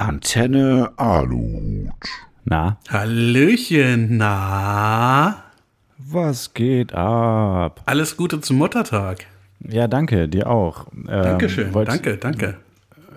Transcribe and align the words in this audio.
Antenne 0.00 0.90
Aluhut. 0.96 1.90
Na, 2.44 2.78
Hallöchen, 2.88 4.16
na? 4.16 5.44
was 5.98 6.54
geht 6.54 6.92
ab? 6.94 7.82
Alles 7.86 8.16
Gute 8.16 8.40
zum 8.40 8.56
Muttertag. 8.58 9.26
Ja, 9.60 9.86
danke, 9.88 10.26
dir 10.28 10.48
auch. 10.48 10.86
Ähm, 10.96 11.04
Dankeschön, 11.06 11.74
wollt- 11.74 11.88
danke, 11.88 12.16
danke. 12.16 12.56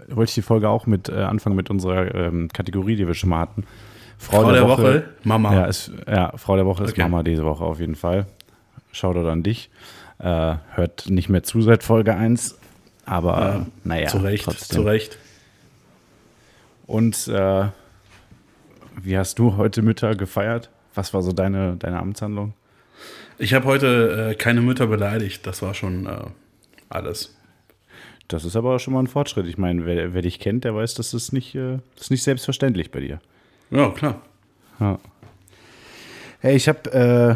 Wollte 0.09 0.29
ich 0.29 0.36
die 0.36 0.41
Folge 0.41 0.68
auch 0.69 0.86
mit 0.86 1.07
äh, 1.09 1.14
anfangen 1.23 1.55
mit 1.55 1.69
unserer 1.69 2.14
ähm, 2.14 2.50
Kategorie, 2.54 2.97
die 2.97 3.07
wir 3.07 3.13
schon 3.13 3.29
mal 3.29 3.39
hatten. 3.39 3.64
Frau 4.18 4.51
der 4.51 4.68
Woche, 4.68 5.06
Mama. 5.23 5.54
Ja, 5.54 5.65
ist, 5.65 5.92
ja, 6.07 6.34
Frau 6.36 6.56
der 6.57 6.65
Woche 6.65 6.84
ist 6.84 6.92
Okay. 6.92 7.01
Mama 7.01 7.23
diese 7.23 7.43
Woche 7.45 7.64
auf 7.64 7.79
jeden 7.79 7.95
Fall. 7.95 8.25
Shoutout 8.92 9.28
an 9.29 9.42
dich. 9.42 9.70
Äh, 10.20 10.56
hört 10.75 11.09
nicht 11.09 11.29
mehr 11.29 11.43
zu 11.43 11.61
seit 11.61 11.84
Folge 11.84 12.14
1, 12.15 12.57
aber 13.06 13.65
äh, 13.65 13.87
naja, 13.87 14.07
zu 14.07 14.18
Recht, 14.18 14.43
trotzdem. 14.45 14.75
zu 14.75 14.81
Recht. 14.84 15.18
Und 16.86 17.28
äh, 17.28 17.68
wie 19.01 19.18
hast 19.18 19.39
du 19.39 19.57
heute 19.57 19.82
Mütter 19.82 20.15
gefeiert? 20.15 20.69
Was 20.93 21.14
war 21.14 21.21
so 21.21 21.32
deine, 21.32 21.75
deine 21.78 22.00
Amtshandlung? 22.00 22.54
Ich 23.37 23.54
habe 23.54 23.65
heute 23.65 24.32
äh, 24.32 24.36
keine 24.36 24.61
Mütter 24.61 24.87
beleidigt, 24.87 25.46
das 25.47 25.61
war 25.61 25.73
schon 25.73 26.06
äh, 26.06 26.25
alles. 26.89 27.36
Das 28.28 28.46
ist 28.46 28.56
aber 28.56 28.79
schon 28.79 28.93
mal 28.93 29.01
ein 29.01 29.07
Fortschritt. 29.07 29.47
Ich 29.47 29.57
meine, 29.57 29.86
wer, 29.86 30.14
wer 30.14 30.21
dich 30.21 30.39
kennt, 30.39 30.64
der 30.64 30.75
weiß, 30.75 30.93
das 30.93 31.14
ist 31.14 31.33
nicht, 31.33 31.56
äh, 31.56 31.79
das 31.96 32.06
ist 32.06 32.11
nicht 32.11 32.23
selbstverständlich 32.23 32.92
bei 32.92 33.00
dir. 33.00 33.20
Ja, 33.72 33.89
klar. 33.89 34.22
Ja. 34.80 35.00
Hey, 36.39 36.56
ich 36.56 36.67
habe, 36.67 36.92
äh, 36.92 37.36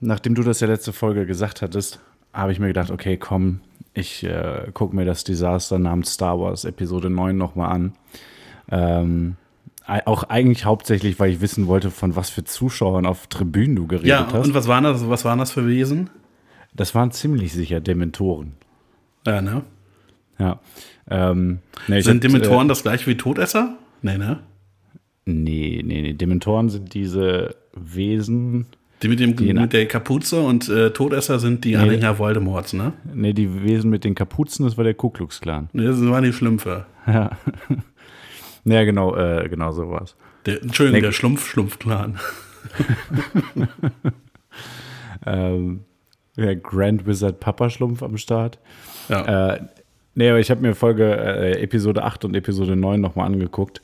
nachdem 0.00 0.34
du 0.34 0.42
das 0.42 0.60
ja 0.60 0.66
letzte 0.66 0.92
Folge 0.92 1.26
gesagt 1.26 1.62
hattest, 1.62 2.00
habe 2.32 2.52
ich 2.52 2.58
mir 2.58 2.68
gedacht, 2.68 2.90
okay, 2.90 3.16
komm, 3.16 3.60
ich 3.94 4.22
äh, 4.24 4.70
gucke 4.74 4.94
mir 4.94 5.04
das 5.04 5.24
Desaster 5.24 5.78
namens 5.78 6.12
Star 6.12 6.38
Wars 6.38 6.64
Episode 6.64 7.10
9 7.10 7.36
nochmal 7.36 7.72
an. 7.72 7.94
Ähm, 8.70 9.36
auch 10.04 10.24
eigentlich 10.24 10.64
hauptsächlich, 10.66 11.18
weil 11.18 11.30
ich 11.32 11.40
wissen 11.40 11.66
wollte, 11.66 11.90
von 11.90 12.14
was 12.14 12.28
für 12.28 12.44
Zuschauern 12.44 13.06
auf 13.06 13.26
Tribünen 13.28 13.74
du 13.76 13.86
geredet 13.86 14.06
Ja, 14.08 14.28
hast. 14.32 14.46
und 14.48 14.54
was 14.54 14.68
waren 14.68 14.84
das, 14.84 15.08
was 15.08 15.24
waren 15.24 15.38
das 15.38 15.52
für 15.52 15.66
Wesen? 15.66 16.10
das 16.74 16.94
waren 16.94 17.10
ziemlich 17.10 17.52
sicher 17.54 17.80
Dementoren. 17.80 18.52
Ja, 19.26 19.40
ne? 19.40 19.62
Ja. 20.38 20.60
Ähm, 21.10 21.58
nee, 21.88 21.98
ich 21.98 22.04
Sind 22.04 22.22
hab, 22.22 22.30
Dementoren 22.30 22.68
das 22.68 22.82
gleiche 22.82 23.06
wie 23.08 23.16
Todesser? 23.16 23.76
Nee, 24.02 24.16
ne? 24.18 24.38
Äh, 25.26 25.30
nee, 25.32 25.82
nee, 25.84 26.02
nee. 26.02 26.12
Dementoren 26.12 26.68
sind 26.68 26.94
diese 26.94 27.56
Wesen, 27.74 28.66
Die 29.02 29.08
mit, 29.08 29.18
dem, 29.18 29.34
Die 29.34 29.52
mit 29.54 29.72
der 29.72 29.86
Kapuze 29.88 30.40
und 30.40 30.68
äh, 30.68 30.90
Todesser 30.92 31.38
sind 31.40 31.64
die 31.64 31.76
Anhänger 31.76 32.18
Voldemorts, 32.18 32.74
ne? 32.74 32.92
nee, 33.12 33.32
die 33.32 33.62
Wesen 33.64 33.90
mit 33.90 34.04
den 34.04 34.14
Kapuzen, 34.14 34.64
das 34.66 34.76
war 34.76 34.84
der 34.84 34.94
Ku 34.94 35.08
Klux 35.10 35.40
Klan. 35.40 35.70
Nee, 35.72 35.86
Das 35.86 36.00
waren 36.06 36.22
die 36.22 36.32
Schlümpfe. 36.32 36.84
Ja. 37.06 37.30
Ja, 38.70 38.84
genau, 38.84 39.14
äh, 39.16 39.48
genau 39.48 39.72
so 39.72 39.90
war's. 39.90 40.16
Der, 40.46 40.62
Entschuldigung, 40.62 41.00
Nee. 41.00 41.06
der 41.06 41.12
Schlumpf-Schlumpf-Clan. 41.12 42.18
Ähm, 45.26 45.84
der 46.36 46.56
Grand 46.56 47.06
Wizard 47.06 47.40
Papa 47.40 47.70
Schlumpf 47.70 48.02
am 48.02 48.16
Start. 48.16 48.58
Ja. 49.08 49.54
Äh, 49.54 49.60
nee, 50.14 50.28
aber 50.30 50.38
ich 50.38 50.50
habe 50.50 50.60
mir 50.60 50.74
Folge 50.74 51.04
äh, 51.16 51.60
Episode 51.62 52.04
8 52.04 52.24
und 52.24 52.36
Episode 52.36 52.76
9 52.76 53.00
nochmal 53.00 53.26
angeguckt. 53.26 53.82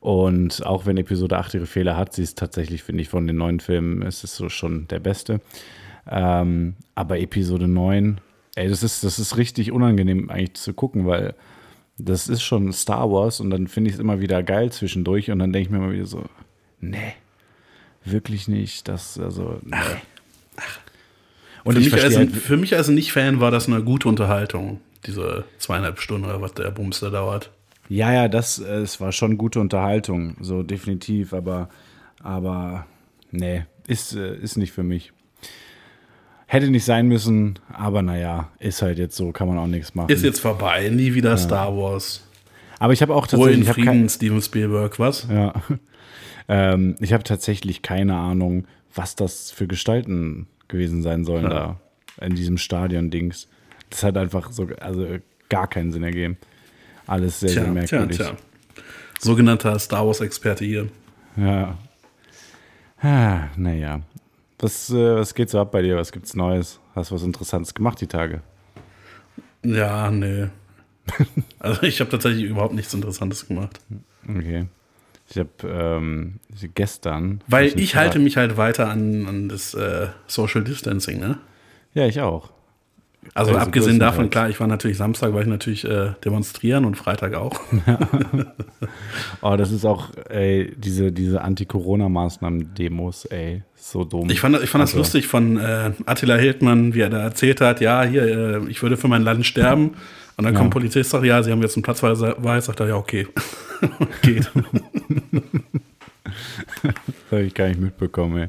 Und 0.00 0.64
auch 0.64 0.86
wenn 0.86 0.96
Episode 0.96 1.36
8 1.36 1.54
ihre 1.54 1.66
Fehler 1.66 1.96
hat, 1.96 2.14
sie 2.14 2.22
ist 2.22 2.38
tatsächlich, 2.38 2.82
finde 2.82 3.02
ich, 3.02 3.08
von 3.10 3.26
den 3.26 3.36
neuen 3.36 3.60
Filmen 3.60 4.00
ist 4.02 4.24
es 4.24 4.34
so 4.34 4.48
schon 4.48 4.88
der 4.88 5.00
beste. 5.00 5.40
Ähm, 6.10 6.76
aber 6.94 7.20
Episode 7.20 7.68
9, 7.68 8.18
ey, 8.56 8.68
das 8.68 8.82
ist, 8.82 9.04
das 9.04 9.18
ist 9.18 9.36
richtig 9.36 9.70
unangenehm 9.70 10.30
eigentlich 10.30 10.54
zu 10.54 10.72
gucken, 10.72 11.06
weil 11.06 11.34
das 12.04 12.28
ist 12.28 12.42
schon 12.42 12.72
Star 12.72 13.10
Wars 13.10 13.40
und 13.40 13.50
dann 13.50 13.66
finde 13.68 13.90
ich 13.90 13.94
es 13.94 14.00
immer 14.00 14.20
wieder 14.20 14.42
geil 14.42 14.72
zwischendurch 14.72 15.30
und 15.30 15.38
dann 15.38 15.52
denke 15.52 15.66
ich 15.66 15.70
mir 15.70 15.78
immer 15.78 15.92
wieder 15.92 16.06
so, 16.06 16.24
nee, 16.80 17.14
wirklich 18.04 18.48
nicht. 18.48 18.88
Das, 18.88 19.18
also, 19.18 19.58
nee. 19.64 19.76
Und 21.64 21.74
für, 21.74 21.80
ich 21.80 21.92
mich 21.92 22.02
als, 22.02 22.16
halt, 22.16 22.32
für 22.32 22.56
mich 22.56 22.76
als 22.76 22.88
Nicht-Fan 22.88 23.40
war 23.40 23.50
das 23.50 23.68
eine 23.68 23.82
gute 23.82 24.08
Unterhaltung. 24.08 24.80
Diese 25.06 25.44
zweieinhalb 25.58 25.98
Stunden 26.00 26.26
oder 26.26 26.40
was 26.40 26.54
der 26.54 26.70
Bums 26.70 27.00
da 27.00 27.10
dauert. 27.10 27.50
Ja, 27.88 28.12
ja, 28.12 28.28
das, 28.28 28.58
äh, 28.58 28.76
es 28.76 29.00
war 29.00 29.12
schon 29.12 29.36
gute 29.36 29.60
Unterhaltung, 29.60 30.36
so 30.40 30.62
definitiv, 30.62 31.32
aber, 31.32 31.68
aber 32.22 32.86
nee, 33.30 33.64
ist, 33.86 34.14
äh, 34.14 34.36
ist 34.36 34.56
nicht 34.56 34.72
für 34.72 34.84
mich. 34.84 35.12
Hätte 36.52 36.68
nicht 36.68 36.84
sein 36.84 37.06
müssen, 37.06 37.60
aber 37.72 38.02
naja, 38.02 38.48
ist 38.58 38.82
halt 38.82 38.98
jetzt 38.98 39.16
so, 39.16 39.30
kann 39.30 39.46
man 39.46 39.56
auch 39.56 39.68
nichts 39.68 39.94
machen. 39.94 40.10
Ist 40.10 40.24
jetzt 40.24 40.40
vorbei, 40.40 40.88
nie 40.88 41.14
wieder 41.14 41.36
Star 41.36 41.76
Wars. 41.76 42.26
aber 42.80 42.92
ich 42.92 43.02
habe 43.02 43.14
auch 43.14 43.28
tatsächlich, 43.28 43.56
in 43.58 43.62
ich 43.62 43.68
habe 43.68 43.80
Frieden, 43.80 44.08
Steven 44.08 44.42
Spielberg, 44.42 44.98
was? 44.98 45.28
ja, 45.30 45.54
ähm, 46.48 46.96
ich 46.98 47.12
habe 47.12 47.22
tatsächlich 47.22 47.82
keine 47.82 48.16
Ahnung, 48.16 48.66
was 48.92 49.14
das 49.14 49.52
für 49.52 49.68
Gestalten 49.68 50.48
gewesen 50.66 51.02
sein 51.02 51.24
sollen 51.24 51.48
da 51.48 51.78
in 52.20 52.34
diesem 52.34 52.58
Stadion-Dings. 52.58 53.46
Das 53.88 54.02
hat 54.02 54.16
einfach 54.16 54.50
so, 54.50 54.66
also 54.80 55.06
gar 55.48 55.68
keinen 55.68 55.92
Sinn 55.92 56.02
ergeben. 56.02 56.36
Alles 57.06 57.38
sehr, 57.38 57.50
sehr 57.50 57.62
Tja, 57.62 57.72
tja, 57.84 57.98
merkwürdig. 57.98 58.16
tja. 58.16 58.36
Sogenannter 59.20 59.78
Star 59.78 60.04
Wars-Experte 60.04 60.64
hier. 60.64 60.88
Ja. 61.36 61.78
Ah, 63.00 63.48
naja. 63.56 64.00
Was, 64.60 64.90
äh, 64.90 65.16
was 65.16 65.34
geht 65.34 65.50
so 65.50 65.58
ab 65.58 65.72
bei 65.72 65.82
dir? 65.82 65.96
Was 65.96 66.12
gibt's 66.12 66.34
Neues? 66.34 66.80
Hast 66.94 67.10
du 67.10 67.14
was 67.14 67.22
Interessantes 67.22 67.74
gemacht 67.74 68.00
die 68.00 68.06
Tage? 68.06 68.42
Ja, 69.64 70.10
nee. 70.10 70.48
Also 71.58 71.82
ich 71.82 72.00
habe 72.00 72.10
tatsächlich 72.10 72.44
überhaupt 72.44 72.74
nichts 72.74 72.94
Interessantes 72.94 73.46
gemacht. 73.46 73.80
Okay. 74.28 74.66
Ich 75.28 75.38
habe 75.38 75.50
ähm, 75.64 76.40
gestern. 76.74 77.42
Weil 77.46 77.78
ich 77.78 77.96
halte 77.96 78.18
mich 78.18 78.36
halt 78.36 78.56
weiter 78.56 78.88
an, 78.88 79.26
an 79.26 79.48
das 79.48 79.74
äh, 79.74 80.08
Social 80.26 80.64
Distancing, 80.64 81.20
ne? 81.20 81.38
Ja, 81.94 82.06
ich 82.06 82.20
auch. 82.20 82.50
Also, 83.34 83.50
Also 83.52 83.60
abgesehen 83.60 83.98
davon, 84.00 84.30
klar, 84.30 84.48
ich 84.48 84.58
war 84.60 84.66
natürlich 84.66 84.96
Samstag, 84.96 85.34
war 85.34 85.42
ich 85.42 85.46
natürlich 85.46 85.84
äh, 85.84 86.12
demonstrieren 86.24 86.84
und 86.84 86.96
Freitag 86.96 87.34
auch. 87.34 87.60
Oh, 89.42 89.56
das 89.56 89.72
ist 89.72 89.84
auch, 89.84 90.08
ey, 90.28 90.72
diese, 90.76 91.12
diese 91.12 91.40
Anti-Corona-Maßnahmen-Demos, 91.42 93.26
ey, 93.26 93.62
so 93.74 94.04
dumm. 94.04 94.28
Ich 94.30 94.40
fand, 94.40 94.60
ich 94.62 94.68
fand 94.70 94.82
das 94.82 94.90
Also- 94.90 94.98
lustig 94.98 95.26
von 95.26 95.56
äh, 95.58 95.92
Attila 96.06 96.36
Hildmann, 96.36 96.94
wie 96.94 97.00
er 97.00 97.10
da 97.10 97.20
erzählt 97.22 97.60
hat, 97.60 97.80
ja, 97.80 98.02
hier, 98.02 98.22
äh, 98.24 98.68
ich 98.70 98.82
würde 98.82 98.96
für 98.96 99.08
mein 99.08 99.22
Land 99.22 99.46
sterben. 99.46 99.92
Und 100.36 100.44
dann 100.44 100.54
kommt 100.54 100.68
ein 100.68 100.70
Polizist, 100.70 101.10
sagt, 101.10 101.24
ja, 101.24 101.42
sie 101.42 101.52
haben 101.52 101.60
jetzt 101.62 101.76
einen 101.76 101.82
Platzverweis, 101.82 102.64
sagt 102.66 102.80
er, 102.80 102.88
ja, 102.88 102.96
okay. 102.96 103.26
Geht. 104.22 104.50
Das 106.82 106.92
habe 107.32 107.42
ich 107.42 107.54
gar 107.54 107.68
nicht 107.68 107.80
mitbekommen, 107.80 108.36
ey. 108.38 108.48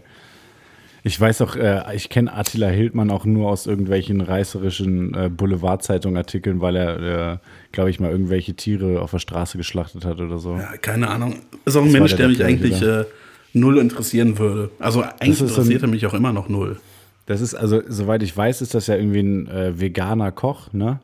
Ich 1.04 1.20
weiß 1.20 1.42
auch, 1.42 1.56
äh, 1.56 1.96
ich 1.96 2.10
kenne 2.10 2.32
Attila 2.34 2.68
Hildmann 2.68 3.10
auch 3.10 3.26
nur 3.26 3.50
aus 3.50 3.66
irgendwelchen 3.66 4.22
reißerischen 4.22 5.14
äh, 5.16 5.30
Boulevardzeitungen-Artikeln, 5.30 6.62
weil 6.62 6.76
er, 6.76 7.34
äh, 7.34 7.38
glaube 7.72 7.90
ich, 7.90 8.00
mal 8.00 8.12
irgendwelche 8.12 8.54
Tiere 8.54 9.02
auf 9.02 9.12
der 9.12 9.20
Straße 9.20 9.58
geschlachtet 9.58 10.06
hat 10.06 10.20
oder 10.20 10.38
so. 10.38 10.58
Ja, 10.58 10.78
keine 10.78 11.10
Ahnung. 11.10 11.38
Ist 11.66 11.76
auch 11.76 11.82
ein 11.82 11.92
Das 11.92 11.94
Mensch, 11.94 12.16
der 12.16 12.28
der 12.28 12.28
mich 12.28 12.44
eigentlich 12.44 12.82
äh, 12.84 13.06
null 13.54 13.80
interessieren 13.80 14.38
würde. 14.38 14.70
Also 14.78 15.02
eigentlich 15.02 15.42
ist 15.42 15.50
interessiert 15.50 15.82
er 15.82 15.88
mich 15.88 16.06
auch 16.06 16.14
immer 16.14 16.34
noch 16.34 16.50
null. 16.50 16.80
Das 17.26 17.42
ist, 17.42 17.56
also, 17.56 17.82
soweit 17.88 18.22
ich 18.24 18.36
weiß, 18.36 18.62
ist 18.62 18.74
das 18.74 18.88
ja 18.88 18.96
irgendwie 18.96 19.22
ein 19.22 19.48
äh, 19.48 19.80
veganer 19.80 20.32
Koch, 20.32 20.72
ne? 20.74 21.00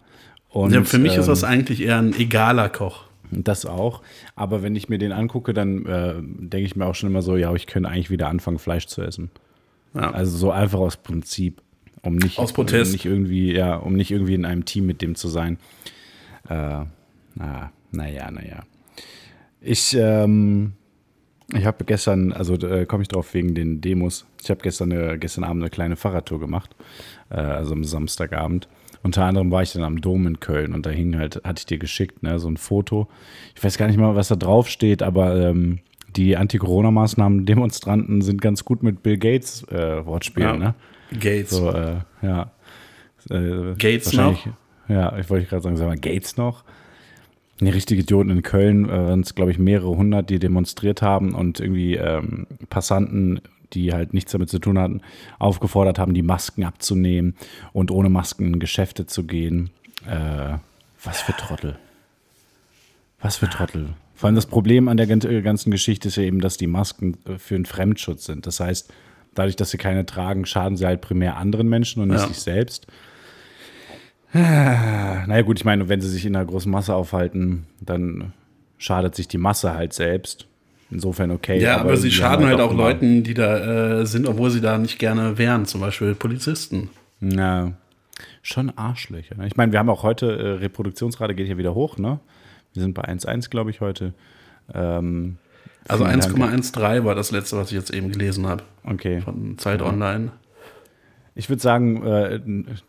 Und, 0.50 0.74
Ja, 0.74 0.84
für 0.84 0.98
mich 0.98 1.14
ist 1.16 1.26
ähm, 1.26 1.32
das 1.32 1.44
eigentlich 1.44 1.82
eher 1.82 1.98
ein 1.98 2.14
egaler 2.18 2.70
Koch. 2.70 3.06
Das 3.32 3.66
auch. 3.66 4.02
Aber 4.36 4.64
wenn 4.64 4.76
ich 4.76 4.90
mir 4.90 4.98
den 4.98 5.12
angucke, 5.12 5.54
dann 5.54 5.86
äh, 5.86 6.14
denke 6.22 6.66
ich 6.66 6.76
mir 6.76 6.86
auch 6.86 6.96
schon 6.96 7.10
immer 7.10 7.22
so, 7.22 7.36
ja, 7.36 7.54
ich 7.54 7.68
könnte 7.68 7.90
eigentlich 7.90 8.10
wieder 8.10 8.30
anfangen, 8.30 8.60
Fleisch 8.60 8.88
zu 8.88 9.02
essen. 9.02 9.30
Ja. 9.98 10.12
Also 10.12 10.38
so 10.38 10.52
einfach 10.52 10.80
aus 10.80 10.98
Prinzip. 10.98 11.62
Um 12.04 12.16
nicht, 12.16 12.38
Aus 12.40 12.54
Protest. 12.54 12.92
Um 12.92 12.94
nicht 12.94 13.06
irgendwie, 13.06 13.54
ja, 13.54 13.76
um 13.76 13.94
nicht 13.94 14.12
irgendwie 14.12 14.36
in 14.36 14.46
einem 14.46 14.66
Team 14.66 14.86
mit 14.86 15.02
dem 15.02 15.16
zu 15.16 15.28
sein. 15.28 15.58
Äh, 16.48 16.86
na, 17.36 17.72
naja, 17.92 18.32
naja. 18.32 18.64
Ich, 19.60 19.96
ähm, 20.00 20.74
ich 21.54 21.66
habe 21.66 21.84
gestern, 21.86 22.32
also 22.32 22.54
äh, 22.56 22.86
komme 22.86 23.02
ich 23.02 23.10
drauf 23.10 23.34
wegen 23.34 23.56
den 23.56 23.82
Demos. 23.82 24.26
Ich 24.42 24.50
habe 24.50 24.62
gestern, 24.62 24.92
eine, 24.92 25.18
gestern 25.18 25.44
Abend 25.44 25.64
eine 25.64 25.70
kleine 25.70 25.96
Fahrradtour 25.96 26.40
gemacht, 26.40 26.76
äh, 27.30 27.36
also 27.36 27.74
am 27.74 27.84
Samstagabend. 27.84 28.70
Unter 29.04 29.26
anderem 29.26 29.52
war 29.52 29.64
ich 29.64 29.74
dann 29.74 29.84
am 29.84 30.02
Dom 30.02 30.28
in 30.28 30.40
Köln 30.40 30.74
und 30.74 30.86
da 30.86 30.90
hing 30.90 31.18
halt, 31.18 31.42
hatte 31.44 31.62
ich 31.62 31.66
dir 31.66 31.78
geschickt, 31.78 32.24
ne, 32.24 32.40
so 32.40 32.50
ein 32.50 32.58
Foto. 32.58 33.08
Ich 33.56 33.64
weiß 33.64 33.78
gar 33.78 33.88
nicht 33.88 33.98
mal, 33.98 34.16
was 34.16 34.28
da 34.28 34.36
drauf 34.36 34.70
steht, 34.70 35.02
aber 35.04 35.36
ähm, 35.50 35.80
die 36.18 36.36
Anti-Corona-Maßnahmen-Demonstranten 36.38 38.22
sind 38.22 38.42
ganz 38.42 38.66
gut 38.66 38.84
mit 38.84 39.04
Bill 39.04 39.18
Gates 39.18 39.64
äh, 39.70 40.06
Wortspielen, 40.06 40.50
Ja. 40.50 40.58
ne? 40.58 40.76
Gates. 41.20 41.52
So, 41.52 41.72
äh, 41.72 41.98
ja. 42.22 42.52
Äh, 43.30 43.76
Gates 43.78 44.08
wahrscheinlich- 44.18 44.50
Ja, 44.90 45.18
ich 45.18 45.30
wollte 45.30 45.46
gerade 45.48 45.62
sagen, 45.64 45.78
sag 45.78 45.88
mal, 45.88 45.98
Gates 45.98 46.38
noch? 46.38 46.64
Die 47.60 47.70
richtige 47.70 48.02
Idioten 48.02 48.30
in 48.30 48.42
Köln 48.44 48.86
äh, 48.86 48.90
waren 48.92 49.22
es, 49.22 49.34
glaube 49.36 49.52
ich, 49.52 49.58
mehrere 49.60 49.96
hundert, 49.98 50.30
die 50.30 50.40
demonstriert 50.40 51.02
haben 51.02 51.34
und 51.34 51.60
irgendwie 51.60 51.96
ähm, 51.96 52.46
Passanten, 52.70 53.42
die 53.74 53.94
halt 53.94 54.14
nichts 54.14 54.32
damit 54.32 54.50
zu 54.50 54.60
tun 54.60 54.78
hatten, 54.80 55.02
aufgefordert 55.40 55.98
haben, 56.00 56.14
die 56.14 56.22
Masken 56.22 56.64
abzunehmen 56.64 57.36
und 57.74 57.92
ohne 57.92 58.10
Masken 58.10 58.46
in 58.54 58.60
Geschäfte 58.60 59.08
zu 59.08 59.24
gehen. 59.26 59.72
Äh, 60.06 60.58
was 61.04 61.22
für 61.22 61.34
Trottel. 61.34 61.78
Was 63.22 63.38
für 63.38 63.50
Trottel. 63.50 63.90
Vor 64.18 64.28
allem 64.28 64.36
das 64.36 64.48
Problem 64.48 64.88
an 64.90 64.98
der 64.98 65.08
äh, 65.10 65.42
ganzen 65.42 65.70
Geschichte 65.72 66.08
ist 66.10 66.18
ja 66.18 66.24
eben, 66.24 66.42
dass 66.42 66.58
die 66.58 66.66
Masken 66.68 67.18
äh, 67.26 67.38
für 67.38 67.56
einen 67.56 67.66
Fremdschutz 67.66 68.26
sind. 68.26 68.46
Das 68.48 68.60
heißt, 68.60 68.92
dadurch, 69.36 69.56
dass 69.56 69.70
sie 69.70 69.78
keine 69.78 70.06
tragen, 70.08 70.46
schaden 70.46 70.76
sie 70.76 70.86
halt 70.88 71.02
primär 71.02 71.38
anderen 71.38 71.70
Menschen 71.70 72.02
und 72.02 72.10
nicht 72.10 72.22
Ja. 72.22 72.28
sich 72.28 72.40
selbst. 72.40 72.88
Naja 74.34 75.42
gut, 75.44 75.58
ich 75.60 75.66
meine, 75.66 75.88
wenn 75.90 76.02
sie 76.02 76.10
sich 76.10 76.26
in 76.26 76.36
einer 76.36 76.46
großen 76.46 76.72
Masse 76.72 76.94
aufhalten, 76.94 77.66
dann 77.80 78.34
schadet 78.78 79.16
sich 79.16 79.28
die 79.28 79.38
Masse 79.38 79.74
halt 79.74 79.94
selbst. 79.94 80.48
Insofern 80.92 81.32
okay. 81.32 81.60
Ja, 81.62 81.78
aber, 81.78 81.98
sie 81.98 82.12
schaden 82.12 82.46
halt 82.46 82.60
auch 82.60 82.72
immer- 82.72 82.84
Leuten, 82.84 83.24
die 83.24 83.34
da 83.34 84.00
äh, 84.02 84.06
sind, 84.06 84.28
obwohl 84.28 84.50
sie 84.52 84.62
da 84.62 84.78
nicht 84.78 85.00
gerne 85.00 85.38
wären, 85.38 85.66
zum 85.66 85.82
Beispiel 85.82 86.16
Polizisten. 86.16 86.90
Ja, 87.22 87.72
schon 88.42 88.70
Arschlöcher. 88.78 89.36
Ne? 89.36 89.48
Ich 89.48 89.56
meine, 89.58 89.72
wir 89.72 89.80
haben 89.80 89.90
auch 89.90 90.04
heute, 90.04 90.26
äh, 90.28 90.48
Reproduktionsrate 90.60 91.36
geht 91.36 91.48
hier 91.48 91.58
wieder 91.58 91.74
hoch, 91.76 91.98
ne? 91.98 92.20
Wir 92.78 92.84
sind 92.84 92.94
bei 92.94 93.06
1,1, 93.06 93.50
glaube 93.50 93.72
ich, 93.72 93.82
heute. 93.82 94.14
Ähm, 94.72 95.38
Also 95.88 96.06
vielen 96.06 96.20
Dank. 96.20 96.38
1,13 96.38 97.04
war 97.06 97.16
das 97.16 97.32
letzte, 97.32 97.58
was 97.58 97.72
ich 97.72 97.76
jetzt 97.76 97.92
eben 97.92 98.12
gelesen 98.12 98.46
habe. 98.46 98.62
Okay. 98.84 99.20
Von 99.22 99.58
Zeit 99.58 99.82
Online. 99.82 100.30
Ich 101.34 101.50
würde 101.50 101.60
sagen, 101.62 102.06
äh, 102.06 102.40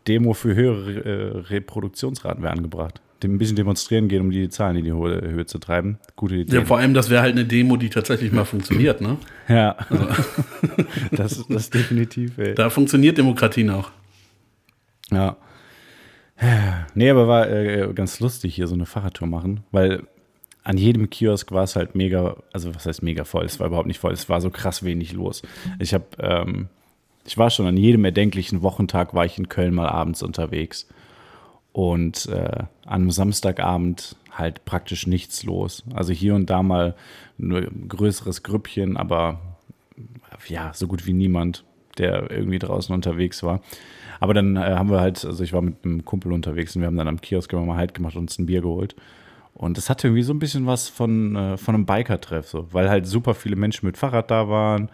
Demo 0.07 0.33
für 0.33 0.53
höhere 0.53 0.91
äh, 0.91 1.37
Reproduktionsraten 1.39 2.43
wäre 2.43 2.53
angebracht. 2.53 3.01
Dem 3.23 3.33
ein 3.33 3.37
bisschen 3.39 3.55
demonstrieren 3.55 4.09
gehen, 4.09 4.21
um 4.21 4.29
die 4.29 4.47
Zahlen 4.49 4.75
in 4.75 4.85
die 4.85 4.93
hohe 4.93 5.21
Höhe 5.21 5.47
zu 5.47 5.57
treiben. 5.57 5.97
Gute 6.15 6.35
Idee. 6.35 6.57
Ja, 6.57 6.65
vor 6.65 6.77
allem, 6.77 6.93
das 6.93 7.09
wäre 7.09 7.23
halt 7.23 7.31
eine 7.31 7.45
Demo, 7.45 7.75
die 7.75 7.89
tatsächlich 7.89 8.31
mal 8.31 8.45
funktioniert, 8.45 9.01
ne? 9.01 9.17
Ja. 9.47 9.75
das, 11.11 11.43
das 11.49 11.71
definitiv, 11.71 12.37
ey. 12.37 12.53
Da 12.53 12.69
funktioniert 12.69 13.17
Demokratie 13.17 13.63
noch. 13.63 13.89
Ja. 15.09 15.35
Nee, 16.93 17.09
aber 17.09 17.27
war 17.27 17.49
äh, 17.49 17.91
ganz 17.93 18.19
lustig 18.19 18.55
hier 18.55 18.67
so 18.67 18.75
eine 18.75 18.85
Fahrradtour 18.85 19.27
machen, 19.27 19.61
weil 19.71 20.03
an 20.63 20.77
jedem 20.77 21.09
Kiosk 21.09 21.51
war 21.51 21.63
es 21.63 21.75
halt 21.75 21.95
mega, 21.95 22.37
also 22.53 22.73
was 22.75 22.85
heißt 22.85 23.01
mega 23.03 23.23
voll? 23.23 23.45
Es 23.45 23.59
war 23.59 23.67
überhaupt 23.67 23.87
nicht 23.87 23.99
voll, 23.99 24.13
es 24.13 24.29
war 24.29 24.39
so 24.39 24.49
krass 24.49 24.83
wenig 24.83 25.13
los. 25.13 25.41
Ich 25.79 25.93
habe, 25.93 26.05
ähm, 26.19 26.69
ich 27.25 27.37
war 27.37 27.49
schon 27.49 27.65
an 27.65 27.77
jedem 27.77 28.05
erdenklichen 28.05 28.61
Wochentag 28.61 29.13
war 29.13 29.25
ich 29.25 29.37
in 29.37 29.49
Köln 29.49 29.73
mal 29.73 29.89
abends 29.89 30.23
unterwegs 30.23 30.87
und 31.73 32.27
äh, 32.27 32.63
am 32.85 33.11
Samstagabend 33.11 34.15
halt 34.31 34.65
praktisch 34.65 35.07
nichts 35.07 35.43
los. 35.43 35.83
Also 35.93 36.13
hier 36.13 36.35
und 36.35 36.49
da 36.49 36.63
mal 36.63 36.95
ein 37.39 37.87
größeres 37.87 38.43
Grüppchen, 38.43 38.97
aber 38.97 39.39
ja, 40.47 40.71
so 40.73 40.87
gut 40.87 41.05
wie 41.05 41.13
niemand, 41.13 41.63
der 41.97 42.31
irgendwie 42.31 42.59
draußen 42.59 42.93
unterwegs 42.93 43.43
war. 43.43 43.61
Aber 44.19 44.33
dann 44.33 44.55
äh, 44.55 44.59
haben 44.59 44.89
wir 44.89 44.99
halt, 44.99 45.23
also 45.23 45.43
ich 45.43 45.53
war 45.53 45.61
mit 45.61 45.83
einem 45.83 46.05
Kumpel 46.05 46.33
unterwegs 46.33 46.75
und 46.75 46.81
wir 46.81 46.87
haben 46.87 46.97
dann 46.97 47.07
am 47.07 47.21
Kiosk 47.21 47.51
immer 47.53 47.65
mal 47.65 47.77
halt 47.77 47.93
gemacht 47.93 48.15
und 48.15 48.23
uns 48.23 48.39
ein 48.39 48.45
Bier 48.45 48.61
geholt. 48.61 48.95
Und 49.53 49.77
das 49.77 49.89
hatte 49.89 50.07
irgendwie 50.07 50.23
so 50.23 50.33
ein 50.33 50.39
bisschen 50.39 50.65
was 50.65 50.89
von, 50.89 51.35
äh, 51.35 51.57
von 51.57 51.75
einem 51.75 51.85
Biker-Treff, 51.85 52.47
so, 52.47 52.67
weil 52.71 52.89
halt 52.89 53.07
super 53.07 53.33
viele 53.33 53.55
Menschen 53.55 53.85
mit 53.85 53.97
Fahrrad 53.97 54.31
da 54.31 54.47
waren 54.47 54.89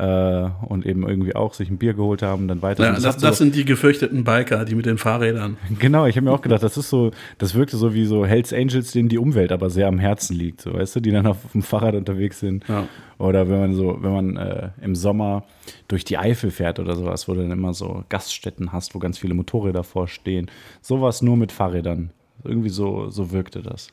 äh, 0.00 0.48
und 0.66 0.86
eben 0.86 1.06
irgendwie 1.06 1.36
auch 1.36 1.52
sich 1.52 1.68
ein 1.68 1.76
Bier 1.76 1.92
geholt 1.92 2.22
haben, 2.22 2.48
dann 2.48 2.62
weiter. 2.62 2.84
Ja, 2.84 2.92
das, 2.92 3.18
das 3.18 3.20
so, 3.20 3.44
sind 3.44 3.54
die 3.54 3.66
gefürchteten 3.66 4.24
Biker, 4.24 4.64
die 4.64 4.74
mit 4.74 4.86
den 4.86 4.96
Fahrrädern. 4.96 5.58
Genau, 5.78 6.06
ich 6.06 6.16
habe 6.16 6.24
mir 6.24 6.32
auch 6.32 6.40
gedacht, 6.40 6.62
das 6.62 6.76
ist 6.76 6.90
so, 6.90 7.10
das 7.38 7.54
wirkte 7.54 7.76
so 7.76 7.94
wie 7.94 8.04
so 8.04 8.24
Hells 8.24 8.52
Angels, 8.52 8.92
denen 8.92 9.08
die 9.08 9.18
Umwelt 9.18 9.52
aber 9.52 9.70
sehr 9.70 9.88
am 9.88 9.98
Herzen 9.98 10.36
liegt, 10.36 10.62
so 10.62 10.74
weißt 10.74 10.96
du, 10.96 11.00
die 11.00 11.10
dann 11.10 11.26
auf 11.26 11.38
dem 11.52 11.62
Fahrrad 11.62 11.94
unterwegs 11.94 12.40
sind. 12.40 12.66
Ja. 12.68 12.86
Oder 13.18 13.48
wenn 13.48 13.60
man 13.60 13.74
so, 13.74 13.98
wenn 14.00 14.12
man 14.12 14.36
äh, 14.36 14.70
im 14.80 14.94
Sommer 14.94 15.44
durch 15.88 16.04
die 16.04 16.16
Eifel 16.16 16.50
fährt 16.50 16.78
oder 16.78 16.96
sowas, 16.96 17.28
wo 17.28 17.34
du 17.34 17.42
dann 17.42 17.50
immer 17.50 17.74
so 17.74 18.04
Gaststätten 18.08 18.72
hast, 18.72 18.94
wo 18.94 18.98
ganz 18.98 19.18
viele 19.18 19.34
Motorräder 19.34 19.84
vorstehen. 19.84 20.50
Sowas 20.80 21.20
nur 21.20 21.36
mit 21.36 21.52
Fahrrädern. 21.52 22.10
Irgendwie 22.44 22.70
so, 22.70 23.10
so 23.10 23.32
wirkte 23.32 23.62
das. 23.62 23.88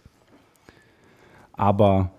Aber 1.53 2.11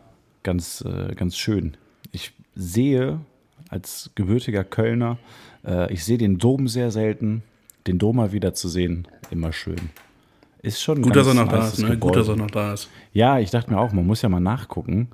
ganz, 0.43 0.84
äh, 0.87 1.14
ganz 1.14 1.37
schön. 1.37 1.76
Ich 2.12 2.32
sehe 2.55 3.20
als 3.69 4.11
gebürtiger 4.15 4.65
Kölner, 4.65 5.19
äh, 5.65 5.93
ich 5.93 6.05
sehe 6.05 6.19
den 6.19 6.38
Dom 6.38 6.69
sehr 6.69 6.91
selten. 6.91 7.43
Den 7.87 7.99
Dom 7.99 8.17
mal 8.17 8.32
wieder 8.32 8.55
zu 8.55 8.69
sehen, 8.69 9.09
immer 9.31 9.53
schön. 9.53 9.91
Ist 10.62 10.82
schon 10.82 11.03
Gut, 11.03 11.15
dass 11.15 11.26
er 11.26 11.35
noch 11.35 11.49
da 11.49 11.67
ist, 11.67 11.79
ne? 11.79 11.97
Gut, 11.97 12.17
dass 12.17 12.29
er 12.29 12.37
noch 12.37 12.50
da 12.50 12.73
ist. 12.73 12.88
Ja, 13.12 13.38
ich 13.38 13.50
dachte 13.50 13.70
mir 13.70 13.79
auch, 13.79 13.93
man 13.93 14.06
muss 14.06 14.23
ja 14.23 14.29
mal 14.29 14.41
nachgucken. 14.41 15.09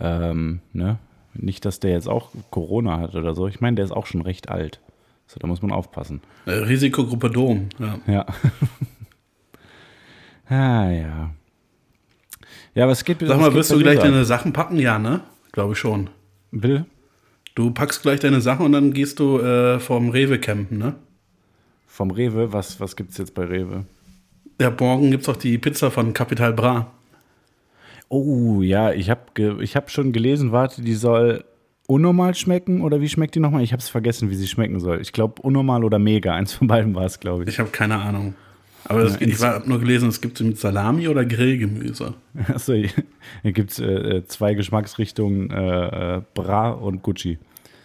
Ähm, 0.00 0.60
ne? 0.72 0.98
Nicht, 1.34 1.64
dass 1.64 1.80
der 1.80 1.92
jetzt 1.92 2.08
auch 2.08 2.30
Corona 2.50 2.98
hat 2.98 3.14
oder 3.14 3.34
so. 3.34 3.46
Ich 3.46 3.60
meine, 3.60 3.76
der 3.76 3.84
ist 3.84 3.92
auch 3.92 4.06
schon 4.06 4.22
recht 4.22 4.48
alt. 4.48 4.80
So, 5.26 5.38
da 5.38 5.46
muss 5.46 5.62
man 5.62 5.70
aufpassen. 5.70 6.20
Äh, 6.46 6.52
Risikogruppe 6.52 7.30
Dom, 7.30 7.68
ja. 7.78 7.98
Ja. 8.06 8.26
ah, 10.48 10.90
ja. 10.90 11.30
Ja, 12.74 12.90
es 12.90 13.04
geht 13.04 13.20
Sag 13.20 13.28
was 13.28 13.38
mal, 13.38 13.54
wirst 13.54 13.70
du 13.70 13.78
gleich 13.78 13.98
deine? 13.98 14.24
Sachen 14.24 14.52
packen? 14.52 14.78
Ja, 14.78 14.98
ne? 14.98 15.20
Glaube 15.52 15.74
ich 15.74 15.78
schon. 15.78 16.10
Bitte? 16.50 16.86
Du 17.58 17.72
packst 17.72 18.02
gleich 18.02 18.20
deine 18.20 18.40
Sachen 18.40 18.66
und 18.66 18.70
dann 18.70 18.92
gehst 18.92 19.18
du 19.18 19.40
äh, 19.40 19.80
vom 19.80 20.10
Rewe 20.10 20.38
campen, 20.38 20.78
ne? 20.78 20.94
Vom 21.88 22.12
Rewe, 22.12 22.52
was, 22.52 22.78
was 22.78 22.94
gibt 22.94 23.10
es 23.10 23.18
jetzt 23.18 23.34
bei 23.34 23.46
Rewe? 23.46 23.84
Ja, 24.60 24.72
morgen 24.78 25.10
gibt's 25.10 25.28
auch 25.28 25.36
die 25.36 25.58
Pizza 25.58 25.90
von 25.90 26.12
Capital 26.12 26.52
Bra. 26.52 26.92
Oh, 28.08 28.62
ja, 28.62 28.92
ich 28.92 29.10
habe 29.10 29.58
ich 29.60 29.74
hab 29.74 29.90
schon 29.90 30.12
gelesen, 30.12 30.52
warte, 30.52 30.82
die 30.82 30.94
soll 30.94 31.42
unnormal 31.88 32.36
schmecken 32.36 32.80
oder 32.80 33.00
wie 33.00 33.08
schmeckt 33.08 33.34
die 33.34 33.40
nochmal? 33.40 33.64
Ich 33.64 33.72
habe 33.72 33.80
es 33.80 33.88
vergessen, 33.88 34.30
wie 34.30 34.36
sie 34.36 34.46
schmecken 34.46 34.78
soll. 34.78 35.00
Ich 35.00 35.12
glaube, 35.12 35.42
unnormal 35.42 35.82
oder 35.82 35.98
mega. 35.98 36.34
Eins 36.34 36.52
von 36.52 36.68
beiden 36.68 36.94
war 36.94 37.06
es, 37.06 37.18
glaube 37.18 37.42
ich. 37.42 37.48
Ich 37.48 37.58
habe 37.58 37.70
keine 37.70 37.96
Ahnung. 37.96 38.34
Aber 38.84 39.04
Ja, 39.04 39.20
ich 39.20 39.42
habe 39.42 39.68
nur 39.68 39.80
gelesen, 39.80 40.08
es 40.10 40.20
gibt 40.20 40.38
sie 40.38 40.44
mit 40.44 40.58
Salami 40.58 41.08
oder 41.08 41.24
Grillgemüse. 41.24 42.14
Achso, 42.46 42.74
hier 42.74 43.52
gibt 43.52 43.72
es 43.72 43.80
äh, 43.80 43.84
äh, 43.84 44.24
zwei 44.26 44.54
Geschmacksrichtungen, 44.54 45.50
äh, 45.50 46.18
äh, 46.18 46.22
Bra 46.34 46.70
und 46.70 47.02
Gucci. 47.02 47.38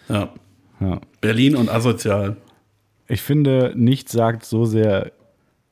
Ja. 0.08 0.32
Ja. 0.80 1.00
Berlin 1.20 1.56
und 1.56 1.68
asozial. 1.70 2.36
Ich 3.08 3.22
finde, 3.22 3.72
nichts 3.76 4.12
sagt 4.12 4.44
so 4.44 4.64
sehr, 4.64 5.12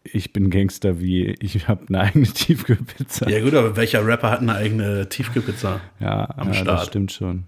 ich 0.05 0.33
bin 0.33 0.51
Gangster, 0.51 1.01
wie 1.01 1.35
ich 1.41 1.69
habe 1.69 1.85
eine 1.89 2.01
eigene 2.01 2.27
Tiefkühlpizza. 2.35 3.29
Ja 3.29 3.43
gut, 3.43 3.55
aber 3.55 3.77
welcher 3.77 4.07
Rapper 4.07 4.31
hat 4.31 4.41
eine 4.41 4.55
eigene 4.55 5.09
Tiefkühlpizza? 5.09 5.81
Ja, 6.01 6.29
Am 6.37 6.49
ja 6.49 6.55
Start. 6.55 6.69
das 6.81 6.87
stimmt 6.87 7.13
schon. 7.13 7.45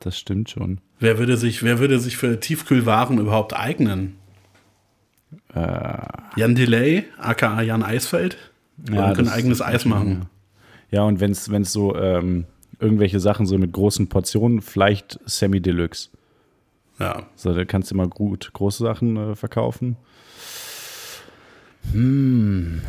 Das 0.00 0.18
stimmt 0.18 0.50
schon. 0.50 0.80
Wer 0.98 1.18
würde 1.18 1.36
sich, 1.36 1.62
wer 1.62 1.78
würde 1.78 1.98
sich 1.98 2.16
für 2.16 2.40
Tiefkühlwaren 2.40 3.18
überhaupt 3.18 3.54
eignen? 3.54 4.16
Äh, 5.54 5.98
Jan 6.36 6.54
Delay, 6.54 7.04
aka 7.18 7.62
Jan 7.62 7.82
Eisfeld? 7.82 8.36
Ja, 8.88 9.08
Ja, 9.08 9.14
können 9.14 9.28
eigenes 9.28 9.62
Eis 9.62 9.84
machen. 9.84 10.26
Ja, 10.90 11.02
und 11.04 11.20
wenn 11.20 11.30
es 11.32 11.72
so 11.72 11.96
ähm, 11.96 12.44
irgendwelche 12.82 13.20
Sachen 13.20 13.46
so 13.46 13.56
mit 13.56 13.72
großen 13.72 14.08
Portionen, 14.08 14.60
vielleicht 14.60 15.18
Semi 15.24 15.60
Deluxe. 15.60 16.10
Ja. 16.98 17.26
So, 17.36 17.54
da 17.54 17.64
kannst 17.64 17.90
du 17.90 17.94
immer 17.94 18.08
gut 18.08 18.52
große 18.52 18.82
Sachen 18.82 19.16
äh, 19.16 19.34
verkaufen. 19.34 19.96
Hm. 21.92 22.82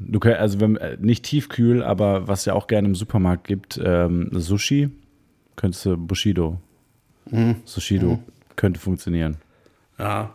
Du 0.00 0.18
könnt, 0.20 0.36
also 0.36 0.60
wenn, 0.60 0.76
äh, 0.76 0.96
nicht 1.00 1.24
tiefkühl, 1.24 1.82
aber 1.82 2.26
was 2.26 2.44
ja 2.44 2.54
auch 2.54 2.66
gerne 2.66 2.88
im 2.88 2.94
Supermarkt 2.94 3.46
gibt, 3.46 3.80
ähm, 3.82 4.30
Sushi, 4.32 4.90
könntest 5.56 5.84
du 5.86 5.96
Bushido. 5.96 6.60
Sushido 7.64 8.22
könnte 8.56 8.80
funktionieren. 8.80 9.36
Ja. 9.98 10.34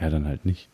Ja, 0.00 0.10
dann 0.10 0.26
halt 0.26 0.44
nicht. 0.44 0.68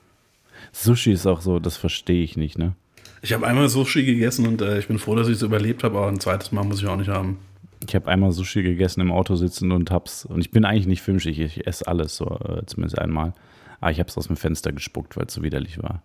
Sushi 0.73 1.12
ist 1.12 1.27
auch 1.27 1.41
so, 1.41 1.59
das 1.59 1.77
verstehe 1.77 2.23
ich 2.23 2.37
nicht, 2.37 2.59
ne? 2.59 2.75
Ich 3.23 3.33
habe 3.33 3.47
einmal 3.47 3.69
Sushi 3.69 4.05
gegessen 4.05 4.47
und 4.47 4.63
äh, 4.63 4.79
ich 4.79 4.89
bin 4.89 4.99
froh, 4.99 5.15
dass 5.17 5.29
ich 5.29 5.35
es 5.35 5.43
überlebt 5.43 5.83
habe, 5.85 5.99
aber 5.99 6.09
ein 6.09 6.21
zweites 6.21 6.53
Mal 6.53 6.65
muss 6.65 6.81
ich 6.81 6.87
auch 6.87 6.97
nicht 6.97 7.09
haben. 7.09 7.39
Ich 7.87 7.95
habe 7.95 8.09
einmal 8.09 8.33
Sushi 8.33 8.63
gegessen 8.63 9.01
im 9.01 9.13
Auto 9.13 9.37
sitzen 9.37 9.73
und 9.73 9.91
hab's. 9.91 10.25
Und 10.25 10.41
ich 10.41 10.51
bin 10.51 10.65
eigentlich 10.65 10.87
nicht 10.87 11.03
filmschig, 11.03 11.39
ich 11.39 11.67
esse 11.67 11.87
alles 11.87 12.17
so, 12.17 12.27
äh, 12.27 12.65
zumindest 12.67 12.99
einmal. 12.99 13.33
Aber 13.81 13.91
ich 13.91 13.99
habe 14.01 14.09
es 14.09 14.17
aus 14.17 14.27
dem 14.27 14.37
Fenster 14.37 14.73
gespuckt, 14.73 15.17
weil 15.17 15.27
es 15.27 15.35
so 15.35 15.43
widerlich 15.43 15.81
war. 15.83 16.03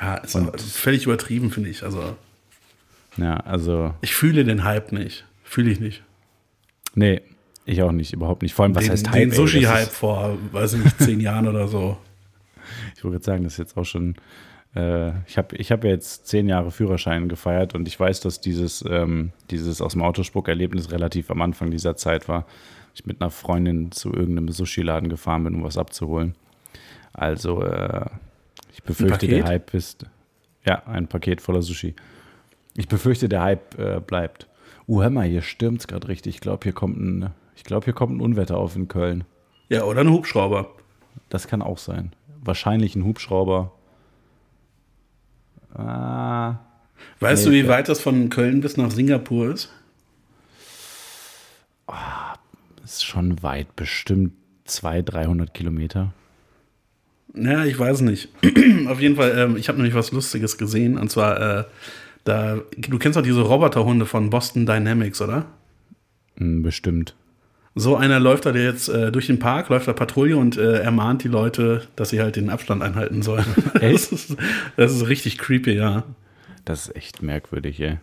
Ja, 0.00 0.16
ist 0.16 0.34
auch 0.36 0.58
völlig 0.58 1.04
übertrieben, 1.04 1.50
finde 1.50 1.68
ich. 1.70 1.82
Also, 1.82 2.16
Ja, 3.16 3.36
also, 3.38 3.94
ich 4.00 4.14
fühle 4.14 4.44
den 4.44 4.64
Hype 4.64 4.92
nicht. 4.92 5.26
Fühle 5.44 5.70
ich 5.70 5.80
nicht. 5.80 6.02
nee, 6.94 7.20
ich 7.66 7.82
auch 7.82 7.92
nicht, 7.92 8.12
überhaupt 8.12 8.42
nicht. 8.42 8.54
Vor 8.54 8.64
allem, 8.64 8.74
was 8.74 8.84
den 8.84 8.92
heißt 8.92 9.10
Hype? 9.10 9.14
den? 9.20 9.32
Sushi-Hype 9.32 9.90
vor, 9.90 10.38
weiß 10.52 10.72
ich 10.74 10.84
nicht, 10.84 10.98
zehn 10.98 11.20
Jahren 11.20 11.46
oder 11.48 11.68
so. 11.68 11.96
Ich 12.96 13.02
wollte 13.02 13.16
gerade 13.16 13.24
sagen, 13.24 13.44
das 13.44 13.54
ist 13.54 13.58
jetzt 13.58 13.76
auch 13.76 13.84
schon. 13.84 14.14
Äh, 14.74 15.10
ich 15.26 15.36
habe 15.36 15.56
ich 15.56 15.72
hab 15.72 15.84
ja 15.84 15.90
jetzt 15.90 16.26
zehn 16.26 16.48
Jahre 16.48 16.70
Führerschein 16.70 17.28
gefeiert 17.28 17.74
und 17.74 17.88
ich 17.88 17.98
weiß, 17.98 18.20
dass 18.20 18.40
dieses, 18.40 18.84
ähm, 18.88 19.32
dieses 19.50 19.80
aus 19.80 19.92
dem 19.92 20.02
Autospuck-Erlebnis 20.02 20.90
relativ 20.92 21.30
am 21.30 21.42
Anfang 21.42 21.70
dieser 21.70 21.96
Zeit 21.96 22.28
war. 22.28 22.46
Ich 22.94 23.06
mit 23.06 23.20
einer 23.20 23.30
Freundin 23.30 23.92
zu 23.92 24.12
irgendeinem 24.12 24.48
Sushi-Laden 24.48 25.08
gefahren 25.08 25.44
bin, 25.44 25.54
um 25.54 25.64
was 25.64 25.78
abzuholen. 25.78 26.34
Also, 27.12 27.62
äh, 27.62 28.06
ich 28.72 28.82
befürchte, 28.82 29.26
der? 29.28 29.44
Hype 29.44 29.74
ist. 29.74 30.06
Ja, 30.64 30.82
ein 30.86 31.06
Paket 31.06 31.40
voller 31.40 31.62
Sushi. 31.62 31.94
Ich 32.76 32.88
befürchte, 32.88 33.28
der 33.28 33.42
Hype 33.42 33.78
äh, 33.78 34.00
bleibt. 34.00 34.46
Uh, 34.86 35.02
hör 35.02 35.10
mal, 35.10 35.26
hier 35.26 35.42
stürmt 35.42 35.80
es 35.80 35.86
gerade 35.86 36.08
richtig. 36.08 36.36
Ich 36.36 36.40
glaube, 36.40 36.64
hier 36.64 36.72
kommt 36.72 36.98
ein. 36.98 37.30
Ich 37.56 37.64
glaube, 37.64 37.84
hier 37.84 37.94
kommt 37.94 38.16
ein 38.16 38.20
Unwetter 38.20 38.56
auf 38.56 38.74
in 38.74 38.88
Köln. 38.88 39.24
Ja, 39.68 39.84
oder 39.84 40.00
ein 40.00 40.10
Hubschrauber. 40.10 40.70
Das 41.28 41.46
kann 41.46 41.62
auch 41.62 41.78
sein. 41.78 42.12
Wahrscheinlich 42.42 42.96
ein 42.96 43.04
Hubschrauber. 43.04 43.72
Ah, 45.74 46.56
Weißt 47.20 47.46
Nee, 47.46 47.50
du, 47.50 47.64
wie 47.64 47.68
weit 47.68 47.88
das 47.88 48.00
von 48.00 48.30
Köln 48.30 48.60
bis 48.60 48.76
nach 48.76 48.90
Singapur 48.90 49.52
ist? 49.52 49.70
ist 52.84 53.04
schon 53.04 53.42
weit, 53.42 53.76
bestimmt 53.76 54.32
200, 54.64 55.14
300 55.14 55.54
Kilometer. 55.54 56.12
Naja, 57.32 57.64
ich 57.64 57.78
weiß 57.78 58.00
nicht. 58.00 58.28
Auf 58.88 59.00
jeden 59.00 59.16
Fall, 59.16 59.36
ähm, 59.38 59.56
ich 59.56 59.68
habe 59.68 59.78
nämlich 59.78 59.94
was 59.94 60.10
Lustiges 60.12 60.58
gesehen. 60.58 60.98
Und 60.98 61.10
zwar, 61.10 61.40
äh, 61.60 61.64
da, 62.24 62.58
du 62.76 62.98
kennst 62.98 63.16
doch 63.16 63.22
diese 63.22 63.42
Roboterhunde 63.42 64.06
von 64.06 64.30
Boston 64.30 64.66
Dynamics, 64.66 65.20
oder? 65.22 65.46
Hm, 66.36 66.62
bestimmt. 66.62 67.14
So 67.74 67.96
einer 67.96 68.18
läuft 68.18 68.46
da 68.46 68.52
jetzt 68.52 68.88
äh, 68.88 69.12
durch 69.12 69.28
den 69.28 69.38
Park, 69.38 69.68
läuft 69.68 69.86
da 69.86 69.92
Patrouille 69.92 70.36
und 70.36 70.56
äh, 70.56 70.80
ermahnt 70.80 71.22
die 71.22 71.28
Leute, 71.28 71.82
dass 71.94 72.10
sie 72.10 72.20
halt 72.20 72.36
den 72.36 72.50
Abstand 72.50 72.82
einhalten 72.82 73.22
sollen. 73.22 73.44
Echt? 73.80 74.10
Das 74.10 74.12
ist, 74.12 74.36
das 74.76 74.92
ist 74.92 75.08
richtig 75.08 75.38
creepy, 75.38 75.74
ja. 75.74 76.04
Das 76.64 76.88
ist 76.88 76.96
echt 76.96 77.22
merkwürdig, 77.22 77.80
ey. 77.80 77.98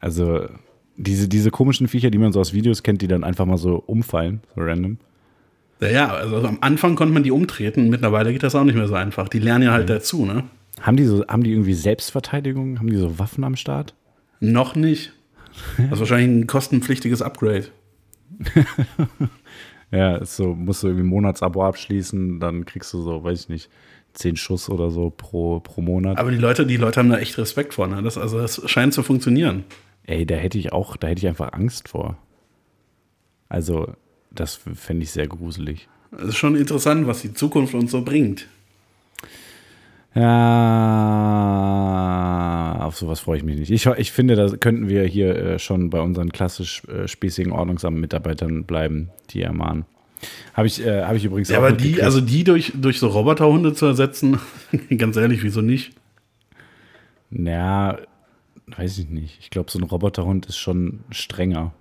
Also, 0.00 0.46
diese, 0.96 1.28
diese 1.28 1.50
komischen 1.50 1.88
Viecher, 1.88 2.10
die 2.10 2.18
man 2.18 2.32
so 2.32 2.40
aus 2.40 2.52
Videos 2.52 2.82
kennt, 2.82 3.00
die 3.00 3.08
dann 3.08 3.24
einfach 3.24 3.46
mal 3.46 3.56
so 3.56 3.82
umfallen, 3.86 4.40
so 4.54 4.62
random. 4.62 4.98
Ja, 5.80 5.88
ja, 5.88 6.08
also 6.08 6.44
am 6.44 6.58
Anfang 6.60 6.96
konnte 6.96 7.14
man 7.14 7.22
die 7.22 7.30
umtreten, 7.30 7.88
mittlerweile 7.88 8.32
geht 8.32 8.42
das 8.42 8.54
auch 8.54 8.64
nicht 8.64 8.74
mehr 8.74 8.88
so 8.88 8.94
einfach. 8.94 9.28
Die 9.28 9.38
lernen 9.38 9.64
ja 9.64 9.72
halt 9.72 9.88
dazu, 9.88 10.24
ne? 10.26 10.44
Haben 10.80 10.96
die 10.96 11.04
so, 11.04 11.24
haben 11.26 11.44
die 11.44 11.52
irgendwie 11.52 11.74
Selbstverteidigung? 11.74 12.78
Haben 12.78 12.90
die 12.90 12.96
so 12.96 13.18
Waffen 13.18 13.44
am 13.44 13.56
Start? 13.56 13.94
Noch 14.40 14.74
nicht. 14.74 15.12
Das 15.76 15.92
ist 15.92 15.98
wahrscheinlich 15.98 16.28
ein 16.28 16.46
kostenpflichtiges 16.46 17.22
Upgrade. 17.22 17.66
Ja, 19.90 20.22
so, 20.24 20.54
musst 20.54 20.82
du 20.82 20.88
irgendwie 20.88 21.06
ein 21.06 21.08
Monatsabo 21.08 21.64
abschließen, 21.64 22.40
dann 22.40 22.66
kriegst 22.66 22.92
du 22.92 23.02
so, 23.02 23.24
weiß 23.24 23.42
ich 23.42 23.48
nicht, 23.48 23.70
10 24.12 24.36
Schuss 24.36 24.68
oder 24.68 24.90
so 24.90 25.10
pro, 25.10 25.60
pro 25.60 25.80
Monat. 25.80 26.18
Aber 26.18 26.30
die 26.30 26.36
Leute, 26.36 26.66
die 26.66 26.76
Leute 26.76 27.00
haben 27.00 27.08
da 27.08 27.18
echt 27.18 27.38
Respekt 27.38 27.74
vor, 27.74 27.86
ne? 27.86 28.02
Das, 28.02 28.18
also 28.18 28.38
das 28.38 28.68
scheint 28.70 28.92
zu 28.92 29.02
funktionieren. 29.02 29.64
Ey, 30.04 30.26
da 30.26 30.34
hätte 30.34 30.58
ich 30.58 30.72
auch, 30.72 30.96
da 30.96 31.08
hätte 31.08 31.20
ich 31.20 31.28
einfach 31.28 31.52
Angst 31.52 31.88
vor. 31.88 32.18
Also, 33.48 33.92
das 34.30 34.60
fände 34.74 35.04
ich 35.04 35.10
sehr 35.10 35.26
gruselig. 35.26 35.88
Es 36.12 36.28
ist 36.28 36.36
schon 36.36 36.56
interessant, 36.56 37.06
was 37.06 37.22
die 37.22 37.32
Zukunft 37.32 37.74
uns 37.74 37.90
so 37.90 38.02
bringt. 38.02 38.46
Ja, 40.14 40.24
auf 42.80 42.96
sowas 42.96 43.20
freue 43.20 43.38
ich 43.38 43.44
mich 43.44 43.58
nicht. 43.58 43.70
Ich, 43.70 43.86
ich 43.86 44.10
finde, 44.12 44.34
da 44.36 44.48
könnten 44.56 44.88
wir 44.88 45.04
hier 45.04 45.36
äh, 45.36 45.58
schon 45.58 45.90
bei 45.90 46.00
unseren 46.00 46.32
klassisch 46.32 46.82
äh, 46.86 47.06
spießigen 47.06 47.52
ordnungsamen 47.52 48.00
Mitarbeitern 48.00 48.64
bleiben, 48.64 49.10
die 49.30 49.42
ermahnen. 49.42 49.84
Habe 50.54 50.66
ich, 50.66 50.84
äh, 50.84 51.04
hab 51.04 51.14
ich 51.14 51.24
übrigens 51.24 51.48
Ja, 51.48 51.58
auch 51.58 51.62
aber 51.62 51.72
die, 51.72 52.02
also 52.02 52.20
die 52.20 52.42
durch, 52.44 52.72
durch 52.74 52.98
so 52.98 53.08
Roboterhunde 53.08 53.72
zu 53.74 53.86
ersetzen, 53.86 54.40
ganz 54.96 55.16
ehrlich, 55.16 55.42
wieso 55.42 55.60
nicht? 55.60 55.92
Ja, 57.30 57.98
weiß 58.76 58.98
ich 58.98 59.10
nicht. 59.10 59.38
Ich 59.40 59.50
glaube, 59.50 59.70
so 59.70 59.78
ein 59.78 59.84
Roboterhund 59.84 60.46
ist 60.46 60.56
schon 60.56 61.00
strenger. 61.10 61.72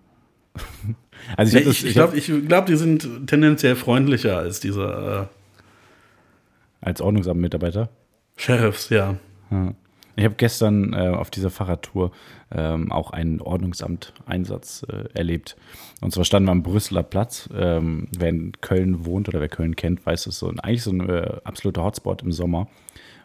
also 1.38 1.58
Nee, 1.58 1.64
ich, 1.64 1.98
hab 1.98 2.14
ich 2.14 2.20
ich 2.20 2.26
glaube, 2.28 2.42
glaub, 2.48 2.66
die 2.68 2.76
sind 2.76 3.28
tendenziell 3.28 3.76
freundlicher 3.76 4.38
als 4.38 4.60
diese 4.60 5.30
äh, 5.30 6.86
als 6.86 7.02
Ordnungsamtmitarbeiter. 7.02 7.90
Sheriffs, 8.38 8.90
ja. 8.90 9.18
Ja. 9.52 9.74
Ich 10.16 10.24
habe 10.26 10.34
gestern 10.36 10.94
äh, 10.94 11.10
auf 11.10 11.30
dieser 11.30 11.52
Fahrradtour 11.52 12.12
ähm, 12.52 12.92
auch 12.92 13.12
einen 13.12 13.40
Ordnungsamt-Einsatz 13.40 14.84
äh, 14.92 15.10
erlebt. 15.14 15.56
Und 16.02 16.12
zwar 16.14 16.24
standen 16.26 16.48
wir 16.48 16.54
am 16.54 16.64
Brüsseler 16.64 17.04
Platz. 17.04 17.50
Ähm, 17.56 18.08
wer 18.18 18.30
in 18.30 18.54
Köln 18.62 19.06
wohnt 19.06 19.28
oder 19.30 19.40
wer 19.42 19.50
Köln 19.50 19.76
kennt, 19.76 20.04
weiß 20.06 20.26
es 20.28 20.40
so. 20.40 20.50
ein- 20.50 20.60
Eigentlich 20.60 20.84
so 20.84 20.92
ein 20.92 21.08
äh, 21.08 21.38
absoluter 21.44 21.84
Hotspot 21.84 22.24
im 22.24 22.32
Sommer, 22.32 22.68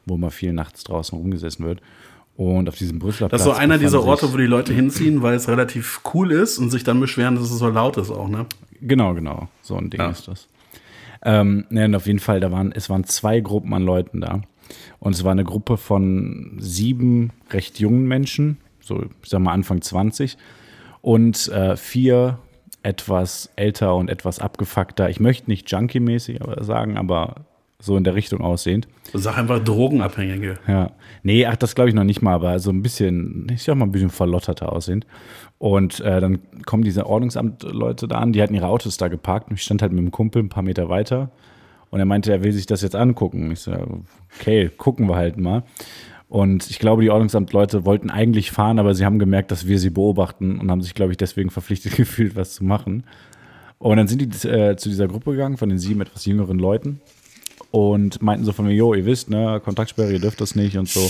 wo 0.05 0.19
mal 0.19 0.31
viel 0.31 0.53
nachts 0.53 0.85
draußen 0.85 1.17
rumgesessen 1.17 1.65
wird. 1.65 1.81
Und 2.37 2.69
auf 2.69 2.77
diesem 2.77 2.99
Brüsseler 2.99 3.29
Das 3.31 3.43
Platz. 3.43 3.53
ist 3.53 3.57
so 3.57 3.61
einer 3.63 3.79
dieser 3.79 4.03
Orte, 4.03 4.31
wo 4.33 4.37
die 4.37 4.47
Leute 4.47 4.73
hinziehen, 4.75 5.23
weil 5.23 5.35
es 5.35 5.49
relativ 5.49 6.01
cool 6.13 6.31
ist 6.33 6.59
und 6.59 6.71
sich 6.71 6.85
dann 6.85 7.01
beschweren, 7.01 7.37
dass 7.37 7.45
es 7.51 7.59
so 7.59 7.69
laut 7.69 7.97
ist 7.99 8.11
auch, 8.11 8.29
ne? 8.29 8.47
Genau, 8.83 9.15
genau. 9.15 9.49
So 9.63 9.77
ein 9.77 9.89
Ding 9.91 10.01
Ja. 10.01 10.11
ist 10.11 10.29
das. 10.29 10.49
Ähm, 11.25 11.65
ne, 11.71 11.85
und 11.85 11.95
auf 11.95 12.07
jeden 12.07 12.19
Fall, 12.19 12.41
da 12.41 12.51
waren, 12.51 12.73
es 12.73 12.91
waren 12.91 13.05
zwei 13.05 13.41
Gruppen 13.41 13.73
an 13.75 13.83
Leuten 13.83 14.21
da. 14.21 14.43
Und 14.99 15.15
es 15.15 15.25
war 15.25 15.33
eine 15.33 15.45
Gruppe 15.45 15.77
von 15.77 16.57
sieben 16.59 17.31
recht 17.51 17.79
jungen 17.79 18.07
Menschen, 18.07 18.59
so, 18.81 19.03
ich 19.23 19.29
sag 19.29 19.41
mal, 19.41 19.53
Anfang 19.53 19.81
20, 19.81 20.37
und 21.01 21.49
äh, 21.49 21.77
vier 21.77 22.39
etwas 22.83 23.51
älter 23.57 23.95
und 23.95 24.09
etwas 24.09 24.39
abgefuckter. 24.39 25.09
Ich 25.09 25.21
möchte 25.21 25.51
nicht 25.51 25.71
junkie-mäßig 25.71 26.41
sagen, 26.61 26.97
aber 26.97 27.47
so 27.83 27.97
in 27.97 28.05
der 28.05 28.15
Richtung 28.15 28.41
aussehend. 28.41 28.87
Sag 29.13 29.39
einfach 29.39 29.59
Drogenabhängige. 29.63 30.59
Ja. 30.69 30.93
Nee, 31.25 31.47
ach, 31.47 31.57
das 31.57 31.75
glaube 31.75 31.91
ich 31.91 31.97
noch 31.97 32.05
nicht 32.05 32.23
mal, 32.23 32.35
aber 32.35 32.59
so 32.61 32.71
ein 32.71 32.83
bisschen, 32.83 33.49
ich 33.53 33.65
sag 33.65 33.77
mal, 33.77 33.87
ein 33.87 33.93
bisschen 33.93 34.11
verlotterter 34.11 34.73
aussehend. 34.73 35.05
Und 35.59 36.01
äh, 36.01 36.21
dann 36.21 36.41
kommen 36.65 36.85
diese 36.85 37.07
Ordnungsamt-Leute 37.07 38.07
da 38.07 38.19
an, 38.19 38.33
die 38.33 38.41
hatten 38.43 38.55
ihre 38.55 38.69
Autos 38.69 38.97
da 38.97 39.09
geparkt 39.09 39.51
und 39.51 39.57
ich 39.57 39.63
stand 39.63 39.83
halt 39.83 39.93
mit 39.93 40.01
dem 40.01 40.13
Kumpel 40.13 40.43
ein 40.43 40.49
paar 40.49 40.63
Meter 40.63 40.89
weiter 40.89 41.31
und 41.93 42.01
er 42.01 42.07
meinte, 42.07 42.33
er 42.33 42.43
will 42.43 42.53
sich 42.53 42.65
das 42.65 42.81
jetzt 42.81 42.97
angucken. 42.97 43.51
Ich 43.53 43.61
so, 43.61 43.73
okay, 44.41 44.71
gucken 44.79 45.09
wir 45.11 45.17
halt 45.17 45.37
mal. 45.37 45.63
Und 46.31 46.71
ich 46.71 46.79
glaube, 46.79 47.03
die 47.03 47.11
Ordnungsamt-Leute 47.11 47.85
wollten 47.85 48.09
eigentlich 48.09 48.51
fahren, 48.51 48.79
aber 48.79 48.95
sie 48.95 49.05
haben 49.05 49.19
gemerkt, 49.19 49.51
dass 49.51 49.67
wir 49.67 49.79
sie 49.79 49.91
beobachten 49.91 50.59
und 50.59 50.71
haben 50.71 50.81
sich, 50.81 50.95
glaube 50.95 51.13
ich, 51.13 51.19
deswegen 51.19 51.51
verpflichtet 51.51 51.95
gefühlt, 51.97 52.35
was 52.35 52.55
zu 52.55 52.65
machen. 52.65 53.05
Und 53.79 53.99
dann 53.99 54.09
sind 54.09 54.23
die 54.23 54.49
äh, 54.49 54.77
zu 54.77 54.89
dieser 54.89 55.07
Gruppe 55.07 55.33
gegangen 55.33 55.59
von 55.59 55.69
den 55.69 55.79
sieben 55.79 56.01
etwas 56.01 56.25
jüngeren 56.25 56.59
Leuten 56.59 57.03
und 57.71 58.23
meinten 58.23 58.47
so 58.47 58.53
von 58.53 58.65
mir, 58.65 58.73
jo, 58.73 58.95
ihr 58.95 59.05
wisst, 59.05 59.29
ne, 59.29 59.61
Kontaktsperre, 59.63 60.15
ihr 60.15 60.21
dürft 60.21 60.41
das 60.41 60.55
nicht 60.55 60.79
und 60.79 60.89
so. 60.89 61.03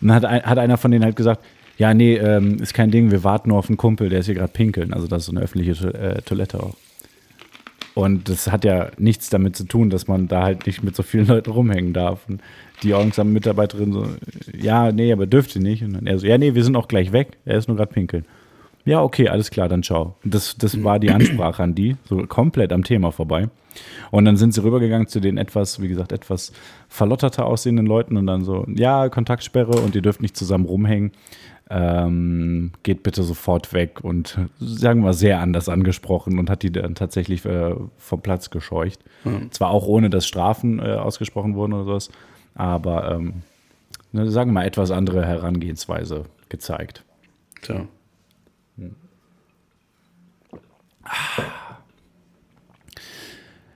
Und 0.00 0.08
dann 0.08 0.14
hat, 0.14 0.24
ein, 0.24 0.42
hat 0.42 0.56
einer 0.56 0.78
von 0.78 0.90
denen 0.90 1.04
halt 1.04 1.16
gesagt, 1.16 1.44
ja, 1.76 1.92
nee, 1.92 2.16
ähm, 2.16 2.62
ist 2.62 2.72
kein 2.72 2.90
Ding, 2.90 3.10
wir 3.10 3.24
warten 3.24 3.50
nur 3.50 3.58
auf 3.58 3.68
einen 3.68 3.76
Kumpel, 3.76 4.08
der 4.08 4.20
ist 4.20 4.26
hier 4.26 4.36
gerade 4.36 4.52
pinkeln. 4.54 4.94
Also 4.94 5.06
das 5.06 5.24
ist 5.24 5.26
so 5.26 5.32
eine 5.32 5.42
öffentliche 5.42 5.92
äh, 5.92 6.22
Toilette 6.22 6.62
auch. 6.62 6.76
Und 7.94 8.28
das 8.28 8.50
hat 8.50 8.64
ja 8.64 8.90
nichts 8.96 9.28
damit 9.28 9.54
zu 9.56 9.64
tun, 9.64 9.90
dass 9.90 10.08
man 10.08 10.28
da 10.28 10.42
halt 10.42 10.66
nicht 10.66 10.82
mit 10.82 10.96
so 10.96 11.02
vielen 11.02 11.26
Leuten 11.26 11.50
rumhängen 11.50 11.92
darf. 11.92 12.26
Und 12.28 12.40
die 12.82 12.94
ordnungsame 12.94 13.30
Mitarbeiterin 13.30 13.92
so, 13.92 14.06
ja, 14.56 14.92
nee, 14.92 15.12
aber 15.12 15.26
dürft 15.26 15.54
ihr 15.56 15.62
nicht. 15.62 15.82
Und 15.82 15.94
dann 15.94 16.06
er 16.06 16.18
so, 16.18 16.26
ja, 16.26 16.38
nee, 16.38 16.54
wir 16.54 16.64
sind 16.64 16.76
auch 16.76 16.88
gleich 16.88 17.12
weg, 17.12 17.38
er 17.44 17.58
ist 17.58 17.68
nur 17.68 17.76
gerade 17.76 17.92
pinkeln. 17.92 18.24
Ja, 18.84 19.02
okay, 19.02 19.28
alles 19.28 19.50
klar, 19.50 19.68
dann 19.68 19.82
ciao. 19.82 20.16
Das, 20.24 20.56
das 20.56 20.82
war 20.82 20.98
die 20.98 21.10
Ansprache 21.10 21.62
an 21.62 21.74
die, 21.74 21.96
so 22.04 22.26
komplett 22.26 22.72
am 22.72 22.82
Thema 22.82 23.12
vorbei. 23.12 23.48
Und 24.10 24.24
dann 24.24 24.36
sind 24.36 24.52
sie 24.52 24.62
rübergegangen 24.62 25.06
zu 25.06 25.20
den 25.20 25.38
etwas, 25.38 25.80
wie 25.80 25.88
gesagt, 25.88 26.12
etwas 26.12 26.52
verlotterter 26.88 27.46
aussehenden 27.46 27.86
Leuten 27.86 28.16
und 28.16 28.26
dann 28.26 28.44
so, 28.44 28.66
ja, 28.74 29.08
Kontaktsperre 29.08 29.80
und 29.80 29.94
ihr 29.94 30.02
dürft 30.02 30.20
nicht 30.20 30.36
zusammen 30.36 30.66
rumhängen. 30.66 31.12
Ähm, 31.74 32.72
geht 32.82 33.02
bitte 33.02 33.22
sofort 33.22 33.72
weg 33.72 34.04
und 34.04 34.38
sagen 34.60 35.04
wir 35.04 35.14
sehr 35.14 35.40
anders 35.40 35.70
angesprochen 35.70 36.38
und 36.38 36.50
hat 36.50 36.62
die 36.62 36.70
dann 36.70 36.94
tatsächlich 36.94 37.46
äh, 37.46 37.74
vom 37.96 38.20
Platz 38.20 38.50
gescheucht. 38.50 39.00
Zwar 39.52 39.70
auch 39.70 39.86
ohne, 39.86 40.10
dass 40.10 40.26
Strafen 40.26 40.80
äh, 40.80 40.96
ausgesprochen 40.96 41.54
wurden 41.54 41.72
oder 41.72 41.84
sowas, 41.84 42.10
aber 42.54 43.12
ähm, 43.12 43.42
ne, 44.12 44.30
sagen 44.30 44.50
wir 44.50 44.54
mal 44.60 44.66
etwas 44.66 44.90
andere 44.90 45.24
Herangehensweise 45.24 46.24
gezeigt. 46.50 47.04
Tja. 47.62 47.86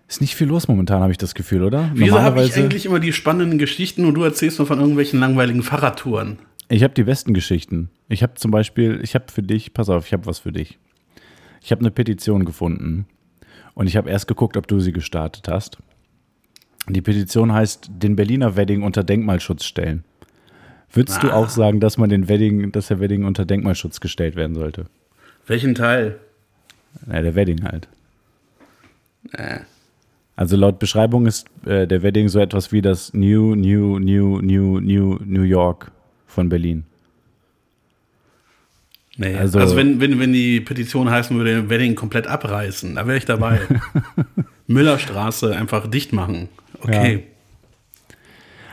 Ist 0.06 0.20
nicht 0.20 0.34
viel 0.34 0.48
los 0.48 0.68
momentan, 0.68 1.00
habe 1.00 1.12
ich 1.12 1.18
das 1.18 1.34
Gefühl, 1.34 1.62
oder? 1.62 1.90
Wieso 1.94 2.20
habe 2.20 2.42
ich 2.44 2.54
eigentlich 2.56 2.84
immer 2.84 3.00
die 3.00 3.14
spannenden 3.14 3.58
Geschichten 3.58 4.04
und 4.04 4.14
du 4.14 4.22
erzählst 4.22 4.58
nur 4.58 4.66
von 4.66 4.80
irgendwelchen 4.80 5.18
langweiligen 5.18 5.62
Fahrradtouren? 5.62 6.38
Ich 6.68 6.82
habe 6.82 6.94
die 6.94 7.04
besten 7.04 7.32
Geschichten. 7.34 7.90
Ich 8.08 8.22
habe 8.22 8.34
zum 8.34 8.50
Beispiel, 8.50 9.00
ich 9.02 9.14
habe 9.14 9.26
für 9.30 9.42
dich, 9.42 9.72
pass 9.74 9.88
auf, 9.88 10.06
ich 10.06 10.12
habe 10.12 10.26
was 10.26 10.40
für 10.40 10.52
dich. 10.52 10.78
Ich 11.62 11.70
habe 11.70 11.80
eine 11.80 11.90
Petition 11.90 12.44
gefunden 12.44 13.06
und 13.74 13.86
ich 13.86 13.96
habe 13.96 14.10
erst 14.10 14.26
geguckt, 14.28 14.56
ob 14.56 14.66
du 14.66 14.80
sie 14.80 14.92
gestartet 14.92 15.48
hast. 15.48 15.78
Die 16.88 17.02
Petition 17.02 17.52
heißt, 17.52 17.90
den 17.92 18.14
Berliner 18.16 18.56
Wedding 18.56 18.82
unter 18.82 19.02
Denkmalschutz 19.04 19.64
stellen. 19.64 20.04
Würdest 20.92 21.22
du 21.22 21.30
Ah. 21.30 21.34
auch 21.34 21.48
sagen, 21.48 21.80
dass 21.80 21.98
man 21.98 22.08
den 22.10 22.28
Wedding, 22.28 22.70
dass 22.72 22.86
der 22.88 23.00
Wedding 23.00 23.24
unter 23.24 23.44
Denkmalschutz 23.44 23.98
gestellt 24.00 24.36
werden 24.36 24.54
sollte? 24.54 24.86
Welchen 25.46 25.74
Teil? 25.74 26.18
Ja, 27.08 27.22
der 27.22 27.34
Wedding 27.34 27.64
halt. 27.64 27.88
Äh. 29.32 29.58
Also 30.36 30.56
laut 30.56 30.78
Beschreibung 30.78 31.26
ist 31.26 31.46
äh, 31.66 31.86
der 31.86 32.02
Wedding 32.02 32.28
so 32.28 32.38
etwas 32.38 32.70
wie 32.70 32.82
das 32.82 33.12
New, 33.14 33.54
New, 33.54 33.98
New, 33.98 34.40
New, 34.40 34.80
New, 34.80 35.18
New 35.24 35.42
York 35.42 35.90
von 36.36 36.48
Berlin. 36.50 36.84
Nee, 39.16 39.34
Also- 39.34 39.58
also, 39.58 39.76
wenn, 39.76 39.98
wenn, 40.00 40.20
wenn 40.20 40.32
die 40.34 40.60
Petition 40.60 41.10
heißen 41.10 41.34
würde, 41.36 41.54
den 41.54 41.70
Wedding 41.70 41.94
komplett 41.94 42.26
abreißen, 42.26 42.94
da 42.96 43.06
wäre 43.06 43.16
ich 43.16 43.24
dabei. 43.24 43.60
Müllerstraße 44.66 45.56
einfach 45.56 45.86
dicht 45.88 46.12
machen. 46.12 46.48
Okay. 46.82 47.24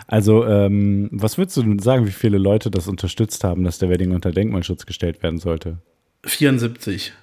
Also, 0.07 0.45
ähm, 0.45 1.07
was 1.13 1.37
würdest 1.37 1.55
du 1.57 1.63
denn 1.63 1.79
sagen, 1.79 2.05
wie 2.05 2.11
viele 2.11 2.37
Leute 2.37 2.69
das 2.69 2.87
unterstützt 2.89 3.43
haben, 3.45 3.63
dass 3.63 3.79
der 3.79 3.89
Wedding 3.89 4.11
unter 4.11 4.31
Denkmalschutz 4.31 4.85
gestellt 4.85 5.23
werden 5.23 5.39
sollte? 5.39 5.77
74. 6.25 7.13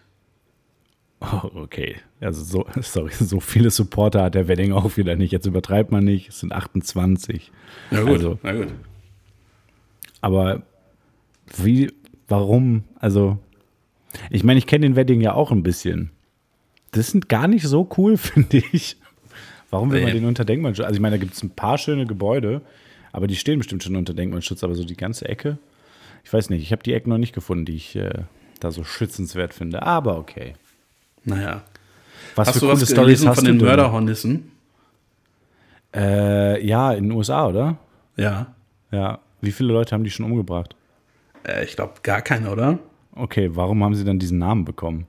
Oh, 1.20 1.50
okay. 1.54 1.96
Also, 2.20 2.42
so, 2.42 2.66
sorry, 2.80 3.12
so 3.12 3.38
viele 3.40 3.68
Supporter 3.70 4.22
hat 4.22 4.34
der 4.34 4.48
Wedding 4.48 4.72
auch 4.72 4.96
wieder 4.96 5.14
nicht. 5.16 5.30
Jetzt 5.32 5.44
übertreibt 5.46 5.92
man 5.92 6.04
nicht, 6.04 6.30
es 6.30 6.40
sind 6.40 6.52
28. 6.54 7.52
Ja 7.90 8.00
gut, 8.00 8.08
Also- 8.12 8.38
na 8.42 8.52
gut. 8.54 8.68
Aber 10.20 10.62
Wie, 11.56 11.92
warum? 12.28 12.84
Also, 12.98 13.38
ich 14.30 14.44
meine, 14.44 14.58
ich 14.58 14.66
kenne 14.66 14.86
den 14.86 14.96
Wedding 14.96 15.20
ja 15.20 15.34
auch 15.34 15.50
ein 15.50 15.62
bisschen. 15.62 16.10
Das 16.92 17.10
sind 17.10 17.28
gar 17.28 17.48
nicht 17.48 17.66
so 17.66 17.88
cool, 17.96 18.16
finde 18.18 18.62
ich. 18.72 18.96
Warum 19.70 19.92
will 19.92 20.02
man 20.02 20.12
den 20.12 20.24
unter 20.24 20.44
Denkmalschutz? 20.44 20.84
Also, 20.84 20.96
ich 20.96 21.00
meine, 21.00 21.16
da 21.16 21.20
gibt 21.20 21.34
es 21.34 21.42
ein 21.42 21.50
paar 21.50 21.78
schöne 21.78 22.06
Gebäude, 22.06 22.62
aber 23.12 23.26
die 23.26 23.36
stehen 23.36 23.58
bestimmt 23.58 23.82
schon 23.82 23.96
unter 23.96 24.14
Denkmalschutz, 24.14 24.64
aber 24.64 24.74
so 24.74 24.84
die 24.84 24.96
ganze 24.96 25.28
Ecke, 25.28 25.58
ich 26.24 26.32
weiß 26.32 26.50
nicht, 26.50 26.62
ich 26.62 26.72
habe 26.72 26.82
die 26.82 26.92
Ecken 26.92 27.10
noch 27.10 27.18
nicht 27.18 27.34
gefunden, 27.34 27.64
die 27.64 27.76
ich 27.76 27.96
äh, 27.96 28.24
da 28.60 28.70
so 28.70 28.84
schützenswert 28.84 29.54
finde. 29.54 29.82
Aber 29.82 30.18
okay. 30.18 30.54
Naja. 31.24 31.62
Was 32.34 32.48
hast 32.48 32.54
für 32.54 32.60
du 32.60 32.66
coole 32.66 32.80
was 32.80 32.90
Stories 32.90 32.96
gelesen 33.20 33.28
hast 33.28 33.36
von 33.36 33.44
den? 33.46 33.56
Mörderhornissen? 33.58 34.52
Äh, 35.94 36.64
ja, 36.64 36.92
in 36.92 37.04
den 37.04 37.12
USA, 37.12 37.48
oder? 37.48 37.78
Ja. 38.16 38.54
Ja. 38.92 39.20
Wie 39.40 39.52
viele 39.52 39.72
Leute 39.72 39.92
haben 39.94 40.04
die 40.04 40.10
schon 40.10 40.26
umgebracht? 40.26 40.74
Äh, 41.46 41.64
ich 41.64 41.76
glaube, 41.76 41.94
gar 42.02 42.22
keine, 42.22 42.50
oder? 42.50 42.78
Okay, 43.14 43.50
warum 43.52 43.82
haben 43.82 43.94
sie 43.94 44.04
dann 44.04 44.18
diesen 44.18 44.38
Namen 44.38 44.64
bekommen? 44.64 45.06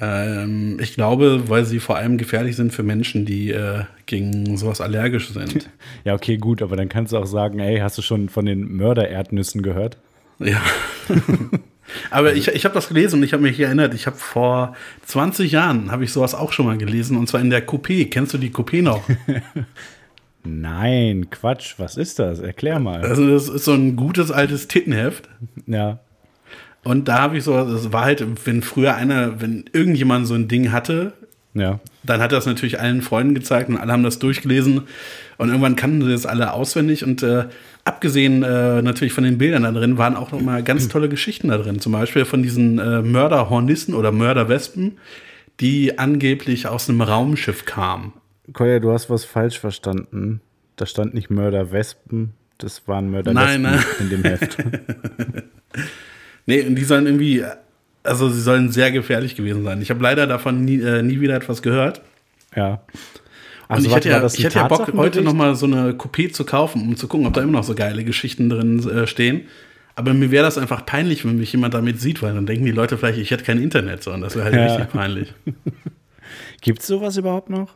Ähm, 0.00 0.78
ich 0.80 0.94
glaube, 0.94 1.48
weil 1.48 1.64
sie 1.64 1.78
vor 1.78 1.96
allem 1.96 2.18
gefährlich 2.18 2.56
sind 2.56 2.72
für 2.72 2.82
Menschen, 2.82 3.24
die 3.24 3.50
äh, 3.50 3.84
gegen 4.06 4.56
sowas 4.56 4.80
allergisch 4.80 5.30
sind. 5.30 5.68
Ja, 6.04 6.14
okay, 6.14 6.36
gut, 6.36 6.62
aber 6.62 6.74
dann 6.74 6.88
kannst 6.88 7.12
du 7.12 7.18
auch 7.18 7.26
sagen, 7.26 7.60
ey, 7.60 7.78
hast 7.78 7.96
du 7.96 8.02
schon 8.02 8.28
von 8.28 8.44
den 8.44 8.76
Mördererdnüssen 8.76 9.62
gehört? 9.62 9.98
ja. 10.38 10.60
Aber 12.10 12.34
ich, 12.34 12.48
ich 12.48 12.64
habe 12.64 12.74
das 12.74 12.88
gelesen 12.88 13.16
und 13.16 13.24
ich 13.24 13.32
habe 13.32 13.42
mich 13.42 13.58
erinnert, 13.58 13.92
ich 13.92 14.06
habe 14.06 14.16
vor 14.16 14.74
20 15.04 15.52
Jahren, 15.52 15.90
habe 15.90 16.04
ich 16.04 16.12
sowas 16.12 16.34
auch 16.34 16.52
schon 16.52 16.66
mal 16.66 16.78
gelesen, 16.78 17.16
und 17.16 17.28
zwar 17.28 17.40
in 17.40 17.50
der 17.50 17.66
Coupé. 17.66 18.08
Kennst 18.08 18.32
du 18.32 18.38
die 18.38 18.50
Coupé 18.50 18.82
noch? 18.82 19.02
Nein, 20.44 21.28
Quatsch, 21.30 21.74
was 21.78 21.96
ist 21.96 22.18
das? 22.18 22.40
Erklär 22.40 22.78
mal. 22.80 23.02
Also 23.02 23.28
das 23.28 23.48
ist 23.48 23.64
so 23.64 23.72
ein 23.72 23.96
gutes 23.96 24.30
altes 24.30 24.68
Tittenheft. 24.68 25.28
Ja. 25.66 26.00
Und 26.84 27.06
da 27.06 27.20
habe 27.20 27.38
ich 27.38 27.44
so, 27.44 27.52
das 27.52 27.92
war 27.92 28.04
halt, 28.04 28.24
wenn 28.46 28.62
früher 28.62 28.96
einer, 28.96 29.40
wenn 29.40 29.64
irgendjemand 29.72 30.26
so 30.26 30.34
ein 30.34 30.48
Ding 30.48 30.72
hatte, 30.72 31.12
Ja. 31.54 31.78
dann 32.02 32.20
hat 32.20 32.32
er 32.32 32.38
das 32.38 32.46
natürlich 32.46 32.80
allen 32.80 33.02
Freunden 33.02 33.34
gezeigt 33.34 33.68
und 33.68 33.76
alle 33.76 33.92
haben 33.92 34.02
das 34.02 34.18
durchgelesen. 34.18 34.82
Und 35.38 35.48
irgendwann 35.48 35.76
kannten 35.76 36.02
sie 36.04 36.10
das 36.10 36.26
alle 36.26 36.52
auswendig. 36.52 37.04
Und 37.04 37.22
äh, 37.22 37.44
abgesehen 37.84 38.42
äh, 38.42 38.82
natürlich 38.82 39.12
von 39.12 39.22
den 39.24 39.38
Bildern 39.38 39.62
da 39.62 39.70
drin, 39.70 39.96
waren 39.96 40.16
auch 40.16 40.32
noch 40.32 40.40
mal 40.40 40.62
ganz 40.64 40.88
tolle 40.88 41.08
Geschichten 41.08 41.48
da 41.48 41.58
drin. 41.58 41.78
Zum 41.78 41.92
Beispiel 41.92 42.24
von 42.24 42.42
diesen 42.42 42.80
äh, 42.80 43.00
Mörderhornissen 43.02 43.94
oder 43.94 44.10
Mörderwespen, 44.10 44.98
die 45.60 45.98
angeblich 46.00 46.66
aus 46.66 46.88
einem 46.88 47.00
Raumschiff 47.02 47.64
kamen. 47.64 48.12
Kolja, 48.52 48.78
du 48.80 48.92
hast 48.92 49.08
was 49.10 49.24
falsch 49.24 49.58
verstanden. 49.58 50.40
Da 50.76 50.86
stand 50.86 51.14
nicht 51.14 51.30
Mörderwespen, 51.30 52.32
das 52.58 52.86
waren 52.88 53.10
Mörderwespen 53.10 53.62
Nein, 53.62 53.74
nein. 53.76 53.84
in 54.00 54.10
dem 54.10 54.24
Heft. 54.24 54.56
Nee, 56.44 56.62
und 56.66 56.74
die 56.74 56.82
sollen 56.84 57.06
irgendwie, 57.06 57.44
also 58.02 58.28
sie 58.28 58.40
sollen 58.40 58.70
sehr 58.72 58.90
gefährlich 58.90 59.36
gewesen 59.36 59.62
sein. 59.62 59.80
Ich 59.80 59.90
habe 59.90 60.02
leider 60.02 60.26
davon 60.26 60.64
nie, 60.64 60.80
äh, 60.80 61.00
nie 61.02 61.20
wieder 61.20 61.36
etwas 61.36 61.62
gehört. 61.62 62.02
ja. 62.56 62.80
Und 63.68 63.76
Also, 63.76 63.86
ich 63.86 63.92
warte, 63.92 64.08
hätte 64.12 64.20
ja, 64.22 64.26
ich 64.34 64.44
hätte 64.44 64.58
ja 64.58 64.66
Bock, 64.66 64.80
heute 64.80 64.90
Tatsachenbericht? 64.92 65.24
noch 65.24 65.32
mal 65.34 65.54
so 65.54 65.66
eine 65.66 65.92
Coupé 65.92 66.30
zu 66.32 66.44
kaufen, 66.44 66.82
um 66.82 66.96
zu 66.96 67.06
gucken, 67.08 67.26
ob 67.28 67.32
da 67.34 67.40
immer 67.42 67.52
noch 67.52 67.64
so 67.64 67.74
geile 67.76 68.04
Geschichten 68.04 68.50
drin 68.50 68.86
äh, 68.90 69.06
stehen. 69.06 69.42
Aber 69.94 70.12
mir 70.14 70.30
wäre 70.32 70.44
das 70.44 70.58
einfach 70.58 70.84
peinlich, 70.84 71.24
wenn 71.24 71.38
mich 71.38 71.52
jemand 71.52 71.74
damit 71.74 72.00
sieht, 72.00 72.22
weil 72.22 72.34
dann 72.34 72.44
denken 72.44 72.64
die 72.66 72.72
Leute 72.72 72.98
vielleicht, 72.98 73.18
ich 73.18 73.30
hätte 73.30 73.44
kein 73.44 73.62
Internet, 73.62 74.02
so, 74.02 74.10
und 74.12 74.20
das 74.20 74.34
wäre 74.34 74.46
halt 74.46 74.54
Ja. 74.56 74.66
richtig 74.66 74.88
peinlich. 74.92 75.32
Gibt 76.60 76.80
es 76.80 76.86
sowas 76.88 77.16
überhaupt 77.16 77.50
noch? 77.50 77.74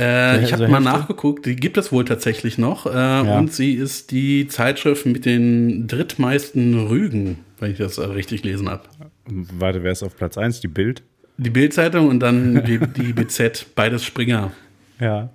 Äh, 0.00 0.42
ich 0.42 0.52
habe 0.52 0.66
mal 0.68 0.80
nachgeguckt, 0.80 1.46
die 1.46 1.54
gibt 1.56 1.76
es 1.76 1.92
wohl 1.92 2.04
tatsächlich 2.04 2.58
noch. 2.58 2.86
Äh, 2.86 3.20
Und 3.38 3.52
sie 3.52 3.74
ist 3.74 4.10
die 4.10 4.48
Zeitschrift 4.48 5.06
mit 5.06 5.24
den 5.24 5.86
drittmeisten 5.86 6.86
Rügen, 6.88 7.38
wenn 7.60 7.70
ich 7.72 7.78
das 7.78 7.98
äh, 7.98 8.04
richtig 8.06 8.42
gelesen 8.42 8.68
habe. 8.68 8.82
Warte, 9.26 9.82
wer 9.84 9.92
ist 9.92 10.02
auf 10.02 10.16
Platz 10.16 10.36
1? 10.36 10.60
Die 10.60 10.68
Bild? 10.68 11.02
Die 11.36 11.50
Bildzeitung 11.50 12.08
und 12.08 12.20
dann 12.20 12.64
die, 12.64 12.78
die 12.78 13.12
BZ, 13.12 13.66
beides 13.74 14.04
Springer. 14.04 14.52
Ja. 15.00 15.30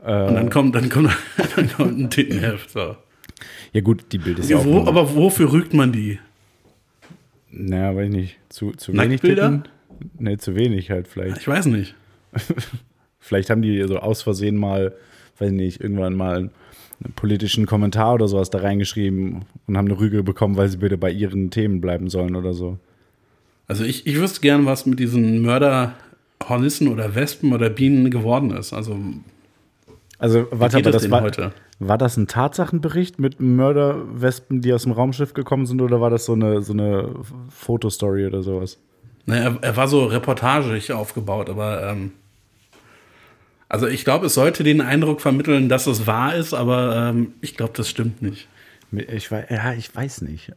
Und 0.00 0.34
dann 0.34 0.50
kommt, 0.50 0.74
dann 0.74 0.88
kommt, 0.90 1.10
dann 1.56 1.68
kommt 1.72 1.98
ein 1.98 2.10
Tittenheft. 2.10 2.70
So. 2.70 2.96
Ja, 3.72 3.80
gut, 3.80 4.04
die 4.12 4.18
Bild 4.18 4.38
ist 4.40 4.50
ja 4.50 4.56
Ja, 4.58 4.62
auch. 4.62 4.66
wo, 4.66 4.86
aber 4.86 5.14
wofür 5.14 5.52
rügt 5.52 5.72
man 5.74 5.92
die? 5.92 6.18
naja, 7.50 7.94
weiß 7.94 8.06
ich 8.08 8.14
nicht. 8.14 8.36
Zu, 8.48 8.72
zu 8.72 8.92
wenig? 8.92 9.20
Titten? 9.20 9.64
Nee, 10.18 10.36
zu 10.38 10.56
wenig 10.56 10.90
halt 10.90 11.06
vielleicht. 11.08 11.38
Ich 11.38 11.46
weiß 11.48 11.66
nicht. 11.66 11.94
Vielleicht 13.24 13.48
haben 13.48 13.62
die 13.62 13.82
so 13.88 13.96
aus 13.96 14.20
Versehen 14.20 14.56
mal, 14.56 14.92
weiß 15.38 15.50
nicht, 15.50 15.80
irgendwann 15.80 16.14
mal 16.14 16.36
einen 16.36 16.50
politischen 17.16 17.64
Kommentar 17.64 18.12
oder 18.12 18.28
sowas 18.28 18.50
da 18.50 18.58
reingeschrieben 18.58 19.46
und 19.66 19.76
haben 19.78 19.86
eine 19.88 19.98
Rüge 19.98 20.22
bekommen, 20.22 20.58
weil 20.58 20.68
sie 20.68 20.76
bitte 20.76 20.98
bei 20.98 21.10
ihren 21.10 21.50
Themen 21.50 21.80
bleiben 21.80 22.10
sollen 22.10 22.36
oder 22.36 22.52
so. 22.52 22.78
Also 23.66 23.82
ich, 23.82 24.06
ich 24.06 24.20
wüsste 24.20 24.40
gern, 24.40 24.66
was 24.66 24.84
mit 24.84 25.00
diesen 25.00 25.40
Mörderhornissen 25.40 26.88
oder 26.88 27.14
Wespen 27.14 27.54
oder 27.54 27.70
Bienen 27.70 28.10
geworden 28.10 28.50
ist. 28.50 28.74
Also 28.74 28.98
Also, 30.18 30.46
warte, 30.50 30.76
aber 30.76 30.90
das 30.90 31.10
war, 31.10 31.22
heute? 31.22 31.52
war 31.78 31.96
das 31.96 32.18
ein 32.18 32.26
Tatsachenbericht 32.26 33.18
mit 33.18 33.40
Mörderwespen, 33.40 34.60
die 34.60 34.74
aus 34.74 34.82
dem 34.82 34.92
Raumschiff 34.92 35.32
gekommen 35.32 35.64
sind, 35.64 35.80
oder 35.80 35.98
war 36.02 36.10
das 36.10 36.26
so 36.26 36.34
eine, 36.34 36.60
so 36.60 36.74
eine 36.74 37.08
Fotostory 37.48 38.26
oder 38.26 38.42
sowas? 38.42 38.78
naja, 39.24 39.44
er, 39.44 39.58
er 39.62 39.76
war 39.78 39.88
so 39.88 40.04
reportagig 40.04 40.92
aufgebaut, 40.92 41.48
aber 41.48 41.88
ähm, 41.90 42.12
also 43.74 43.88
ich 43.88 44.04
glaube, 44.04 44.26
es 44.26 44.34
sollte 44.34 44.62
den 44.62 44.80
Eindruck 44.80 45.20
vermitteln, 45.20 45.68
dass 45.68 45.88
es 45.88 46.06
wahr 46.06 46.36
ist, 46.36 46.54
aber 46.54 47.10
ähm, 47.10 47.34
ich 47.40 47.56
glaube, 47.56 47.72
das 47.76 47.90
stimmt 47.90 48.22
nicht. 48.22 48.46
Ich 48.92 49.32
weiß, 49.32 49.46
ja, 49.50 49.72
ich 49.72 49.92
weiß 49.92 50.22
nicht. 50.22 50.52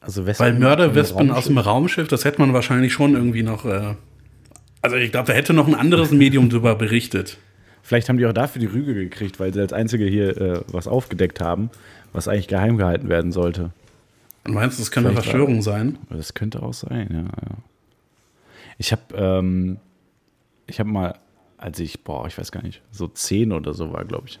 Also 0.00 0.26
Wespen 0.26 0.46
Weil 0.46 0.54
Mörderwespen 0.60 1.32
aus 1.32 1.46
dem 1.46 1.58
Raumschiff, 1.58 2.06
das 2.06 2.24
hätte 2.24 2.40
man 2.40 2.52
wahrscheinlich 2.52 2.92
schon 2.92 3.14
irgendwie 3.14 3.42
noch. 3.42 3.64
Äh, 3.64 3.96
also 4.80 4.94
ich 4.94 5.10
glaube, 5.10 5.26
da 5.26 5.32
hätte 5.32 5.52
noch 5.54 5.66
ein 5.66 5.74
anderes 5.74 6.12
Medium 6.12 6.50
drüber 6.50 6.76
berichtet. 6.76 7.36
Vielleicht 7.82 8.08
haben 8.08 8.18
die 8.18 8.26
auch 8.26 8.32
dafür 8.32 8.60
die 8.60 8.66
Rüge 8.66 8.94
gekriegt, 8.94 9.40
weil 9.40 9.52
sie 9.52 9.60
als 9.60 9.72
Einzige 9.72 10.04
hier 10.04 10.40
äh, 10.40 10.60
was 10.68 10.86
aufgedeckt 10.86 11.40
haben, 11.40 11.68
was 12.12 12.28
eigentlich 12.28 12.46
geheim 12.46 12.76
gehalten 12.76 13.08
werden 13.08 13.32
sollte. 13.32 13.72
Und 14.44 14.54
meinst 14.54 14.78
du, 14.78 14.82
das 14.82 14.92
könnte 14.92 15.08
eine 15.08 15.16
Vielleicht 15.16 15.30
Verschwörung 15.30 15.62
sein? 15.62 15.98
Aber 16.08 16.16
Das 16.16 16.34
könnte 16.34 16.62
auch 16.62 16.74
sein, 16.74 17.08
ja. 17.10 17.18
ja. 17.22 17.56
Ich 18.78 18.92
habe 18.92 19.02
ähm, 19.16 19.78
ich 20.68 20.78
habe 20.78 20.88
mal, 20.88 21.14
als 21.62 21.78
ich, 21.78 22.02
boah, 22.02 22.26
ich 22.26 22.36
weiß 22.36 22.50
gar 22.52 22.62
nicht, 22.62 22.82
so 22.90 23.06
zehn 23.06 23.52
oder 23.52 23.72
so 23.72 23.92
war, 23.92 24.04
glaube 24.04 24.26
ich, 24.28 24.38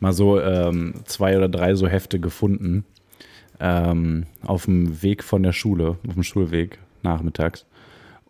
mal 0.00 0.12
so 0.12 0.40
ähm, 0.40 0.94
zwei 1.04 1.36
oder 1.36 1.48
drei 1.48 1.74
so 1.74 1.86
Hefte 1.86 2.18
gefunden 2.18 2.84
ähm, 3.60 4.26
auf 4.42 4.64
dem 4.64 5.02
Weg 5.02 5.22
von 5.22 5.42
der 5.42 5.52
Schule, 5.52 5.96
auf 6.06 6.14
dem 6.14 6.22
Schulweg 6.22 6.78
nachmittags. 7.02 7.66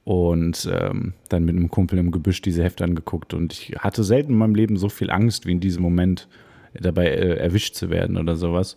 Und 0.04 0.70
ähm, 0.72 1.14
dann 1.30 1.44
mit 1.44 1.56
einem 1.56 1.68
Kumpel 1.68 1.98
im 1.98 2.12
Gebüsch 2.12 2.40
diese 2.40 2.62
Hefte 2.62 2.84
angeguckt. 2.84 3.34
Und 3.34 3.52
ich 3.52 3.74
hatte 3.78 4.04
selten 4.04 4.32
in 4.32 4.38
meinem 4.38 4.54
Leben 4.54 4.76
so 4.76 4.88
viel 4.88 5.10
Angst 5.10 5.46
wie 5.46 5.52
in 5.52 5.58
diesem 5.58 5.82
Moment, 5.82 6.28
dabei 6.74 7.06
äh, 7.06 7.38
erwischt 7.38 7.74
zu 7.74 7.90
werden 7.90 8.16
oder 8.16 8.36
sowas. 8.36 8.76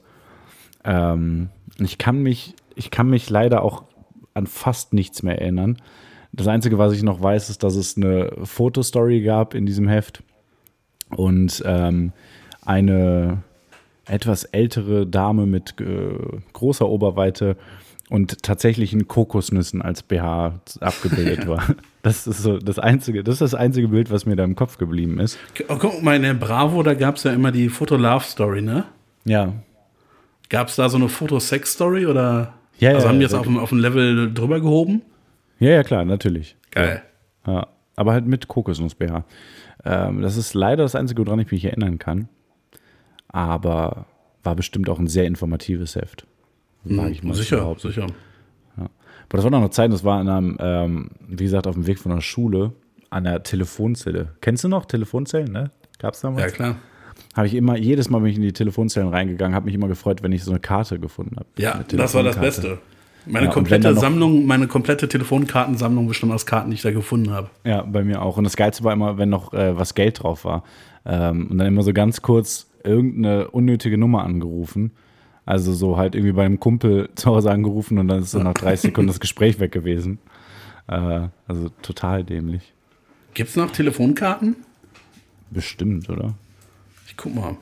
Ähm, 0.84 1.50
ich 1.78 2.00
kann 2.00 2.24
mich, 2.24 2.56
ich 2.76 2.89
kann 2.89 3.10
mich 3.10 3.30
leider 3.30 3.62
auch 3.62 3.84
an 4.34 4.48
fast 4.48 4.93
nichts 4.93 5.22
mehr 5.22 5.39
erinnern. 5.39 5.78
Das 6.32 6.48
Einzige, 6.48 6.78
was 6.78 6.94
ich 6.94 7.04
noch 7.04 7.22
weiß, 7.22 7.50
ist, 7.50 7.63
dass 7.63 7.76
es 7.76 7.98
eine 7.98 8.32
Fotostory 8.44 9.22
gab 9.22 9.54
in 9.56 9.65
diesem 9.65 9.88
Heft 9.88 10.22
und 11.15 11.62
ähm, 11.65 12.12
eine 12.65 13.44
etwas 14.06 14.44
ältere 14.44 15.06
Dame 15.08 15.46
mit 15.46 15.80
äh, 15.82 15.86
großer 16.54 16.88
Oberweite 16.88 17.58
und 18.10 18.42
tatsächlichen 18.44 19.08
Kokosnüssen 19.08 19.82
als 19.82 20.02
BH 20.04 20.60
abgebildet 20.82 21.48
war. 21.48 21.63
Das 22.02 22.28
ist 22.28 22.42
so 22.44 22.58
das 22.60 22.80
einzige, 22.80 23.26
das 23.26 23.34
ist 23.36 23.42
das 23.42 23.54
einzige 23.56 23.89
Bild, 23.89 24.10
was 24.10 24.26
mir 24.26 24.38
da 24.38 24.46
im 24.46 24.56
Kopf 24.56 24.78
geblieben 24.78 25.20
ist. 25.20 25.38
Oh, 25.68 25.76
guck 25.78 26.02
mal, 26.02 26.15
in 26.15 26.22
der 26.22 26.34
Bravo, 26.34 26.82
da 26.82 26.94
gab 26.94 27.18
es 27.18 27.24
ja 27.26 27.34
immer 27.34 27.52
die 27.52 27.68
Foto-Love-Story, 27.68 28.62
ne? 28.62 28.86
Ja, 29.26 29.52
Gab 30.48 30.70
es 30.70 30.78
da 30.78 30.88
so 30.88 30.96
eine 30.96 31.10
Foto-Sex-Story 31.10 32.06
oder? 32.06 32.54
Ja, 32.80 32.92
also 32.92 33.02
ja, 33.02 33.08
haben 33.10 33.20
die 33.20 33.26
ja, 33.26 33.30
jetzt 33.30 33.34
auf, 33.34 33.46
ein- 33.48 33.58
auf 33.60 33.74
ein 33.74 33.80
Level 33.80 34.34
drüber 34.34 34.62
gehoben? 34.62 35.02
Ja, 35.60 35.69
ja 35.72 35.84
klar, 35.84 36.06
natürlich. 36.06 36.58
Geil. 36.72 37.04
Ja, 37.45 37.67
aber 37.95 38.13
halt 38.13 38.26
mit 38.26 38.48
Kokosnuss-BH. 38.48 39.24
Ähm, 39.86 40.22
das 40.22 40.38
ist 40.38 40.54
leider 40.54 40.84
das 40.84 40.95
Einzige, 40.95 41.26
woran 41.26 41.39
ich 41.39 41.52
mich 41.52 41.65
erinnern 41.65 42.00
kann. 42.00 42.30
Aber 43.28 44.06
war 44.43 44.56
bestimmt 44.56 44.89
auch 44.89 45.00
ein 45.00 45.08
sehr 45.08 45.26
informatives 45.26 45.95
Heft. 45.95 46.26
Wage 46.84 47.12
ich 47.12 47.24
mal 47.24 47.34
sicher, 47.34 47.58
behaupten. 47.58 47.88
sicher. 47.89 48.08
Aber 49.30 49.38
das 49.38 49.43
war 49.43 49.52
noch 49.52 49.60
eine 49.60 49.69
Zeit, 49.69 49.91
das 49.91 50.04
war 50.04 50.19
in 50.22 50.28
einem, 50.28 50.58
ähm, 50.60 51.10
wie 51.28 51.43
gesagt, 51.43 51.67
auf 51.67 51.76
dem 51.76 51.86
Weg 51.86 52.00
von 52.00 52.12
der 52.12 52.22
Schule 52.22 52.74
an 53.12 53.26
der 53.26 53.43
Telefonzelle. 53.43 54.30
Kennst 54.41 54.63
du 54.63 54.69
noch 54.69 54.86
Telefonzellen, 54.86 55.52
ne? 55.52 55.72
Gab's 56.00 56.22
damals? 56.22 56.45
Ja, 56.45 56.50
klar. 56.50 56.76
Habe 57.36 57.45
ich 57.45 57.54
immer, 57.54 57.78
jedes 57.78 58.10
Mal 58.10 58.19
bin 58.19 58.32
ich 58.32 58.38
in 58.38 58.41
die 58.41 58.54
Telefonzellen 58.54 59.10
reingegangen, 59.10 59.54
habe 59.54 59.65
mich 59.65 59.76
immer 59.76 59.88
gefreut, 59.88 60.24
wenn 60.24 60.32
ich 60.32 60.43
so 60.43 60.52
eine 60.52 60.60
Karte 60.60 61.00
gefunden 61.00 61.36
habe. 61.36 61.48
Ja, 61.58 61.84
das 61.88 62.13
war 62.15 62.24
das. 62.24 62.39
Beste. 62.39 62.80
Meine 63.30 63.46
Ja, 63.46 63.52
komplette 63.52 63.89
dann 63.89 63.98
Sammlung, 63.98 64.46
meine 64.46 64.68
komplette 64.68 65.08
Telefonkartensammlung 65.08 66.08
bestand 66.08 66.34
aus 66.34 66.46
Karten, 66.46 66.72
die 66.72 66.76
ich 66.76 66.82
da 66.82 66.92
gefunden 66.92 67.32
habe. 67.32 67.50
Ja, 67.63 67.84
bei 67.84 68.04
mir 68.04 68.22
auch. 68.24 68.38
Und 68.38 68.44
das 68.44 68.58
Geilste 68.58 68.84
war 68.84 68.94
immer, 68.94 69.18
wenn 69.20 69.30
noch 69.30 69.54
äh, 69.54 69.78
was 69.78 69.94
Geld 69.94 70.24
drauf 70.24 70.46
war. 70.46 70.63
Ähm, 71.06 71.48
und 71.48 71.60
dann 71.60 71.68
immer 71.68 71.84
so 71.84 71.94
ganz 71.94 72.22
kurz 72.24 72.68
irgendeine 72.84 73.50
unnötige 73.50 73.98
Nummer 73.98 74.24
angerufen. 74.24 74.92
Also 75.46 75.74
so 75.74 75.98
halt 75.98 76.15
irgendwie 76.15 76.34
beim 76.34 76.60
Kumpel 76.60 77.10
zu 77.15 77.30
Hause 77.30 77.52
angerufen 77.52 78.00
und 78.00 78.08
dann 78.08 78.24
ist 78.24 78.32
so 78.32 78.39
nach 78.39 78.54
30 78.56 78.82
Sekunden 78.89 79.08
das 79.08 79.20
Gespräch 79.20 79.60
weg 79.60 79.72
gewesen. 79.72 80.18
Äh, 80.88 81.28
also 81.48 81.70
total 81.84 82.24
dämlich. 82.24 82.74
Gibt 83.36 83.52
es 83.52 83.56
noch 83.56 83.70
Telefonkarten? 83.70 84.56
Bestimmt, 85.52 86.10
oder? 86.10 86.34
Ich 87.08 87.15
guck 87.15 87.36
mal. 87.36 87.58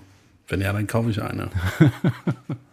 Wenn 0.47 0.61
ja, 0.61 0.71
dann 0.71 0.87
kaufe 0.87 1.09
ich 1.09 1.21
eine. 1.21 1.49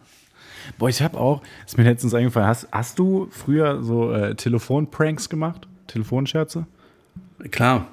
Boah, 0.77 0.89
ich 0.89 1.01
habe 1.01 1.19
auch, 1.19 1.41
ist 1.65 1.77
mir 1.77 1.83
letztens 1.83 2.13
eingefallen, 2.13 2.47
hast, 2.47 2.67
hast 2.71 2.99
du 2.99 3.27
früher 3.31 3.83
so 3.83 4.11
äh, 4.11 4.35
Telefonpranks 4.35 5.29
gemacht? 5.29 5.67
Telefonscherze? 5.87 6.65
Klar. 7.51 7.87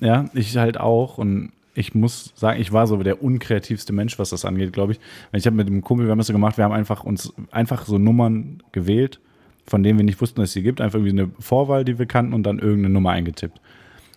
Ja, 0.00 0.26
ich 0.34 0.56
halt 0.56 0.78
auch. 0.78 1.18
Und 1.18 1.52
ich 1.74 1.94
muss 1.94 2.32
sagen, 2.36 2.60
ich 2.60 2.72
war 2.72 2.86
so 2.86 2.96
der 3.02 3.22
unkreativste 3.22 3.92
Mensch, 3.92 4.18
was 4.18 4.30
das 4.30 4.44
angeht, 4.44 4.72
glaube 4.72 4.92
ich. 4.92 5.00
Ich 5.32 5.46
habe 5.46 5.56
mit 5.56 5.68
dem 5.68 5.82
Kumpel, 5.82 6.06
wir 6.06 6.10
haben 6.10 6.18
das 6.18 6.26
so 6.26 6.32
gemacht, 6.32 6.56
wir 6.56 6.64
haben 6.64 6.72
einfach 6.72 7.04
uns 7.04 7.32
einfach 7.50 7.84
so 7.84 7.98
Nummern 7.98 8.62
gewählt, 8.72 9.20
von 9.66 9.82
denen 9.82 9.98
wir 9.98 10.04
nicht 10.04 10.20
wussten, 10.20 10.40
dass 10.40 10.50
es 10.50 10.54
sie 10.54 10.62
gibt. 10.62 10.80
Einfach 10.80 10.98
irgendwie 10.98 11.20
eine 11.20 11.30
Vorwahl, 11.38 11.84
die 11.84 11.98
wir 11.98 12.06
kannten 12.06 12.32
und 12.32 12.44
dann 12.44 12.58
irgendeine 12.58 12.94
Nummer 12.94 13.10
eingetippt. 13.10 13.60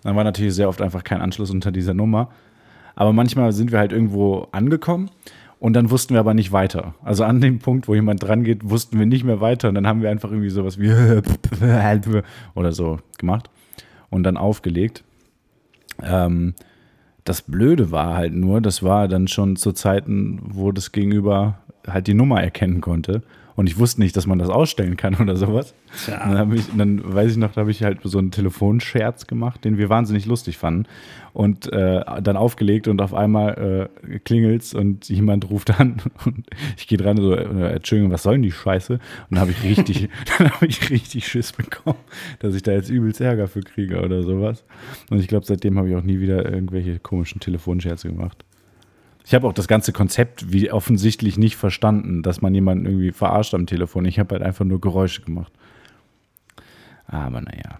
Dann 0.03 0.15
war 0.15 0.23
natürlich 0.23 0.53
sehr 0.53 0.69
oft 0.69 0.81
einfach 0.81 1.03
kein 1.03 1.21
Anschluss 1.21 1.51
unter 1.51 1.71
dieser 1.71 1.93
Nummer. 1.93 2.29
Aber 2.95 3.13
manchmal 3.13 3.51
sind 3.53 3.71
wir 3.71 3.79
halt 3.79 3.91
irgendwo 3.91 4.47
angekommen 4.51 5.09
und 5.59 5.73
dann 5.73 5.91
wussten 5.91 6.13
wir 6.13 6.21
aber 6.21 6.33
nicht 6.33 6.51
weiter. 6.51 6.95
Also 7.03 7.25
an 7.25 7.41
dem 7.41 7.59
Punkt, 7.59 7.87
wo 7.87 7.95
jemand 7.95 8.23
dran 8.23 8.43
geht, 8.43 8.69
wussten 8.69 8.97
wir 8.97 9.05
nicht 9.05 9.25
mehr 9.25 9.41
weiter. 9.41 9.67
Und 9.69 9.75
dann 9.75 9.87
haben 9.87 10.01
wir 10.01 10.09
einfach 10.09 10.31
irgendwie 10.31 10.49
sowas 10.49 10.79
wie 10.79 10.91
oder 12.55 12.71
so 12.71 12.99
gemacht 13.17 13.49
und 14.09 14.23
dann 14.23 14.37
aufgelegt. 14.37 15.03
Ähm, 16.01 16.53
das 17.25 17.41
Blöde 17.41 17.91
war 17.91 18.15
halt 18.15 18.33
nur, 18.33 18.61
das 18.61 18.83
war 18.83 19.07
dann 19.07 19.27
schon 19.27 19.57
zu 19.57 19.73
Zeiten, 19.73 20.39
wo 20.43 20.71
das 20.71 20.93
Gegenüber 20.93 21.59
halt 21.85 22.07
die 22.07 22.13
Nummer 22.13 22.41
erkennen 22.41 22.79
konnte 22.79 23.21
und 23.59 23.67
ich 23.67 23.77
wusste 23.77 23.99
nicht, 23.99 24.15
dass 24.15 24.25
man 24.25 24.39
das 24.39 24.47
ausstellen 24.47 24.95
kann 24.95 25.15
oder 25.15 25.35
sowas. 25.35 25.73
Ja. 26.07 26.33
Dann, 26.33 26.55
ich, 26.55 26.63
dann 26.77 27.01
weiß 27.03 27.31
ich 27.31 27.37
noch, 27.37 27.51
da 27.51 27.59
habe 27.59 27.71
ich 27.71 27.83
halt 27.83 27.99
so 28.03 28.17
einen 28.17 28.31
Telefonscherz 28.31 29.27
gemacht, 29.27 29.65
den 29.65 29.77
wir 29.77 29.89
wahnsinnig 29.89 30.25
lustig 30.27 30.57
fanden. 30.57 30.87
Und 31.33 31.69
äh, 31.73 32.01
dann 32.23 32.37
aufgelegt 32.37 32.87
und 32.87 33.01
auf 33.01 33.13
einmal 33.13 33.89
äh, 34.07 34.19
klingelt's 34.19 34.73
und 34.73 35.09
jemand 35.09 35.49
ruft 35.49 35.77
an 35.77 36.01
und 36.25 36.45
ich 36.77 36.87
gehe 36.87 36.97
dran 36.97 37.17
so, 37.17 37.33
äh, 37.33 37.73
Entschuldigung, 37.73 38.13
was 38.13 38.23
soll 38.23 38.35
denn 38.35 38.43
die 38.43 38.53
Scheiße? 38.53 38.93
Und 38.93 39.01
dann 39.29 39.41
habe 39.41 39.51
ich 39.51 39.61
richtig, 39.61 40.07
dann 40.37 40.51
habe 40.51 40.65
ich 40.65 40.89
richtig 40.89 41.27
Schiss 41.27 41.51
bekommen, 41.51 41.99
dass 42.39 42.55
ich 42.55 42.63
da 42.63 42.71
jetzt 42.71 42.89
übelst 42.89 43.19
Ärger 43.19 43.49
für 43.49 43.59
kriege 43.59 44.01
oder 44.01 44.23
sowas. 44.23 44.63
Und 45.09 45.19
ich 45.19 45.27
glaube, 45.27 45.45
seitdem 45.45 45.77
habe 45.77 45.89
ich 45.89 45.97
auch 45.97 46.03
nie 46.03 46.21
wieder 46.21 46.49
irgendwelche 46.49 46.97
komischen 46.97 47.41
Telefonscherze 47.41 48.07
gemacht. 48.07 48.45
Ich 49.29 49.35
habe 49.35 49.47
auch 49.47 49.53
das 49.53 49.67
ganze 49.67 49.93
Konzept 49.93 50.51
wie 50.51 50.71
offensichtlich 50.71 51.37
nicht 51.37 51.55
verstanden, 51.55 52.23
dass 52.23 52.41
man 52.41 52.51
jemanden 52.55 52.87
irgendwie 52.87 53.11
verarscht 53.11 53.53
am 53.53 53.67
Telefon. 53.67 54.05
Ich 54.05 54.17
habe 54.17 54.33
halt 54.33 54.43
einfach 54.43 54.65
nur 54.65 54.81
Geräusche 54.81 55.21
gemacht. 55.21 55.53
Aber 57.05 57.39
naja. 57.39 57.77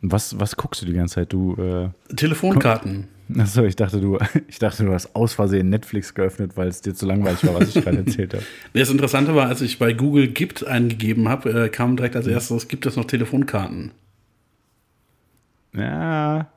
Was, 0.00 0.40
was 0.40 0.56
guckst 0.56 0.80
du 0.80 0.86
die 0.86 0.94
ganze 0.94 1.16
Zeit? 1.16 1.32
Du 1.34 1.56
äh, 1.56 1.90
Telefonkarten. 2.16 3.08
Achso, 3.36 3.64
ich 3.64 3.76
dachte, 3.76 4.00
du, 4.00 4.18
ich 4.48 4.58
dachte, 4.60 4.86
du 4.86 4.94
hast 4.94 5.14
aus 5.14 5.34
Versehen 5.34 5.68
Netflix 5.68 6.14
geöffnet, 6.14 6.56
weil 6.56 6.68
es 6.68 6.80
dir 6.80 6.94
zu 6.94 7.04
langweilig 7.04 7.46
war, 7.46 7.60
was 7.60 7.76
ich 7.76 7.84
gerade 7.84 7.98
erzählt 7.98 8.32
habe. 8.32 8.44
Das 8.72 8.88
Interessante 8.88 9.34
war, 9.34 9.48
als 9.48 9.60
ich 9.60 9.78
bei 9.78 9.92
Google 9.92 10.28
Gibt 10.28 10.66
eingegeben 10.66 11.28
habe, 11.28 11.64
äh, 11.64 11.68
kam 11.68 11.98
direkt 11.98 12.16
als 12.16 12.26
erstes, 12.26 12.68
gibt 12.68 12.86
es 12.86 12.96
noch 12.96 13.04
Telefonkarten? 13.04 13.90
Ja, 15.74 16.50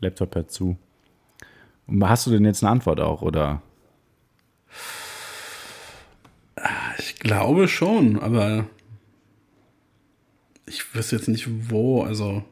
Laptop 0.00 0.36
hört 0.36 0.52
zu. 0.52 0.76
Hast 2.02 2.26
du 2.26 2.30
denn 2.30 2.44
jetzt 2.44 2.62
eine 2.62 2.70
Antwort 2.70 3.00
auch, 3.00 3.22
oder? 3.22 3.62
Ich 6.98 7.16
glaube 7.16 7.68
schon, 7.68 8.18
aber 8.18 8.66
ich 10.66 10.94
wüsste 10.94 11.16
jetzt 11.16 11.28
nicht 11.28 11.70
wo, 11.70 12.02
also. 12.02 12.44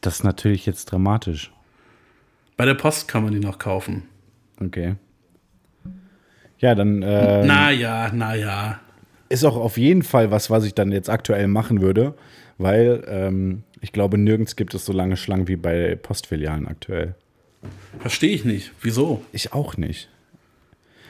Das 0.00 0.16
ist 0.16 0.24
natürlich 0.24 0.66
jetzt 0.66 0.86
dramatisch. 0.86 1.52
Bei 2.56 2.64
der 2.64 2.74
Post 2.74 3.08
kann 3.08 3.24
man 3.24 3.32
die 3.32 3.40
noch 3.40 3.58
kaufen. 3.58 4.02
Okay. 4.60 4.96
Ja, 6.58 6.74
dann. 6.74 7.02
Ähm, 7.02 7.46
naja, 7.46 8.12
naja. 8.12 8.80
Ist 9.28 9.44
auch 9.44 9.56
auf 9.56 9.78
jeden 9.78 10.02
Fall 10.02 10.30
was, 10.30 10.50
was 10.50 10.64
ich 10.64 10.74
dann 10.74 10.92
jetzt 10.92 11.08
aktuell 11.08 11.48
machen 11.48 11.80
würde, 11.80 12.14
weil 12.58 13.02
ähm, 13.06 13.62
ich 13.80 13.92
glaube, 13.92 14.18
nirgends 14.18 14.56
gibt 14.56 14.74
es 14.74 14.84
so 14.84 14.92
lange 14.92 15.16
Schlangen 15.16 15.48
wie 15.48 15.56
bei 15.56 15.96
Postfilialen 15.96 16.68
aktuell. 16.68 17.14
Verstehe 18.00 18.34
ich 18.34 18.44
nicht. 18.44 18.72
Wieso? 18.80 19.24
Ich 19.32 19.52
auch 19.52 19.76
nicht. 19.76 20.08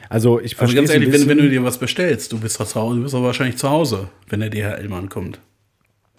Also 0.09 0.39
ich 0.39 0.55
verstehe. 0.55 0.81
Also 0.81 0.93
ganz 0.93 1.01
ehrlich, 1.01 1.21
wenn, 1.21 1.27
wenn, 1.27 1.37
du 1.43 1.49
dir 1.49 1.63
was 1.63 1.77
bestellst, 1.77 2.31
du 2.31 2.39
bist, 2.39 2.57
zu 2.57 2.75
Hause, 2.75 2.97
du 2.97 3.03
bist 3.03 3.15
aber 3.15 3.25
wahrscheinlich 3.25 3.57
zu 3.57 3.69
Hause, 3.69 4.09
wenn 4.27 4.41
der 4.41 4.49
DHL-Mann 4.49 5.09
kommt. 5.09 5.39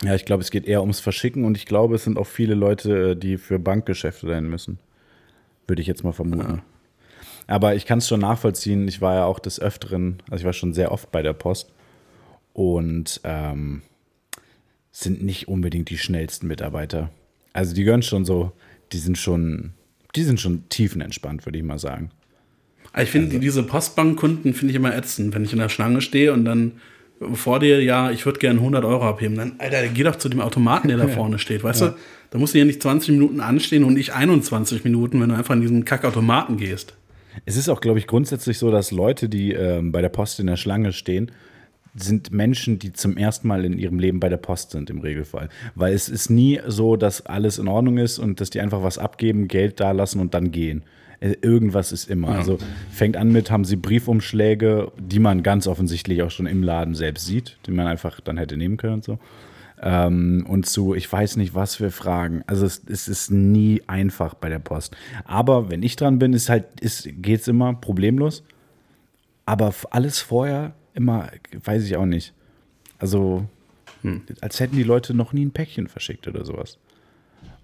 Ja, 0.03 0.15
ich 0.15 0.25
glaube, 0.25 0.43
es 0.43 0.51
geht 0.51 0.67
eher 0.67 0.81
ums 0.81 1.01
Verschicken 1.01 1.45
und 1.45 1.57
ich 1.57 1.67
glaube, 1.67 1.95
es 1.95 2.05
sind 2.05 2.19
auch 2.19 2.27
viele 2.27 2.55
Leute, 2.55 3.17
die 3.17 3.39
für 3.39 3.59
Bankgeschäfte 3.59 4.27
dahin 4.27 4.49
müssen. 4.49 4.79
Würde 5.67 5.81
ich 5.81 5.89
jetzt 5.89 6.03
mal 6.03 6.13
vermuten. 6.13 6.57
Ja. 6.57 6.65
Aber 7.47 7.75
ich 7.75 7.87
kann 7.87 7.99
es 7.99 8.09
schon 8.09 8.21
nachvollziehen. 8.21 8.89
Ich 8.89 9.01
war 9.01 9.15
ja 9.15 9.25
auch 9.27 9.39
des 9.39 9.61
Öfteren, 9.61 10.23
also 10.31 10.43
ich 10.43 10.45
war 10.45 10.53
schon 10.53 10.75
sehr 10.75 10.91
oft 10.91 11.13
bei 11.13 11.23
der 11.23 11.33
Post 11.33 11.73
und 12.53 13.21
ähm, 13.25 13.83
sind 14.91 15.23
nicht 15.23 15.49
unbedingt 15.49 15.91
die 15.91 15.99
schnellsten 15.99 16.47
Mitarbeiter. 16.47 17.11
Also 17.53 17.75
die 17.75 17.85
gehören 17.85 18.03
schon 18.03 18.25
so, 18.25 18.53
die 18.93 18.99
sind 18.99 19.19
schon 19.19 19.75
die 20.17 20.23
sind 20.23 20.41
schon 20.41 20.69
tiefenentspannt, 20.69 21.47
würde 21.47 21.59
ich 21.59 21.65
mal 21.65 21.79
sagen. 21.79 22.11
Ah, 22.93 23.03
ich 23.03 23.11
finde 23.11 23.29
also. 23.29 23.41
diese 23.41 23.63
Postbankkunden 23.63 24.55
finde 24.55 24.71
ich 24.71 24.77
immer 24.77 24.95
ätzend, 24.97 25.35
wenn 25.35 25.45
ich 25.45 25.53
in 25.53 25.59
der 25.59 25.69
Schlange 25.69 26.01
stehe 26.01 26.33
und 26.33 26.45
dann 26.45 26.73
vor 27.33 27.61
dir, 27.61 27.83
ja, 27.83 28.11
ich 28.11 28.27
würde 28.27 28.39
gerne 28.39 28.59
100 28.59 28.85
Euro 28.85 29.09
abheben. 29.09 29.37
Dann, 29.37 29.55
Alter, 29.59 29.87
geh 29.89 30.03
doch 30.03 30.17
zu 30.17 30.29
dem 30.29 30.41
Automaten, 30.41 30.89
der 30.89 30.97
da 30.97 31.09
vorne 31.09 31.39
steht, 31.39 31.65
weißt 31.65 31.81
ja. 31.81 31.89
du? 31.89 31.97
Da 32.31 32.39
musst 32.39 32.55
du 32.55 32.59
ja 32.59 32.65
nicht 32.65 32.83
20 32.83 33.11
Minuten 33.11 33.41
anstehen 33.41 33.85
und 33.85 33.95
nicht 33.95 34.13
21 34.13 34.85
Minuten, 34.85 35.21
wenn 35.21 35.29
du 35.29 35.37
einfach 35.37 35.55
in 35.55 35.61
diesen 35.61 35.85
Kackautomaten 35.85 36.57
gehst. 36.57 36.95
Es 37.47 37.57
ist 37.57 37.69
auch, 37.69 37.81
glaube 37.81 37.99
ich, 37.99 38.07
grundsätzlich 38.07 38.59
so, 38.59 38.71
dass 38.71 38.91
Leute, 38.91 39.29
die 39.29 39.53
ähm, 39.53 39.93
bei 39.93 40.01
der 40.01 40.09
Post 40.09 40.41
in 40.41 40.47
der 40.47 40.57
Schlange 40.57 40.93
stehen, 40.93 41.31
sind 41.95 42.33
Menschen, 42.33 42.79
die 42.79 42.93
zum 42.93 43.17
ersten 43.17 43.47
Mal 43.49 43.65
in 43.65 43.79
ihrem 43.79 43.99
Leben 43.99 44.21
bei 44.21 44.29
der 44.29 44.37
Post 44.37 44.73
sind 44.73 44.91
im 44.91 45.01
Regelfall. 45.01 45.49
Weil 45.75 45.95
es 45.95 46.09
ist 46.09 46.29
nie 46.29 46.61
so, 46.67 46.97
dass 46.97 47.25
alles 47.27 47.59
in 47.59 47.69
Ordnung 47.69 47.99
ist 47.99 48.19
und 48.19 48.41
dass 48.41 48.51
die 48.51 48.61
einfach 48.61 48.83
was 48.83 48.99
abgeben, 48.99 49.49
Geld 49.49 49.81
dalassen 49.81 50.21
und 50.21 50.35
dann 50.35 50.51
gehen. 50.51 50.83
Äh, 51.21 51.37
irgendwas 51.41 51.93
ist 51.93 52.11
immer. 52.11 52.33
Ja. 52.33 52.39
Also 52.39 52.59
fängt 52.91 53.17
an 53.17 53.31
mit, 53.31 53.51
haben 53.51 53.65
sie 53.65 53.77
Briefumschläge, 53.77 54.91
die 54.99 55.21
man 55.21 55.43
ganz 55.43 55.67
offensichtlich 55.67 56.23
auch 56.23 56.31
schon 56.31 56.47
im 56.47 56.63
Laden 56.63 56.95
selbst 56.95 57.27
sieht, 57.27 57.59
die 57.67 57.71
man 57.71 57.87
einfach 57.87 58.21
dann 58.21 58.39
hätte 58.39 58.57
nehmen 58.57 58.77
können 58.77 58.95
und 58.95 59.05
so. 59.05 59.19
Ähm, 59.81 60.47
und 60.49 60.67
zu, 60.67 60.95
ich 60.95 61.11
weiß 61.11 61.37
nicht, 61.37 61.55
was 61.55 61.81
wir 61.81 61.91
fragen. 61.91 62.43
Also 62.47 62.67
es, 62.67 62.83
es, 62.89 63.07
ist 63.07 63.31
nie 63.31 63.83
einfach 63.87 64.35
bei 64.35 64.49
der 64.49 64.59
Post. 64.59 64.97
Aber 65.25 65.71
wenn 65.71 65.83
ich 65.83 65.97
dran 65.97 66.19
bin, 66.19 66.33
ist 66.33 66.49
halt, 66.49 66.65
ist, 66.81 67.09
geht's 67.17 67.49
immer 67.49 67.75
problemlos. 67.75 68.43
Aber 69.47 69.75
alles 69.91 70.21
vorher 70.21 70.75
immer, 70.95 71.31
weiß 71.65 71.85
ich 71.85 71.97
auch 71.97 72.07
nicht. 72.07 72.33
Also, 72.99 73.47
hm. 74.03 74.23
als 74.41 74.61
hätten 74.61 74.77
die 74.77 74.83
Leute 74.83 75.15
noch 75.15 75.33
nie 75.33 75.45
ein 75.45 75.51
Päckchen 75.51 75.89
verschickt 75.89 76.27
oder 76.29 76.45
sowas. 76.45 76.79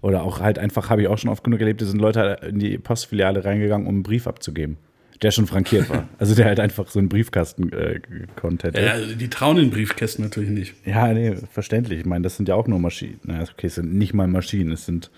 Oder 0.01 0.23
auch 0.23 0.39
halt 0.39 0.59
einfach, 0.59 0.89
habe 0.89 1.01
ich 1.01 1.07
auch 1.07 1.17
schon 1.17 1.29
oft 1.29 1.43
genug 1.43 1.59
erlebt, 1.59 1.81
da 1.81 1.85
sind 1.85 1.99
Leute 1.99 2.39
in 2.47 2.59
die 2.59 2.77
Postfiliale 2.77 3.45
reingegangen, 3.45 3.87
um 3.87 3.95
einen 3.95 4.03
Brief 4.03 4.27
abzugeben. 4.27 4.77
Der 5.21 5.29
schon 5.29 5.45
frankiert 5.45 5.87
war. 5.89 6.09
Also 6.17 6.33
der 6.33 6.45
halt 6.45 6.59
einfach 6.59 6.87
so 6.87 6.97
einen 6.97 7.09
Briefkasten 7.09 7.71
äh, 7.71 7.99
gekonnt 7.99 8.63
hätte. 8.63 8.81
Ja, 8.81 8.99
die 8.99 9.29
trauen 9.29 9.57
den 9.57 9.69
Briefkästen 9.69 10.23
natürlich 10.23 10.49
nicht. 10.49 10.75
Ja, 10.85 11.13
nee, 11.13 11.35
verständlich. 11.51 11.99
Ich 11.99 12.05
meine, 12.05 12.23
das 12.23 12.37
sind 12.37 12.49
ja 12.49 12.55
auch 12.55 12.67
nur 12.67 12.79
Maschinen. 12.79 13.19
Naja, 13.23 13.43
okay, 13.51 13.67
es 13.67 13.75
sind 13.75 13.93
nicht 13.93 14.15
mal 14.15 14.27
Maschinen, 14.27 14.71
es 14.71 14.87
sind 14.87 15.11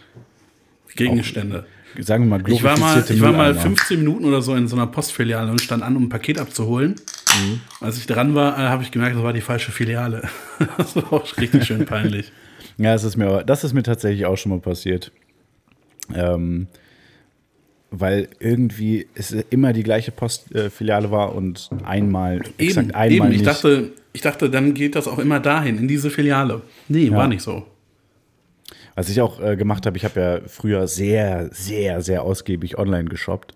Gegenstände. 0.95 1.65
Auch, 1.97 2.03
sagen 2.03 2.25
wir 2.25 2.37
mal, 2.37 2.49
ich 2.49 2.63
war 2.63 2.77
mal, 2.77 3.03
ich 3.07 3.21
war 3.21 3.31
mal 3.31 3.55
15 3.55 3.99
Minuten 3.99 4.25
oder 4.25 4.41
so 4.41 4.55
in 4.55 4.67
so 4.67 4.75
einer 4.75 4.87
Postfiliale 4.87 5.49
und 5.49 5.61
stand 5.61 5.83
an, 5.83 5.95
um 5.95 6.03
ein 6.03 6.09
Paket 6.09 6.39
abzuholen. 6.39 6.95
Mhm. 7.39 7.61
Als 7.79 7.97
ich 7.97 8.05
dran 8.05 8.35
war, 8.35 8.57
äh, 8.57 8.61
habe 8.61 8.83
ich 8.83 8.91
gemerkt, 8.91 9.15
das 9.15 9.23
war 9.23 9.33
die 9.33 9.41
falsche 9.41 9.71
Filiale. 9.71 10.27
das 10.77 10.95
war 10.95 11.13
auch 11.13 11.37
richtig 11.37 11.65
schön 11.65 11.85
peinlich. 11.85 12.31
Ja, 12.77 12.93
das 12.93 13.03
ist 13.03 13.17
mir, 13.17 13.43
das 13.43 13.63
ist 13.63 13.73
mir 13.73 13.83
tatsächlich 13.83 14.25
auch 14.25 14.37
schon 14.37 14.51
mal 14.51 14.59
passiert. 14.59 15.11
Ähm, 16.13 16.67
weil 17.91 18.29
irgendwie 18.39 19.07
es 19.13 19.31
immer 19.31 19.71
die 19.71 19.83
gleiche 19.83 20.11
Postfiliale 20.11 21.11
war 21.11 21.35
und 21.35 21.69
einmal, 21.85 22.37
eben, 22.37 22.53
exakt 22.57 22.95
einmal 22.95 23.11
eben. 23.11 23.31
Ich 23.31 23.41
nicht. 23.41 23.47
Dachte, 23.47 23.91
ich 24.13 24.21
dachte, 24.21 24.49
dann 24.49 24.73
geht 24.73 24.95
das 24.95 25.07
auch 25.07 25.19
immer 25.19 25.39
dahin, 25.39 25.77
in 25.77 25.87
diese 25.87 26.09
Filiale. 26.09 26.61
Nee, 26.87 27.05
ja. 27.05 27.13
war 27.13 27.27
nicht 27.27 27.43
so. 27.43 27.67
Was 28.95 29.09
ich 29.09 29.21
auch 29.21 29.39
äh, 29.39 29.55
gemacht 29.55 29.85
habe, 29.85 29.97
ich 29.97 30.05
habe 30.05 30.19
ja 30.19 30.39
früher 30.47 30.87
sehr, 30.87 31.49
sehr, 31.51 32.01
sehr 32.01 32.23
ausgiebig 32.23 32.77
online 32.77 33.05
geshoppt. 33.05 33.53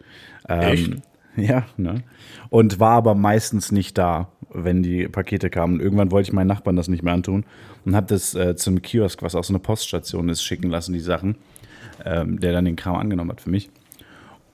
Ähm, 0.49 0.61
Echt? 0.61 0.91
Ja, 1.41 1.65
ne? 1.78 2.04
Und 2.50 2.80
war 2.80 2.93
aber 2.93 3.13
meistens 3.15 3.71
nicht 3.71 3.97
da, 3.97 4.28
wenn 4.52 4.82
die 4.84 5.08
Pakete 5.08 5.50
kamen. 5.52 5.80
Irgendwann 5.80 6.10
wollte 6.12 6.30
ich 6.30 6.34
meinen 6.34 6.47
Nachbarn 6.47 6.76
das 6.76 6.88
nicht 6.88 7.04
mehr 7.04 7.13
antun 7.13 7.45
und 7.86 7.95
habe 7.95 8.08
das 8.08 8.34
äh, 8.34 8.56
zum 8.56 8.82
Kiosk, 8.82 9.21
was 9.21 9.36
auch 9.36 9.43
so 9.43 9.52
eine 9.54 9.60
Poststation 9.60 10.30
ist, 10.30 10.41
schicken 10.43 10.69
lassen, 10.69 10.93
die 10.93 11.00
Sachen, 11.00 11.36
ähm, 12.06 12.39
der 12.39 12.54
dann 12.54 12.65
den 12.65 12.76
Kram 12.76 12.95
angenommen 12.95 13.30
hat 13.32 13.41
für 13.41 13.52
mich. 13.52 13.69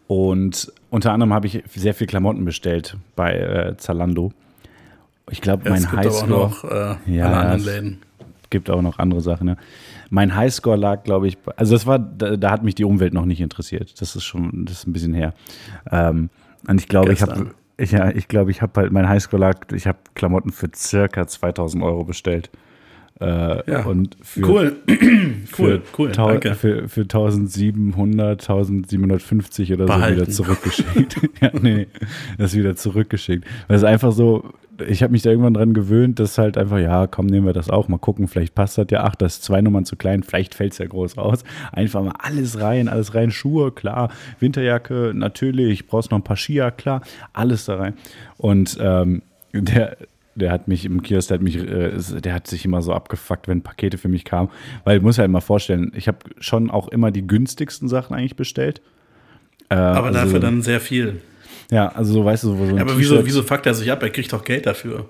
Und 0.08 0.72
unter 0.90 1.12
anderem 1.14 1.34
habe 1.34 1.48
ich 1.48 1.64
sehr 1.74 1.94
viel 1.94 2.08
Klamotten 2.08 2.44
bestellt 2.46 2.98
bei 3.16 3.38
äh, 3.38 3.78
Zalando. 3.78 4.34
Ich 5.32 5.40
glaube, 5.42 5.70
mein 5.70 5.80
es 5.84 5.90
gibt 5.90 5.94
auch 5.94 5.98
Highscore. 6.22 6.30
noch 6.30 6.64
äh, 6.66 6.96
Ja, 7.16 7.32
anderen 7.32 7.60
es- 7.60 7.66
Läden. 7.66 8.00
gibt 8.50 8.70
auch 8.70 8.82
noch 8.82 9.00
andere 9.00 9.22
Sachen. 9.22 9.46
Ne? 9.48 9.58
Mein 10.10 10.36
Highscore 10.36 10.76
lag, 10.76 11.04
glaube 11.04 11.28
ich, 11.28 11.38
also 11.56 11.74
das 11.74 11.88
war, 11.88 11.98
da, 11.98 12.36
da 12.36 12.52
hat 12.52 12.64
mich 12.64 12.76
die 12.76 12.84
Umwelt 12.84 13.14
noch 13.14 13.26
nicht 13.26 13.40
interessiert. 13.42 14.00
Das 14.02 14.16
ist 14.16 14.26
schon, 14.26 14.66
das 14.66 14.80
ist 14.80 14.88
ein 14.88 14.94
bisschen 14.94 15.14
her. 15.14 15.34
Ähm, 15.90 16.30
und 16.68 16.80
ich 16.82 16.88
glaube, 16.88 17.14
ich 17.14 17.22
habe, 17.22 17.52
ja, 17.80 18.10
ich 18.12 18.28
glaube, 18.28 18.52
ich 18.52 18.62
habe 18.62 18.80
halt, 18.82 18.92
mein 18.92 19.08
Highscore 19.10 19.40
lag, 19.42 19.72
ich 19.74 19.88
habe 19.88 19.98
Klamotten 20.16 20.52
für 20.52 20.70
circa 20.76 21.28
2000 21.28 21.84
Euro 21.84 22.04
bestellt. 22.04 22.50
Äh, 23.20 23.72
Ja. 23.72 23.86
Und 23.86 24.18
für, 24.22 24.42
Cool. 24.48 24.76
cool, 24.90 25.02
für, 25.46 25.82
cool. 25.98 26.12
tau- 26.12 26.28
Danke. 26.30 26.56
Für, 26.56 26.88
für 26.90 27.02
1700, 27.02 28.42
1750 28.42 29.74
oder 29.74 29.88
so 29.88 29.94
Behalten. 29.94 30.16
wieder 30.22 30.30
zurückgeschickt. 30.30 31.18
ja, 31.42 31.52
nee, 31.62 31.88
das 32.38 32.56
wieder 32.56 32.76
zurückgeschickt. 32.76 33.46
Weil 33.68 33.78
es 33.78 33.84
einfach 33.84 34.12
so, 34.12 34.52
ich 34.88 35.04
habe 35.04 35.12
mich 35.12 35.22
da 35.22 35.30
irgendwann 35.30 35.54
dran 35.54 35.74
gewöhnt, 35.74 36.20
dass 36.20 36.38
halt 36.38 36.58
einfach, 36.58 36.80
ja, 36.80 37.08
komm, 37.08 37.28
nehmen 37.28 37.46
wir 37.46 37.54
das 37.54 37.70
auch, 37.70 37.88
mal 37.88 37.98
gucken, 37.98 38.28
vielleicht 38.28 38.56
passt 38.56 38.78
das 38.78 38.88
ja, 38.90 39.04
ach, 39.04 39.16
das 39.16 39.36
ist 39.36 39.44
zwei 39.44 39.62
Nummern 39.62 39.86
zu 39.86 39.96
klein, 39.96 40.24
vielleicht 40.24 40.56
fällt 40.56 40.74
es 40.74 40.80
ja 40.80 40.86
groß 40.86 41.18
aus. 41.18 41.44
Einfach 41.72 42.04
mal 42.04 42.16
alles 42.20 42.60
rein, 42.60 42.88
alles 42.88 43.14
rein, 43.14 43.32
Schuhe, 43.32 43.72
klar, 43.72 44.10
Winterjacke, 44.40 45.12
natürlich, 45.14 45.88
brauchst 45.88 46.12
noch 46.12 46.20
ein 46.20 46.24
paar 46.24 46.38
Skier, 46.38 46.72
klar, 46.72 47.02
alles 47.34 47.66
da 47.66 47.76
rein. 47.76 47.94
Und 48.38 48.78
ähm, 48.82 49.22
der, 49.54 49.98
der 50.36 50.52
hat 50.52 50.68
mich 50.68 50.86
im 50.86 51.04
Kiosk, 51.04 51.28
der 51.28 51.36
hat 51.36 51.44
mich, 51.44 51.58
äh, 51.58 51.92
der 52.22 52.34
hat 52.34 52.48
sich 52.48 52.66
immer 52.66 52.82
so 52.82 52.94
abgefuckt, 52.94 53.48
wenn 53.48 53.62
Pakete 53.62 53.98
für 53.98 54.10
mich 54.10 54.26
kamen. 54.26 54.50
Weil 54.84 54.98
ich 54.98 55.04
muss 55.04 55.20
halt 55.20 55.30
mal 55.30 55.42
vorstellen, 55.42 55.92
ich 55.96 56.08
habe 56.08 56.18
schon 56.40 56.72
auch 56.72 56.88
immer 56.88 57.12
die 57.12 57.26
günstigsten 57.26 57.88
Sachen 57.88 58.16
eigentlich 58.16 58.36
bestellt. 58.36 58.82
Äh, 59.70 59.76
Aber 59.76 60.08
also, 60.08 60.20
dafür 60.20 60.40
dann 60.40 60.62
sehr 60.62 60.80
viel. 60.80 61.22
Ja, 61.74 61.88
also 61.88 62.14
so, 62.14 62.26
weißt 62.26 62.44
du, 62.44 62.50
so, 62.50 62.56
so 62.56 62.64
ein 62.76 62.80
Aber 62.80 63.00
wieso, 63.00 63.26
wieso 63.26 63.42
fuckt 63.42 63.66
er 63.66 63.74
sich 63.74 63.92
ab? 63.92 64.04
Er 64.04 64.12
kriegt 64.12 64.32
doch 64.32 64.44
Geld 64.44 64.68
dafür. 64.68 65.10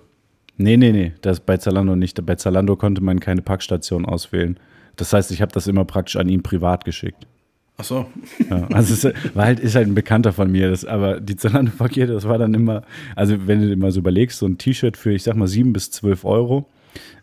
Nee, 0.55 0.77
nee, 0.77 0.93
nee, 0.93 1.11
das 1.19 1.41
bei 1.41 1.57
Zalando 1.57 1.97
nicht. 1.97 2.25
Bei 2.25 2.35
Zalando 2.35 2.77
konnte 2.77 3.01
man 3.01 3.19
keine 3.19 3.41
Packstation 3.41 4.05
auswählen. 4.05 4.57
Das 4.95 5.11
heißt, 5.11 5.31
ich 5.31 5.41
habe 5.41 5.51
das 5.51 5.67
immer 5.67 5.83
praktisch 5.83 6.15
an 6.15 6.29
ihn 6.29 6.41
privat 6.41 6.85
geschickt. 6.85 7.27
Ach 7.75 7.83
so. 7.83 8.05
Ja, 8.49 8.67
also 8.71 8.93
es 8.93 9.03
ist, 9.03 9.13
war 9.35 9.45
halt, 9.45 9.59
ist 9.59 9.75
halt 9.75 9.87
ein 9.87 9.95
Bekannter 9.95 10.31
von 10.31 10.49
mir, 10.49 10.69
das, 10.69 10.85
aber 10.85 11.19
die 11.19 11.35
Zalando-Pakete, 11.35 12.13
das 12.13 12.25
war 12.29 12.37
dann 12.37 12.53
immer, 12.53 12.83
also 13.17 13.35
wenn 13.45 13.61
du 13.61 13.67
dir 13.67 13.75
mal 13.75 13.91
so 13.91 13.99
überlegst, 13.99 14.39
so 14.39 14.45
ein 14.45 14.57
T-Shirt 14.57 14.95
für, 14.95 15.11
ich 15.11 15.23
sag 15.23 15.35
mal, 15.35 15.47
sieben 15.47 15.73
bis 15.73 15.91
zwölf 15.91 16.23
Euro, 16.23 16.69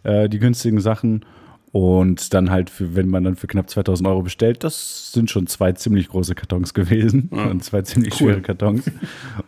äh, 0.03 0.29
die 0.29 0.39
günstigen 0.39 0.81
Sachen 0.81 1.25
und 1.73 2.35
dann 2.35 2.51
halt, 2.51 2.69
für, 2.71 2.95
wenn 2.97 3.09
man 3.09 3.25
dann 3.25 3.37
für 3.37 3.47
knapp 3.47 3.71
2000 3.71 4.09
Euro 4.09 4.23
bestellt, 4.23 4.65
das 4.65 5.13
sind 5.13 5.31
schon 5.31 5.47
zwei 5.47 5.73
ziemlich 5.73 6.09
große 6.09 6.35
Kartons 6.35 6.75
gewesen 6.75 7.29
und 7.31 7.63
zwei 7.65 7.83
ziemlich 7.83 8.15
Cool. 8.15 8.31
schwere 8.33 8.41
Kartons 8.43 8.87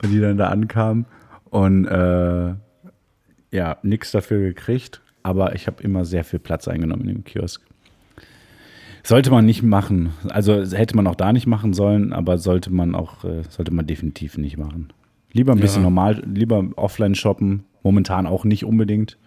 und 0.02 0.10
die 0.10 0.20
dann 0.20 0.36
da 0.38 0.48
ankamen 0.48 1.06
und 1.50 1.86
äh, 1.86 2.54
ja, 3.50 3.76
nichts 3.82 4.12
dafür 4.12 4.38
gekriegt, 4.40 5.00
aber 5.22 5.54
ich 5.54 5.66
habe 5.66 5.82
immer 5.82 6.04
sehr 6.04 6.24
viel 6.24 6.38
Platz 6.38 6.68
eingenommen 6.68 7.02
in 7.02 7.08
dem 7.16 7.24
Kiosk. 7.24 7.62
Sollte 9.04 9.30
man 9.32 9.44
nicht 9.44 9.62
machen. 9.64 10.10
Also 10.28 10.62
hätte 10.62 10.94
man 10.96 11.06
auch 11.08 11.16
da 11.16 11.32
nicht 11.32 11.46
machen 11.48 11.72
sollen, 11.74 12.12
aber 12.12 12.38
sollte 12.38 12.72
man 12.72 12.94
auch, 12.94 13.24
äh, 13.24 13.42
sollte 13.48 13.74
man 13.74 13.86
definitiv 13.86 14.38
nicht 14.38 14.56
machen. 14.58 14.92
Lieber 15.32 15.52
ein 15.52 15.58
bisschen 15.60 15.82
Ja. 15.82 15.88
normal, 15.88 16.22
lieber 16.24 16.64
offline 16.76 17.14
shoppen, 17.16 17.64
momentan 17.82 18.26
auch 18.26 18.44
nicht 18.44 18.64
unbedingt. 18.64 19.18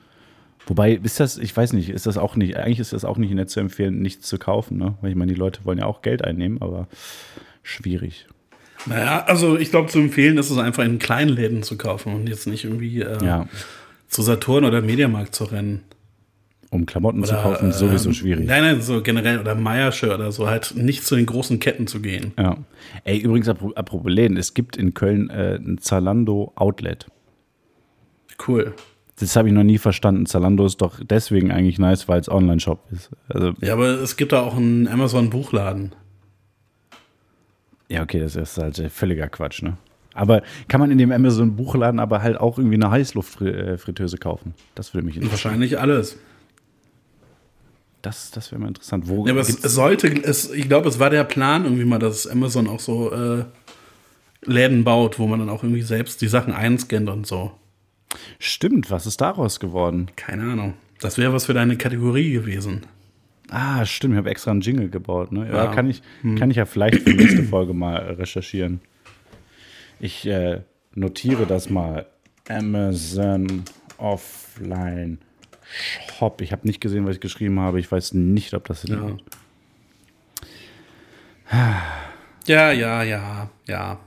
Wobei, 0.67 0.93
ist 0.93 1.19
das, 1.19 1.37
ich 1.37 1.55
weiß 1.55 1.73
nicht, 1.73 1.89
ist 1.89 2.07
das 2.07 2.17
auch 2.17 2.35
nicht, 2.35 2.57
eigentlich 2.57 2.79
ist 2.79 2.91
das 2.93 3.05
auch 3.05 3.17
nicht 3.17 3.31
nett 3.33 3.49
zu 3.49 3.59
empfehlen, 3.59 4.01
nichts 4.01 4.27
zu 4.27 4.37
kaufen, 4.39 4.77
ne? 4.77 4.95
Weil 5.01 5.11
ich 5.11 5.15
meine, 5.15 5.31
die 5.33 5.37
Leute 5.39 5.59
wollen 5.63 5.77
ja 5.77 5.85
auch 5.85 6.01
Geld 6.01 6.23
einnehmen, 6.23 6.59
aber 6.61 6.87
schwierig. 7.61 8.27
Naja, 8.87 9.23
also 9.25 9.57
ich 9.57 9.69
glaube, 9.71 9.89
zu 9.89 9.99
empfehlen 9.99 10.37
ist 10.37 10.49
es 10.49 10.57
einfach 10.57 10.83
in 10.83 10.99
kleinen 10.99 11.29
Läden 11.29 11.63
zu 11.63 11.77
kaufen 11.77 12.13
und 12.13 12.27
jetzt 12.27 12.45
nicht 12.47 12.63
irgendwie 12.65 13.01
äh, 13.01 13.23
Ja, 13.23 13.47
zu 14.07 14.21
Saturn 14.21 14.63
oder 14.65 14.81
Mediamarkt 14.81 15.33
zu 15.35 15.45
rennen. 15.45 15.81
um 16.71 16.85
Klamotten 16.85 17.23
zu 17.23 17.33
Oder, 17.33 17.41
kaufen, 17.43 17.69
ist 17.69 17.79
sowieso 17.79 18.09
ähm, 18.09 18.13
schwierig. 18.15 18.45
Nein, 18.47 18.63
nein, 18.63 18.81
so 18.81 19.01
generell 19.01 19.39
oder 19.39 19.55
Meiersche 19.55 20.13
oder 20.13 20.31
so, 20.31 20.47
halt 20.47 20.73
nicht 20.75 21.03
zu 21.05 21.15
den 21.15 21.25
großen 21.25 21.59
Ketten 21.59 21.87
zu 21.87 21.99
gehen. 22.01 22.33
Ja. 22.37 22.57
Ey, 23.05 23.17
übrigens, 23.19 23.47
apro- 23.49 23.73
apropos 23.75 24.11
Läden, 24.11 24.35
es 24.37 24.53
gibt 24.53 24.77
in 24.77 24.93
Köln 24.93 25.29
äh, 25.29 25.55
ein 25.55 25.77
Zalando 25.79 26.51
Outlet. 26.55 27.07
Cool. 28.47 28.73
Das 29.17 29.35
habe 29.35 29.47
ich 29.47 29.53
noch 29.53 29.63
nie 29.63 29.77
verstanden. 29.77 30.25
Zalando 30.25 30.65
ist 30.65 30.81
doch 30.81 30.99
deswegen 31.01 31.51
eigentlich 31.51 31.79
nice, 31.79 32.07
weil 32.09 32.19
es 32.19 32.29
Online-Shop 32.29 32.79
ist. 32.91 33.11
Also, 33.29 33.53
Ja, 33.61 33.73
aber 33.73 33.87
es 34.01 34.17
gibt 34.17 34.33
da 34.33 34.41
auch 34.41 34.57
einen 34.57 34.87
Amazon-Buchladen. 34.87 35.95
ja, 37.87 38.01
okay, 38.03 38.19
das 38.19 38.35
ist 38.35 38.57
halt 38.57 38.77
äh, 38.79 38.89
völliger 38.89 39.29
Quatsch, 39.29 39.61
ne? 39.61 39.77
Aber 40.13 40.43
kann 40.69 40.79
man 40.79 40.91
in 40.91 40.97
dem 40.97 41.11
Amazon-Buchladen 41.11 41.99
aber 41.99 42.21
halt 42.21 42.39
auch 42.39 42.57
irgendwie 42.57 42.75
eine 42.75 42.89
Heißluftfritteuse 42.89 44.17
kaufen? 44.17 44.53
Das 44.73 44.93
würde 44.93 45.05
mich 45.05 45.17
interessieren. 45.17 45.31
Wahrscheinlich 45.31 45.79
alles. 45.79 46.17
Das, 48.01 48.31
das 48.31 48.51
wäre 48.51 48.61
mal 48.61 48.69
interessant. 48.69 49.07
Wo 49.07 49.25
Ja, 49.25 49.33
aber 49.33 49.41
es, 49.41 49.47
sollte, 49.61 50.07
es, 50.07 50.51
ich 50.51 50.67
glaube, 50.67 50.87
es 50.87 50.99
war 50.99 51.09
der 51.09 51.23
Plan 51.25 51.63
irgendwie 51.65 51.85
mal, 51.85 51.99
dass 51.99 52.27
Amazon 52.27 52.67
auch 52.67 52.79
so 52.79 53.11
äh, 53.11 53.43
Läden 54.43 54.83
baut, 54.83 55.19
wo 55.19 55.27
man 55.27 55.39
dann 55.39 55.49
auch 55.49 55.63
irgendwie 55.63 55.81
selbst 55.81 56.21
die 56.21 56.27
Sachen 56.27 56.53
einscannt 56.53 57.09
und 57.09 57.27
so. 57.27 57.51
Stimmt, 58.39 58.91
was 58.91 59.05
ist 59.05 59.21
daraus 59.21 59.59
geworden? 59.59 60.07
Keine 60.15 60.43
Ahnung. 60.43 60.73
Das 60.99 61.17
wäre 61.17 61.33
was 61.33 61.45
für 61.45 61.53
deine 61.53 61.77
Kategorie 61.77 62.31
gewesen. 62.31 62.85
Ah, 63.49 63.85
stimmt, 63.85 64.13
ich 64.13 64.17
habe 64.17 64.29
extra 64.29 64.51
einen 64.51 64.61
Jingle 64.61 64.89
gebaut. 64.89 65.31
Ne? 65.31 65.47
Ja, 65.47 65.65
Ja. 65.65 65.73
Kann, 65.73 65.89
ich, 65.89 66.01
kann 66.37 66.49
ich 66.49 66.57
ja 66.57 66.65
vielleicht 66.65 67.01
für 67.03 67.11
die 67.11 67.17
nächste 67.17 67.43
Folge 67.43 67.73
mal 67.73 67.97
recherchieren. 67.97 68.81
Ich 69.99 70.25
äh, 70.25 70.61
notiere 70.93 71.45
das 71.45 71.69
mal. 71.69 72.07
Amazon 72.47 73.63
Offline 73.97 75.19
Shop. 76.17 76.41
Ich 76.41 76.51
habe 76.51 76.67
nicht 76.67 76.79
gesehen, 76.81 77.05
was 77.05 77.15
ich 77.15 77.21
geschrieben 77.21 77.59
habe. 77.59 77.79
Ich 77.79 77.91
weiß 77.91 78.13
nicht, 78.13 78.53
ob 78.53 78.65
das 78.67 78.83
Ja. 78.87 79.17
Ja, 82.47 82.71
ja, 82.71 83.03
ja, 83.03 83.49
ja. 83.67 83.99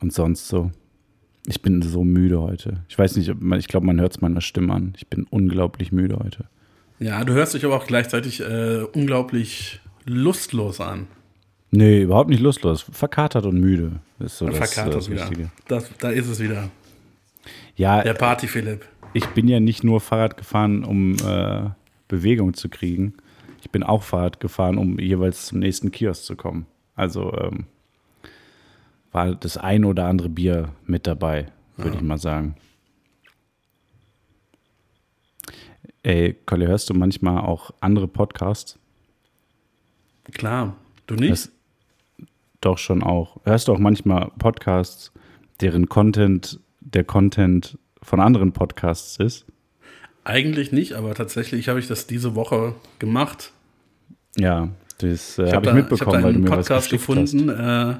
und 0.00 0.12
sonst 0.12 0.48
so. 0.48 0.70
Ich 1.46 1.62
bin 1.62 1.80
so 1.82 2.04
müde 2.04 2.40
heute. 2.40 2.84
Ich 2.88 2.98
weiß 2.98 3.16
nicht, 3.16 3.28
ich 3.58 3.68
glaube, 3.68 3.86
man 3.86 4.00
hört 4.00 4.12
es 4.12 4.20
meiner 4.20 4.40
Stimme 4.40 4.74
an. 4.74 4.92
Ich 4.96 5.06
bin 5.08 5.26
unglaublich 5.30 5.90
müde 5.92 6.18
heute. 6.22 6.44
Ja, 6.98 7.24
du 7.24 7.32
hörst 7.32 7.54
dich 7.54 7.64
aber 7.64 7.76
auch 7.76 7.86
gleichzeitig 7.86 8.40
äh, 8.40 8.82
unglaublich 8.92 9.80
lustlos 10.04 10.80
an. 10.80 11.06
Nee, 11.70 12.02
überhaupt 12.02 12.28
nicht 12.30 12.40
lustlos. 12.40 12.82
Verkatert 12.92 13.46
und 13.46 13.58
müde. 13.58 13.92
Ist 14.18 14.38
so 14.38 14.46
das, 14.46 14.56
Verkatert 14.56 14.94
das 14.96 15.08
wieder. 15.10 15.22
Wichtige. 15.22 15.50
Das, 15.68 15.90
da 15.98 16.10
ist 16.10 16.26
es 16.28 16.40
wieder. 16.40 16.68
Ja, 17.76 18.02
Der 18.02 18.14
Party-Philipp. 18.14 18.84
ich 19.14 19.24
bin 19.28 19.48
ja 19.48 19.60
nicht 19.60 19.82
nur 19.82 20.00
Fahrrad 20.00 20.36
gefahren, 20.36 20.84
um 20.84 21.16
äh, 21.26 21.70
Bewegung 22.08 22.54
zu 22.54 22.68
kriegen. 22.68 23.14
Ich 23.62 23.70
bin 23.70 23.82
auch 23.82 24.02
Fahrrad 24.02 24.40
gefahren, 24.40 24.76
um 24.76 24.98
jeweils 24.98 25.46
zum 25.46 25.60
nächsten 25.60 25.90
Kiosk 25.90 26.24
zu 26.24 26.36
kommen. 26.36 26.66
Also 26.96 27.32
ähm, 27.38 27.64
war 29.12 29.34
das 29.34 29.56
ein 29.56 29.84
oder 29.84 30.06
andere 30.06 30.28
Bier 30.28 30.70
mit 30.86 31.06
dabei, 31.06 31.46
würde 31.76 31.96
ich 31.96 32.02
mal 32.02 32.18
sagen. 32.18 32.54
Ey, 36.02 36.36
Colli, 36.46 36.66
hörst 36.66 36.88
du 36.88 36.94
manchmal 36.94 37.38
auch 37.38 37.72
andere 37.80 38.08
Podcasts? 38.08 38.78
Klar. 40.32 40.76
Du 41.06 41.14
nicht? 41.14 41.32
Das, 41.32 41.52
doch 42.60 42.78
schon 42.78 43.02
auch. 43.02 43.38
Hörst 43.44 43.68
du 43.68 43.72
auch 43.72 43.78
manchmal 43.78 44.30
Podcasts, 44.38 45.12
deren 45.60 45.88
Content 45.88 46.58
der 46.80 47.04
Content 47.04 47.78
von 48.02 48.20
anderen 48.20 48.52
Podcasts 48.52 49.18
ist? 49.18 49.46
Eigentlich 50.24 50.72
nicht, 50.72 50.94
aber 50.94 51.14
tatsächlich 51.14 51.68
habe 51.68 51.80
ich 51.80 51.86
das 51.86 52.06
diese 52.06 52.34
Woche 52.34 52.74
gemacht. 52.98 53.52
Ja, 54.36 54.68
das 54.98 55.38
äh, 55.38 55.46
Ich 55.46 55.52
habe 55.52 55.56
habe 55.56 55.66
ich 55.66 55.70
da, 55.70 55.74
mitbekommen, 55.74 56.00
ich 56.00 56.00
hab 56.00 56.12
da 56.12 56.22
weil 56.22 56.32
du 56.32 56.38
einen 56.38 56.44
mir 56.44 56.50
was 56.50 56.56
Podcast 56.56 56.90
geschickt 56.90 57.06
gefunden. 57.06 57.48
Äh, 57.48 57.96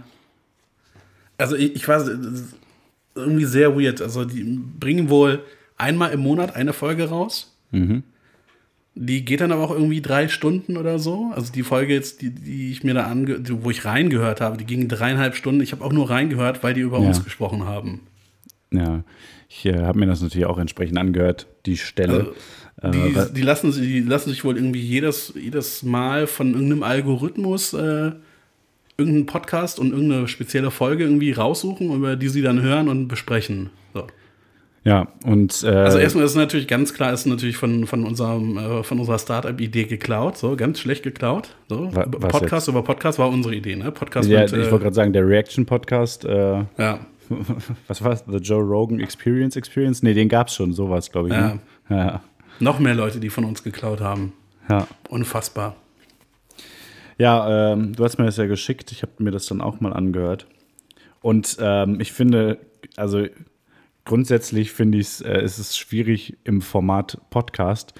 also 1.40 1.56
ich, 1.56 1.74
ich 1.76 1.88
war 1.88 2.04
irgendwie 3.14 3.44
sehr 3.44 3.76
weird. 3.78 4.00
Also 4.00 4.24
die 4.24 4.42
bringen 4.78 5.08
wohl 5.10 5.40
einmal 5.76 6.12
im 6.12 6.20
Monat 6.20 6.54
eine 6.56 6.72
Folge 6.72 7.08
raus. 7.08 7.56
Mhm. 7.72 8.02
Die 8.94 9.24
geht 9.24 9.40
dann 9.40 9.52
aber 9.52 9.62
auch 9.62 9.70
irgendwie 9.70 10.00
drei 10.02 10.28
Stunden 10.28 10.76
oder 10.76 10.98
so. 10.98 11.30
Also 11.34 11.52
die 11.52 11.62
Folge 11.62 11.94
jetzt, 11.94 12.22
die, 12.22 12.30
die 12.30 12.70
ich 12.72 12.82
mir 12.84 12.94
da 12.94 13.04
ange, 13.06 13.40
die- 13.40 13.62
wo 13.64 13.70
ich 13.70 13.84
reingehört 13.84 14.40
habe, 14.40 14.56
die 14.56 14.64
ging 14.66 14.88
dreieinhalb 14.88 15.36
Stunden. 15.36 15.60
Ich 15.60 15.72
habe 15.72 15.84
auch 15.84 15.92
nur 15.92 16.10
reingehört, 16.10 16.62
weil 16.62 16.74
die 16.74 16.80
über 16.80 16.98
Ja. 17.00 17.06
uns 17.08 17.22
gesprochen 17.24 17.64
haben. 17.64 18.00
Ja, 18.72 19.02
ich 19.48 19.64
äh, 19.66 19.78
habe 19.80 19.98
mir 19.98 20.06
das 20.06 20.20
natürlich 20.22 20.46
auch 20.46 20.58
entsprechend 20.58 20.98
angehört, 20.98 21.46
die 21.66 21.76
Stelle. 21.76 22.34
Die, 22.82 22.86
äh, 22.86 23.14
wa- 23.14 23.24
die, 23.26 23.42
lassen, 23.42 23.72
die 23.72 24.00
lassen 24.00 24.30
sich 24.30 24.44
wohl 24.44 24.56
irgendwie 24.56 24.80
jedes, 24.80 25.32
jedes 25.36 25.82
Mal 25.82 26.26
von 26.26 26.52
irgendeinem 26.54 26.82
Algorithmus 26.82 27.72
äh, 27.74 28.12
irgendeinen 29.00 29.26
Podcast 29.26 29.78
und 29.78 29.92
irgendeine 29.92 30.28
spezielle 30.28 30.70
Folge 30.70 31.04
irgendwie 31.04 31.32
raussuchen, 31.32 31.92
über 31.92 32.16
die 32.16 32.28
sie 32.28 32.42
dann 32.42 32.62
hören 32.62 32.88
und 32.88 33.08
besprechen. 33.08 33.70
So. 33.92 34.06
Ja, 34.84 35.08
und 35.24 35.62
äh, 35.62 35.68
Also 35.68 35.98
erstmal 35.98 36.24
ist 36.24 36.36
natürlich 36.36 36.66
ganz 36.66 36.94
klar, 36.94 37.12
ist 37.12 37.26
natürlich 37.26 37.56
von, 37.56 37.86
von, 37.86 38.04
unserem, 38.06 38.56
äh, 38.56 38.82
von 38.82 38.98
unserer 38.98 39.18
Startup-Idee 39.18 39.84
geklaut, 39.84 40.38
so 40.38 40.56
ganz 40.56 40.80
schlecht 40.80 41.02
geklaut. 41.02 41.54
So. 41.68 41.94
Wa- 41.94 42.06
was 42.08 42.32
Podcast 42.32 42.68
über 42.68 42.82
Podcast 42.82 43.18
war 43.18 43.28
unsere 43.28 43.54
Idee, 43.54 43.76
ne? 43.76 43.90
Podcast 43.92 44.28
ja, 44.28 44.40
mit, 44.40 44.52
ich 44.52 44.58
äh, 44.58 44.70
wollte 44.70 44.84
gerade 44.84 44.94
sagen, 44.94 45.12
der 45.12 45.26
Reaction-Podcast, 45.26 46.24
äh, 46.24 46.64
ja. 46.78 46.98
was 47.88 48.02
war's? 48.02 48.24
The 48.26 48.38
Joe 48.38 48.62
Rogan 48.62 49.00
Experience 49.00 49.54
Experience? 49.56 50.02
Nee, 50.02 50.14
den 50.14 50.28
gab's 50.28 50.54
schon, 50.54 50.72
sowas, 50.72 51.10
glaube 51.12 51.28
ich. 51.28 51.34
Ja. 51.34 51.54
Ne? 51.54 51.60
Ja. 51.90 52.22
Noch 52.58 52.78
mehr 52.78 52.94
Leute, 52.94 53.20
die 53.20 53.30
von 53.30 53.44
uns 53.44 53.62
geklaut 53.62 54.00
haben. 54.00 54.32
Ja. 54.68 54.86
Unfassbar. 55.08 55.76
Ja, 57.20 57.72
ähm, 57.72 57.94
du 57.94 58.02
hast 58.02 58.18
mir 58.18 58.24
das 58.24 58.38
ja 58.38 58.46
geschickt. 58.46 58.92
Ich 58.92 59.02
habe 59.02 59.12
mir 59.18 59.30
das 59.30 59.44
dann 59.44 59.60
auch 59.60 59.80
mal 59.80 59.92
angehört. 59.92 60.46
Und 61.20 61.58
ähm, 61.60 62.00
ich 62.00 62.12
finde, 62.12 62.58
also 62.96 63.26
grundsätzlich 64.06 64.72
finde 64.72 64.96
ich 64.96 65.06
es, 65.06 65.20
äh, 65.20 65.40
es 65.40 65.58
ist 65.58 65.78
schwierig 65.78 66.38
im 66.44 66.62
Format 66.62 67.18
Podcast 67.28 67.92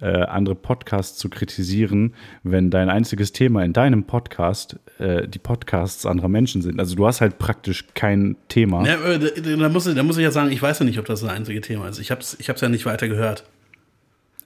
äh, 0.00 0.06
andere 0.06 0.54
Podcasts 0.54 1.18
zu 1.18 1.28
kritisieren, 1.28 2.14
wenn 2.42 2.70
dein 2.70 2.88
einziges 2.88 3.32
Thema 3.32 3.64
in 3.64 3.74
deinem 3.74 4.04
Podcast 4.04 4.78
äh, 4.98 5.28
die 5.28 5.38
Podcasts 5.38 6.06
anderer 6.06 6.28
Menschen 6.28 6.62
sind. 6.62 6.80
Also 6.80 6.96
du 6.96 7.06
hast 7.06 7.20
halt 7.20 7.38
praktisch 7.38 7.84
kein 7.94 8.36
Thema. 8.48 8.86
Ja, 8.86 9.18
da, 9.18 9.28
da, 9.28 9.68
muss 9.68 9.86
ich, 9.86 9.94
da 9.94 10.02
muss 10.02 10.16
ich 10.16 10.22
ja 10.22 10.30
sagen, 10.30 10.50
ich 10.50 10.62
weiß 10.62 10.78
ja 10.78 10.84
nicht, 10.86 10.98
ob 10.98 11.04
das 11.04 11.20
das 11.20 11.28
einzige 11.28 11.60
Thema 11.60 11.88
ist. 11.88 11.98
Ich 11.98 12.10
habe 12.10 12.22
es 12.22 12.34
ich 12.40 12.48
hab's 12.48 12.62
ja 12.62 12.70
nicht 12.70 12.86
weiter 12.86 13.08
gehört. 13.08 13.44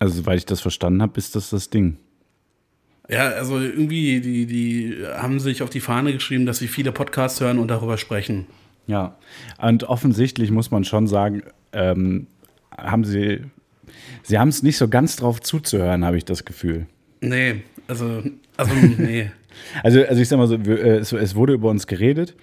Also 0.00 0.14
soweit 0.14 0.38
ich 0.38 0.46
das 0.46 0.60
verstanden 0.60 1.02
habe, 1.02 1.18
ist 1.18 1.36
das 1.36 1.50
das 1.50 1.70
Ding. 1.70 1.98
Ja, 3.08 3.28
also 3.30 3.58
irgendwie, 3.58 4.20
die, 4.20 4.46
die 4.46 4.96
haben 5.06 5.40
sich 5.40 5.62
auf 5.62 5.70
die 5.70 5.80
Fahne 5.80 6.12
geschrieben, 6.12 6.44
dass 6.44 6.58
sie 6.58 6.68
viele 6.68 6.92
Podcasts 6.92 7.40
hören 7.40 7.58
und 7.58 7.68
darüber 7.68 7.96
sprechen. 7.96 8.46
Ja, 8.86 9.16
und 9.60 9.84
offensichtlich 9.84 10.50
muss 10.50 10.70
man 10.70 10.84
schon 10.84 11.06
sagen, 11.06 11.42
ähm, 11.72 12.26
haben 12.76 13.04
sie, 13.04 13.40
sie 14.22 14.38
haben 14.38 14.48
es 14.48 14.62
nicht 14.62 14.76
so 14.76 14.88
ganz 14.88 15.16
drauf 15.16 15.40
zuzuhören, 15.40 16.04
habe 16.04 16.18
ich 16.18 16.24
das 16.24 16.44
Gefühl. 16.44 16.86
Nee, 17.20 17.62
also, 17.86 18.22
also 18.56 18.74
nee. 18.98 19.30
Also, 19.82 20.02
also 20.04 20.20
ich 20.20 20.28
sag 20.28 20.36
mal 20.38 20.46
so, 20.46 20.54
äh, 20.54 20.98
es, 20.98 21.12
es 21.12 21.34
wurde 21.34 21.54
über 21.54 21.70
uns 21.70 21.86
geredet 21.86 22.36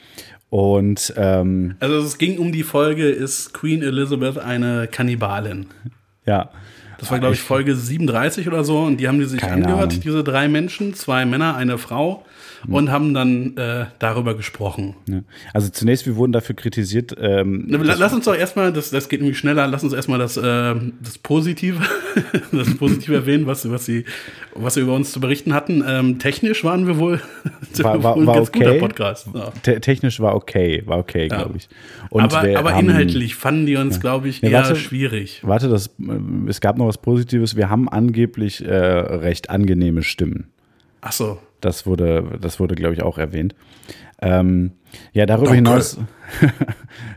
und 0.49 1.13
ähm, 1.15 1.75
Also 1.79 1.99
es 1.99 2.17
ging 2.17 2.39
um 2.39 2.51
die 2.51 2.63
Folge, 2.63 3.07
ist 3.07 3.53
Queen 3.53 3.81
Elizabeth 3.81 4.37
eine 4.37 4.87
Kannibalin? 4.91 5.67
ja, 6.25 6.49
Das 6.99 7.11
war, 7.11 7.19
glaube 7.19 7.35
ich, 7.35 7.41
Folge 7.41 7.75
37 7.75 8.47
oder 8.47 8.63
so. 8.63 8.79
Und 8.79 8.97
die 8.97 9.07
haben 9.07 9.19
die 9.19 9.25
sich 9.25 9.41
Keine 9.41 9.53
angehört, 9.65 9.91
Ahnung. 9.91 10.01
diese 10.01 10.23
drei 10.23 10.47
Menschen, 10.47 10.93
zwei 10.93 11.25
Männer, 11.25 11.55
eine 11.55 11.77
Frau, 11.77 12.25
und 12.69 12.91
haben 12.91 13.13
dann 13.13 13.55
äh, 13.57 13.85
darüber 13.99 14.35
gesprochen. 14.35 14.95
ja. 15.07 15.21
also 15.53 15.69
zunächst, 15.69 16.05
wir 16.05 16.15
wurden 16.15 16.31
dafür 16.31 16.55
kritisiert, 16.55 17.15
ähm, 17.19 17.65
La- 17.69 17.95
Lass 17.97 18.13
uns 18.13 18.25
doch 18.25 18.35
erstmal, 18.35 18.71
das, 18.73 18.89
das 18.89 19.09
geht 19.09 19.21
nämlich 19.21 19.37
schneller, 19.37 19.67
lass 19.67 19.83
uns 19.83 19.93
erstmal 19.93 20.19
das, 20.19 20.37
äh, 20.37 20.75
das 21.03 21.17
Positive, 21.21 21.79
das 22.51 22.75
Positive 22.77 23.13
erwähnen, 23.15 23.45
was, 23.47 23.69
was, 23.69 23.85
sie, 23.85 24.05
was 24.53 24.73
sie 24.75 24.81
über 24.81 24.93
uns 24.93 25.11
zu 25.11 25.19
berichten 25.19 25.53
hatten. 25.53 25.83
Ähm, 25.87 26.19
technisch 26.19 26.63
waren 26.63 26.87
wir 26.87 26.97
wohl, 26.97 27.21
War- 27.79 28.03
war- 28.03 28.15
wohl 28.15 28.23
ein 28.23 28.27
war 28.27 28.35
ganz 28.35 28.51
guter 28.51 28.69
okay. 28.71 28.79
Podcast. 28.79 29.27
Ja. 29.33 29.51
te 29.63 29.79
technisch 29.81 30.19
war 30.19 30.35
okay, 30.35 30.83
war 30.85 30.99
okay, 30.99 31.27
glaube 31.27 31.57
ich. 31.57 31.67
Und 32.09 32.23
aber 32.23 32.57
aber 32.57 32.73
haben- 32.73 32.89
inhaltlich 32.89 33.35
fanden 33.35 33.65
die 33.65 33.75
uns, 33.75 33.99
glaube 33.99 34.27
ich, 34.29 34.41
Ja, 34.41 34.49
eher 34.49 34.57
warte. 34.63 34.75
schwierig. 34.75 35.41
Warte, 35.43 35.69
das, 35.69 35.89
es 36.47 36.61
gab 36.61 36.77
noch 36.77 36.87
was 36.87 36.97
Positives. 36.97 37.55
Wir 37.55 37.69
haben 37.69 37.89
angeblich 37.89 38.63
äh, 38.65 38.73
recht 38.73 39.49
angenehme 39.49 40.03
Stimmen. 40.03 40.47
Ach 41.01 41.11
so. 41.11 41.37
Das 41.65 41.87
wurde, 41.87 42.37
das 42.39 42.59
wurde, 42.59 42.75
glaube 42.75 42.93
ich, 42.93 43.01
auch 43.01 43.17
erwähnt. 43.17 43.55
Ähm, 44.21 44.71
ja, 45.13 45.25
darüber 45.25 45.47
Danke. 45.47 45.55
hinaus, 45.69 45.97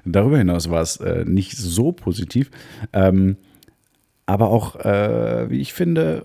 darüber 0.07 0.39
hinaus 0.39 0.71
war 0.71 0.81
es 0.81 0.97
äh, 0.97 1.25
nicht 1.27 1.57
so 1.57 1.93
positiv. 1.93 2.51
Ähm, 2.93 3.37
aber 4.27 4.49
auch, 4.49 4.77
äh, 4.77 5.51
wie 5.51 5.61
ich 5.61 5.73
finde, 5.75 6.25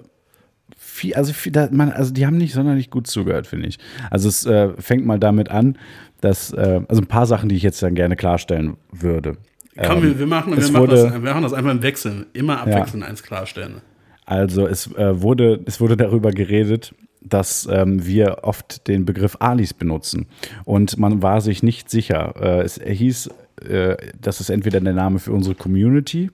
viel, 0.77 1.13
also, 1.15 1.33
viel, 1.33 1.51
da, 1.51 1.67
man, 1.71 1.91
also 1.91 2.13
die 2.13 2.25
haben 2.25 2.37
nicht 2.37 2.53
sonderlich 2.53 2.89
gut 2.89 3.07
zugehört, 3.07 3.45
finde 3.47 3.67
ich. 3.67 3.77
Also 4.09 4.29
es 4.29 4.45
äh, 4.45 4.69
fängt 4.79 5.05
mal 5.05 5.19
damit 5.19 5.49
an, 5.49 5.77
dass, 6.21 6.51
äh, 6.53 6.81
also 6.87 7.01
ein 7.01 7.07
paar 7.07 7.25
Sachen, 7.25 7.49
die 7.49 7.55
ich 7.55 7.63
jetzt 7.63 7.83
dann 7.83 7.93
gerne 7.95 8.15
klarstellen 8.15 8.77
würde. 8.91 9.37
Komm, 9.85 9.97
Ähm, 9.97 10.03
wir, 10.03 10.19
wir, 10.19 10.27
machen, 10.27 10.55
wir, 10.55 10.73
wurde- 10.73 10.95
das, 10.95 11.11
wir 11.13 11.19
machen 11.19 11.43
das 11.43 11.53
einfach 11.53 11.71
im 11.71 11.81
Wechsel. 11.83 12.25
Immer 12.33 12.61
abwechselnd 12.61 13.03
eins 13.03 13.21
klarstellen. 13.23 13.81
Also 14.25 14.65
es 14.67 14.87
äh, 14.95 15.21
wurde, 15.21 15.59
es 15.65 15.81
wurde 15.81 15.97
darüber 15.97 16.31
geredet, 16.31 16.95
dass 17.25 17.67
ähm, 17.71 18.05
wir 18.05 18.39
oft 18.43 18.87
den 18.87 19.05
Begriff 19.05 19.37
Alis 19.39 19.73
benutzen. 19.73 20.27
Und 20.65 20.97
man 20.97 21.21
war 21.21 21.41
sich 21.41 21.63
nicht 21.63 21.89
sicher. 21.89 22.35
Äh, 22.39 22.61
es 22.63 22.79
hieß, 22.83 23.29
äh, 23.67 23.97
das 24.19 24.41
ist 24.41 24.49
entweder 24.49 24.79
der 24.79 24.93
Name 24.93 25.19
für 25.19 25.31
unsere 25.31 25.55
Community 25.55 26.31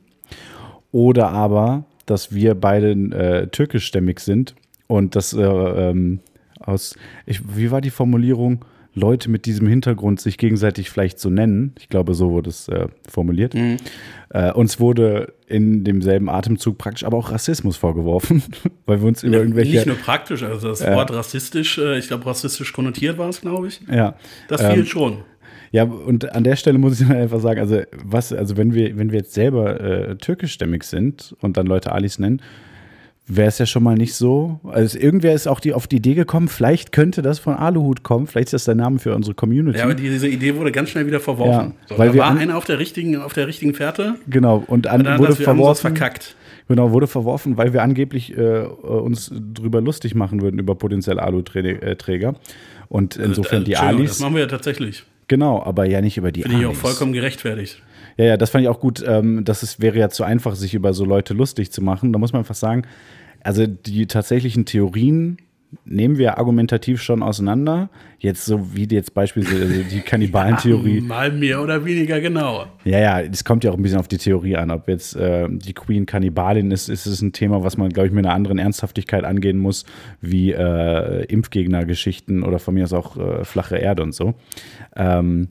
oder 0.91 1.30
aber, 1.30 1.84
dass 2.06 2.34
wir 2.34 2.56
beide 2.56 2.91
äh, 2.91 3.47
türkischstämmig 3.47 4.19
sind 4.19 4.56
und 4.88 5.15
das 5.15 5.34
äh, 5.34 5.43
ähm, 5.43 6.19
aus, 6.60 6.95
ich, 7.25 7.41
wie 7.56 7.71
war 7.71 7.82
die 7.82 7.91
Formulierung? 7.91 8.65
Leute 8.99 9.29
mit 9.29 9.45
diesem 9.45 9.67
Hintergrund 9.67 10.19
sich 10.19 10.38
gegenseitig 10.38 10.89
vielleicht 10.89 11.19
so 11.19 11.29
nennen. 11.29 11.73
Ich 11.79 11.89
glaube, 11.89 12.13
so 12.13 12.31
wurde 12.31 12.49
es 12.49 12.67
äh, 12.67 12.88
formuliert. 13.07 13.55
Äh, 14.29 14.51
uns 14.51 14.79
wurde 14.79 15.33
in 15.47 15.83
demselben 15.83 16.29
Atemzug 16.29 16.77
praktisch 16.77 17.03
aber 17.03 17.17
auch 17.17 17.31
Rassismus 17.31 17.77
vorgeworfen, 17.77 18.43
weil 18.85 19.01
wir 19.01 19.07
uns 19.07 19.23
über 19.23 19.38
irgendwelche. 19.38 19.71
Nicht 19.71 19.88
nur 19.88 19.95
praktisch, 19.95 20.43
also 20.43 20.67
das 20.67 20.85
Wort 20.85 21.12
rassistisch, 21.12 21.77
äh, 21.77 21.97
ich 21.97 22.07
glaube, 22.07 22.25
rassistisch 22.25 22.73
konnotiert 22.73 23.17
war 23.17 23.29
es, 23.29 23.41
glaube 23.41 23.67
ich. 23.67 23.81
ja, 23.91 24.15
Das 24.47 24.62
Ähm, 24.62 24.73
fiel 24.73 24.85
schon. 24.85 25.17
Ja, 25.71 25.83
und 25.83 26.33
an 26.33 26.43
der 26.43 26.55
Stelle 26.55 26.77
muss 26.77 26.99
ich 26.99 27.07
dann 27.07 27.17
einfach 27.17 27.39
sagen, 27.39 27.59
also 27.59 27.81
was, 28.03 28.33
also 28.33 28.57
wenn 28.57 28.73
wir, 28.73 28.97
wenn 28.97 29.12
wir 29.12 29.19
jetzt 29.19 29.33
selber 29.33 29.79
äh, 29.79 30.15
türkischstämmig 30.17 30.83
sind 30.83 31.35
und 31.41 31.57
dann 31.57 31.65
Leute 31.65 31.91
Alis 31.91 32.19
nennen, 32.19 32.41
wäre 33.31 33.47
es 33.47 33.57
ja 33.59 33.65
schon 33.65 33.83
mal 33.83 33.95
nicht 33.95 34.15
so. 34.15 34.59
Also 34.63 34.97
irgendwer 34.97 35.33
ist 35.33 35.47
auch 35.47 35.59
die, 35.59 35.73
auf 35.73 35.87
die 35.87 35.97
Idee 35.97 36.15
gekommen, 36.15 36.47
vielleicht 36.47 36.91
könnte 36.91 37.21
das 37.21 37.39
von 37.39 37.53
Aluhut 37.53 38.03
kommen, 38.03 38.27
vielleicht 38.27 38.47
ist 38.47 38.53
das 38.53 38.63
der 38.65 38.75
Name 38.75 38.99
für 38.99 39.15
unsere 39.15 39.35
Community. 39.35 39.77
Ja, 39.77 39.85
aber 39.85 39.93
die, 39.93 40.09
diese 40.09 40.27
Idee 40.27 40.55
wurde 40.55 40.71
ganz 40.71 40.89
schnell 40.89 41.05
wieder 41.07 41.19
verworfen. 41.19 41.73
Ja, 41.81 41.85
so, 41.87 41.97
weil 41.97 42.09
da 42.09 42.13
wir 42.15 42.21
war 42.21 42.35
einer 42.37 42.57
auf 42.57 42.65
der 42.65 42.79
richtigen, 42.79 43.17
auf 43.17 43.33
der 43.33 43.47
richtigen 43.47 43.73
Fährte. 43.73 44.15
genau, 44.27 44.63
und 44.67 44.87
an, 44.87 45.01
Und 45.01 45.05
dann 45.05 45.19
wurde 45.19 45.35
verworfen. 45.35 45.95
verkackt. 45.95 46.35
Genau, 46.67 46.91
wurde 46.91 47.07
verworfen, 47.07 47.57
weil 47.57 47.73
wir 47.73 47.81
angeblich 47.81 48.37
äh, 48.37 48.61
uns 48.61 49.31
drüber 49.33 49.81
lustig 49.81 50.13
machen 50.13 50.41
würden 50.41 50.59
über 50.59 50.75
potenziell 50.75 51.19
Alu-Träger. 51.19 52.35
Und 52.89 53.15
insofern 53.15 53.63
die 53.63 53.71
Äh, 53.71 53.75
Entschuldigung, 53.75 53.99
Alis. 54.01 54.09
Das 54.11 54.19
machen 54.19 54.33
wir 54.35 54.41
ja 54.41 54.47
tatsächlich. 54.47 55.03
Genau, 55.27 55.61
aber 55.63 55.85
ja 55.85 56.01
nicht 56.01 56.17
über 56.17 56.31
die 56.31 56.41
Finde 56.43 56.57
ich 56.59 56.65
auch 56.65 56.69
Alis. 56.69 56.79
vollkommen 56.81 57.13
gerechtfertigt. 57.13 57.81
Ja, 58.17 58.25
ja, 58.25 58.37
das 58.37 58.49
fand 58.49 58.63
ich 58.63 58.67
auch 58.67 58.79
gut. 58.79 59.03
Ähm, 59.07 59.45
das 59.45 59.63
ist, 59.63 59.79
wäre 59.81 59.97
ja 59.97 60.09
zu 60.09 60.23
einfach, 60.23 60.55
sich 60.55 60.73
über 60.73 60.93
so 60.93 61.05
Leute 61.05 61.33
lustig 61.33 61.71
zu 61.71 61.81
machen. 61.81 62.11
Da 62.13 62.19
muss 62.19 62.33
man 62.33 62.39
einfach 62.41 62.55
sagen, 62.55 62.83
also 63.43 63.65
die 63.67 64.08
tatsächlichen 64.08 64.65
Theorien 64.65 65.38
nehmen 65.86 66.17
wir 66.17 66.38
argumentativ 66.38 67.02
schon 67.02 67.21
auseinander. 67.21 67.89
Jetzt 68.17 68.45
so 68.45 68.75
wie 68.75 68.88
jetzt 68.89 69.13
beispielsweise 69.13 69.84
die 69.84 70.02
Kannibalentheorie. 70.02 71.02
Mal 71.02 71.32
mehr 71.32 71.62
oder 71.62 71.86
weniger 71.86 72.19
genau. 72.19 72.65
Ja, 72.84 72.99
ja, 72.99 73.21
es 73.21 73.43
kommt 73.43 73.63
ja 73.63 73.71
auch 73.71 73.75
ein 73.75 73.82
bisschen 73.82 73.99
auf 73.99 74.08
die 74.08 74.17
Theorie 74.17 74.56
an. 74.56 74.71
Ob 74.71 74.88
jetzt 74.88 75.15
äh, 75.15 75.47
die 75.49 75.73
Queen 75.73 76.06
Kannibalin 76.06 76.71
ist, 76.71 76.89
ist 76.89 77.06
es 77.06 77.21
ein 77.21 77.34
Thema, 77.34 77.63
was 77.63 77.78
man, 77.78 77.89
glaube 77.89 78.08
ich, 78.08 78.13
mit 78.13 78.25
einer 78.25 78.34
anderen 78.34 78.58
Ernsthaftigkeit 78.58 79.23
angehen 79.23 79.60
muss, 79.60 79.86
wie 80.21 80.52
äh, 80.52 81.25
Impfgegner-Geschichten 81.25 82.43
oder 82.43 82.60
von 82.60 82.73
mir 82.73 82.86
aus 82.86 82.93
auch 82.93 83.17
äh, 83.17 83.45
flache 83.45 83.78
Erde 83.78 84.04
und 84.04 84.13
so. 84.13 84.34
Ähm, 84.95 85.49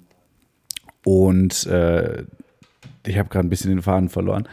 und 1.05 1.67
äh, 1.67 2.25
ich 3.07 3.19
habe 3.19 3.29
gerade 3.29 3.47
ein 3.47 3.51
bisschen 3.51 3.71
den 3.71 3.83
Faden 3.83 4.09
verloren. 4.09 4.49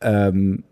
Ähm, 0.00 0.64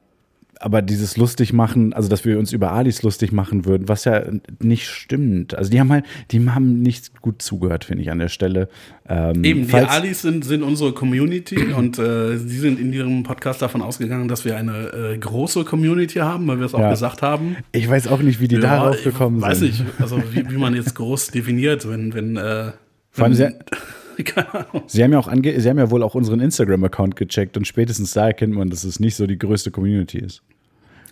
aber 0.61 0.83
dieses 0.83 1.16
lustig 1.16 1.53
machen, 1.53 1.92
also 1.92 2.09
dass 2.09 2.25
wir 2.25 2.38
uns 2.38 2.53
über 2.53 2.73
Alis 2.73 3.03
lustig 3.03 3.33
machen 3.33 3.64
würden, 3.64 3.88
was 3.88 4.05
ja 4.05 4.23
nicht 4.62 4.88
stimmt. 4.88 5.55
Also 5.57 5.71
die 5.71 5.81
haben 5.81 5.92
halt, 5.92 6.05
die 6.31 6.49
haben 6.49 6.81
nicht 6.81 7.21
gut 7.21 7.42
zugehört, 7.42 7.85
finde 7.85 8.03
ich 8.03 8.11
an 8.11 8.19
der 8.19 8.29
Stelle. 8.29 8.69
Ähm, 9.09 9.45
Eben, 9.45 9.66
die 9.69 9.75
Alis 9.75 10.23
sind, 10.23 10.45
sind 10.45 10.62
unsere 10.62 10.92
Community 10.92 11.73
und 11.77 11.98
äh, 11.98 12.37
sie 12.38 12.59
sind 12.59 12.81
in 12.81 12.92
ihrem 12.92 13.23
Podcast 13.23 13.63
davon 13.63 13.83
ausgegangen, 13.83 14.29
dass 14.29 14.44
wir 14.44 14.57
eine 14.57 14.92
äh, 14.92 15.19
große 15.19 15.65
Community 15.65 16.19
haben, 16.21 16.46
weil 16.48 16.59
wir 16.59 16.67
es 16.67 16.75
auch 16.75 16.81
Ja. 16.81 16.90
gesagt 16.90 17.23
haben. 17.23 17.57
Ich 17.73 17.88
weiß 17.88 18.09
auch 18.09 18.21
nicht, 18.21 18.40
wie 18.40 18.48
die 18.48 18.59
darauf 18.59 18.96
ich 18.98 19.04
gekommen 19.04 19.40
weiß 19.40 19.59
sind. 19.59 19.69
nicht, 19.81 19.85
also 20.00 20.23
wie, 20.33 20.48
wie 20.50 20.57
man 20.57 20.75
jetzt 20.75 20.94
groß 20.94 21.29
definiert, 21.29 21.88
wenn, 21.88 22.15
wenn, 22.15 22.37
äh, 22.37 22.73
Vor 23.11 23.25
allem, 23.25 23.35
sie, 23.35 23.48
keine 24.25 24.52
Ahnung. 24.54 24.83
sie, 24.87 25.02
haben 25.04 25.12
ja 25.12 25.19
auch 25.19 25.29
ange 25.29 25.60
sie 25.60 25.69
haben 25.69 25.79
ja 25.79 25.90
wohl 25.90 26.02
auch 26.02 26.14
unseren 26.14 26.40
Instagram-Account 26.40 27.17
gecheckt 27.17 27.56
und 27.56 27.67
spätestens 27.67 28.12
da 28.12 28.27
erkennt 28.29 28.54
man, 28.54 28.71
dass 28.71 28.85
es 28.85 29.00
nicht 29.00 29.14
so 29.17 29.27
die 29.27 29.38
größte 29.38 29.71
Community 29.71 30.19
ist. 30.19 30.42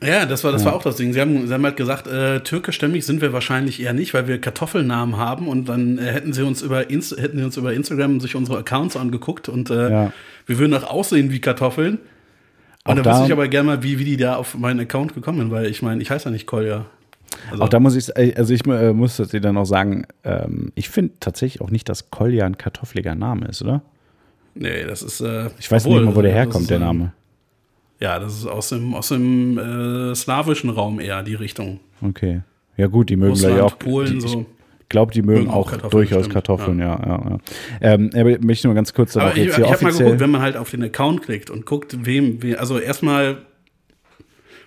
Ja, 0.02 0.26
das 0.26 0.44
war, 0.44 0.52
das 0.52 0.64
war 0.64 0.74
auch 0.74 0.82
das 0.82 0.96
Ding. 0.96 1.12
Sie 1.14 1.20
haben, 1.20 1.46
sie 1.46 1.54
haben 1.54 1.64
halt 1.64 1.76
gesagt, 1.76 2.06
äh, 2.08 2.40
türkischstämmig 2.40 3.06
sind 3.06 3.22
wir 3.22 3.32
wahrscheinlich 3.32 3.80
eher 3.80 3.94
nicht, 3.94 4.12
weil 4.12 4.26
wir 4.28 4.38
Kartoffelnamen 4.40 5.16
haben 5.16 5.48
und 5.48 5.68
dann 5.68 5.98
äh, 5.98 6.02
hätten 6.02 6.32
sie 6.32 6.42
uns 6.42 6.60
über 6.62 6.90
Inst 6.90 7.16
hätten 7.18 7.38
sie 7.38 7.44
uns 7.44 7.56
über 7.56 7.72
Instagram 7.72 8.20
sich 8.20 8.34
unsere 8.34 8.58
Accounts 8.58 8.96
angeguckt 8.96 9.48
und 9.48 9.70
äh, 9.70 9.90
Ja. 9.90 10.12
wir 10.46 10.58
würden 10.58 10.74
auch 10.74 10.90
aussehen 10.90 11.30
wie 11.30 11.40
Kartoffeln. 11.40 11.98
Auch 12.82 12.90
Und 12.90 12.96
dann 12.96 13.04
da- 13.04 13.10
wüsste 13.12 13.26
ich 13.26 13.32
aber 13.32 13.48
gerne 13.48 13.66
mal, 13.66 13.82
wie, 13.82 13.98
wie 13.98 14.04
die 14.04 14.16
da 14.18 14.34
auf 14.36 14.58
meinen 14.58 14.80
Account 14.80 15.14
gekommen 15.14 15.38
sind, 15.38 15.50
weil 15.50 15.66
ich 15.66 15.80
meine, 15.80 16.02
ich 16.02 16.10
heiße 16.10 16.26
ja 16.26 16.30
nicht 16.32 16.46
Kolja. 16.46 16.84
Also, 17.50 17.62
Auch 17.64 17.68
da 17.68 17.80
muss 17.80 17.96
ich, 17.96 18.16
also 18.38 18.52
ich 18.54 18.66
äh, 18.66 18.92
muss 18.92 19.16
dir 19.16 19.40
dann 19.40 19.56
auch 19.56 19.64
sagen, 19.64 20.06
ähm, 20.24 20.72
ich 20.74 20.88
finde 20.88 21.12
tatsächlich 21.20 21.60
auch 21.62 21.70
nicht, 21.70 21.88
dass 21.88 22.10
Kolja 22.10 22.46
ein 22.46 22.58
kartoffeliger 22.58 23.14
Name 23.14 23.46
ist, 23.46 23.62
oder? 23.62 23.82
Nee, 24.54 24.84
das 24.84 25.02
ist. 25.02 25.20
Äh, 25.20 25.50
Ich 25.58 25.70
weiß 25.70 25.84
obwohl, 25.86 26.00
nicht 26.00 26.10
mal, 26.10 26.16
wo 26.16 26.22
der 26.22 26.32
herkommt, 26.32 26.62
ist, 26.62 26.70
der 26.70 26.78
Name. 26.78 27.12
Ja, 28.00 28.18
das 28.18 28.34
ist 28.38 28.46
aus 28.46 28.68
dem, 28.70 28.94
aus 28.94 29.08
dem 29.08 29.58
äh, 29.58 30.14
slawischen 30.14 30.70
Raum 30.70 31.00
eher 31.00 31.22
die 31.22 31.34
Richtung. 31.34 31.80
Okay. 32.02 32.42
Ja, 32.76 32.86
gut, 32.88 33.08
die 33.08 33.16
mögen 33.16 33.30
Russland, 33.30 33.56
ja 33.56 33.62
auch. 33.64 33.78
Polen, 33.78 34.14
die, 34.14 34.20
so. 34.28 34.46
Ich 34.80 34.88
glaube, 34.88 35.12
die 35.12 35.22
mögen 35.22 35.40
Mögen 35.44 35.50
auch 35.50 35.66
auch 35.66 35.70
Kartoffeln, 35.70 35.90
durchaus 36.02 36.20
stimmt. 36.24 36.34
Kartoffeln, 36.34 36.78
ja, 36.78 37.00
ja, 37.00 37.30
ja. 37.30 37.38
Ähm, 37.80 38.10
aber 38.14 38.30
ich 38.30 38.40
möchte 38.42 38.66
nur 38.68 38.74
ganz 38.74 38.92
kurz 38.92 39.14
darauf 39.14 39.30
Aber 39.30 39.38
ich, 39.38 39.46
jetzt 39.46 39.58
ich 39.58 39.64
hier 39.64 39.72
habe 39.72 39.84
mal 39.84 39.92
geguckt, 39.92 40.20
wenn 40.20 40.30
man 40.30 40.40
halt 40.42 40.56
auf 40.56 40.70
den 40.70 40.82
Account 40.84 41.22
klickt 41.22 41.50
und 41.50 41.66
guckt, 41.66 42.04
wem, 42.04 42.42
we- 42.42 42.58
also 42.58 42.78
erstmal, 42.78 43.38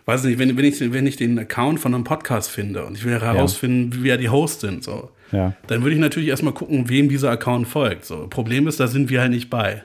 weiß 0.07 0.23
nicht, 0.23 0.39
wenn, 0.39 0.55
wenn, 0.57 0.65
ich, 0.65 0.79
wenn 0.79 1.05
ich 1.05 1.17
den 1.17 1.37
Account 1.37 1.79
von 1.79 1.93
einem 1.93 2.05
Podcast 2.05 2.49
finde 2.49 2.85
und 2.85 2.97
ich 2.97 3.03
will 3.03 3.19
herausfinden, 3.19 3.99
wer 4.01 4.17
die 4.17 4.29
Hosts 4.29 4.61
sind, 4.61 4.83
so, 4.83 5.11
ja. 5.31 5.53
dann 5.67 5.81
würde 5.83 5.95
ich 5.95 5.99
natürlich 5.99 6.29
erstmal 6.29 6.53
gucken, 6.53 6.87
wem 6.89 7.09
dieser 7.09 7.29
Account 7.29 7.67
folgt. 7.67 8.05
So, 8.05 8.27
Problem 8.27 8.67
ist, 8.67 8.79
da 8.79 8.87
sind 8.87 9.09
wir 9.09 9.21
halt 9.21 9.31
nicht 9.31 9.49
bei. 9.49 9.83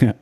ja. 0.00 0.14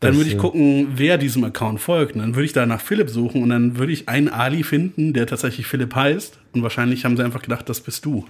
Dann 0.00 0.16
würde 0.16 0.30
ich 0.30 0.38
gucken, 0.38 0.92
wer 0.94 1.18
diesem 1.18 1.42
Account 1.42 1.80
folgt. 1.80 2.14
Und 2.14 2.20
dann 2.20 2.36
würde 2.36 2.44
ich 2.44 2.52
da 2.52 2.66
nach 2.66 2.80
Philipp 2.80 3.10
suchen 3.10 3.42
und 3.42 3.48
dann 3.48 3.78
würde 3.78 3.92
ich 3.92 4.08
einen 4.08 4.28
Ali 4.28 4.62
finden, 4.62 5.12
der 5.12 5.26
tatsächlich 5.26 5.66
Philipp 5.66 5.92
heißt. 5.92 6.38
Und 6.52 6.62
wahrscheinlich 6.62 7.04
haben 7.04 7.16
sie 7.16 7.24
einfach 7.24 7.42
gedacht, 7.42 7.68
das 7.68 7.80
bist 7.80 8.04
du. 8.04 8.24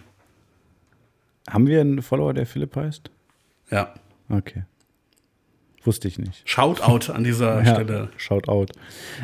Haben 1.47 1.67
wir 1.67 1.83
einen 1.83 2.01
Follower, 2.01 2.33
der 2.33 2.47
Philipp 2.47 2.75
heißt? 2.75 3.11
Ja. 3.71 3.93
Okay. 4.31 4.63
Wusste 5.85 6.09
ich 6.09 6.19
nicht. 6.19 6.43
Shoutout 6.45 7.13
an 7.13 7.23
dieser 7.25 7.65
Stelle. 7.65 8.09
Shout 8.17 8.49
out. 8.49 8.73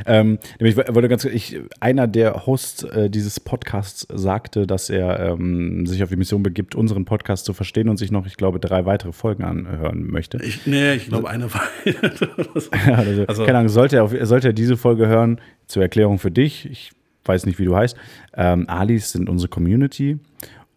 Ähm, 0.06 0.38
nämlich 0.60 0.78
ich 0.78 0.94
wollte 0.94 1.08
ganz, 1.08 1.24
ich, 1.24 1.58
einer 1.80 2.06
der 2.06 2.46
Hosts 2.46 2.84
äh, 2.84 3.10
dieses 3.10 3.40
Podcasts 3.40 4.06
sagte, 4.12 4.66
dass 4.66 4.88
er 4.88 5.18
ähm, 5.32 5.84
sich 5.86 6.02
auf 6.02 6.08
die 6.10 6.16
Mission 6.16 6.42
begibt, 6.42 6.74
unseren 6.74 7.04
Podcast 7.04 7.44
zu 7.44 7.52
verstehen 7.54 7.88
und 7.88 7.96
sich 7.96 8.10
noch, 8.12 8.26
ich 8.26 8.36
glaube, 8.36 8.60
drei 8.60 8.86
weitere 8.86 9.12
Folgen 9.12 9.42
anhören 9.44 10.06
möchte. 10.10 10.38
Ich, 10.42 10.66
nee, 10.66 10.94
ich 10.94 11.08
glaube, 11.08 11.28
eine 11.28 11.52
war. 11.52 11.62
Ja, 11.84 12.94
also, 12.94 13.24
Also- 13.26 13.44
keine 13.44 13.58
Ahnung, 13.58 13.68
sollte 13.68 13.96
er, 13.96 14.04
auf, 14.04 14.14
sollte 14.22 14.48
er 14.48 14.52
diese 14.52 14.76
Folge 14.76 15.06
hören, 15.06 15.40
zur 15.66 15.82
Erklärung 15.82 16.18
für 16.18 16.30
dich, 16.30 16.70
ich 16.70 16.92
weiß 17.24 17.46
nicht, 17.46 17.58
wie 17.58 17.64
du 17.64 17.74
heißt, 17.74 17.96
ähm, 18.36 18.68
Alis 18.68 19.12
sind 19.12 19.28
unsere 19.28 19.48
Community 19.48 20.18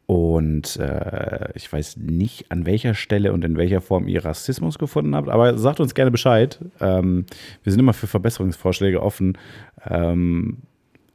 und 0.08 0.78
äh, 0.78 1.50
ich 1.54 1.72
weiß 1.72 1.98
nicht, 1.98 2.50
an 2.50 2.66
welcher 2.66 2.94
Stelle 2.94 3.34
und 3.34 3.44
in 3.44 3.58
welcher 3.58 3.82
Form 3.82 4.08
ihr 4.08 4.24
Rassismus 4.24 4.80
gefunden 4.80 5.14
habt, 5.14 5.28
aber 5.28 5.58
sagt 5.58 5.82
uns 5.82 5.94
gerne 5.94 6.12
Bescheid. 6.12 6.60
Ähm, 6.80 7.26
wir 7.64 7.72
sind 7.74 7.82
immer 7.82 7.94
für 7.94 8.08
Verbesserungsvorschläge 8.08 9.04
offen. 9.04 9.38
Ähm, 9.86 10.60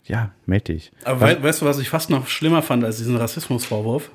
ja, 0.05 0.33
meld 0.45 0.69
dich. 0.69 0.93
Aber 1.05 1.23
wei 1.23 1.43
weißt 1.43 1.63
du, 1.63 1.67
was 1.67 1.79
ich 1.79 1.89
fast 1.89 2.11
noch 2.11 2.27
schlimmer 2.27 2.61
fand 2.61 2.85
als 2.85 2.99
diesen 2.99 3.17
Rassismusvorwurf? 3.17 4.11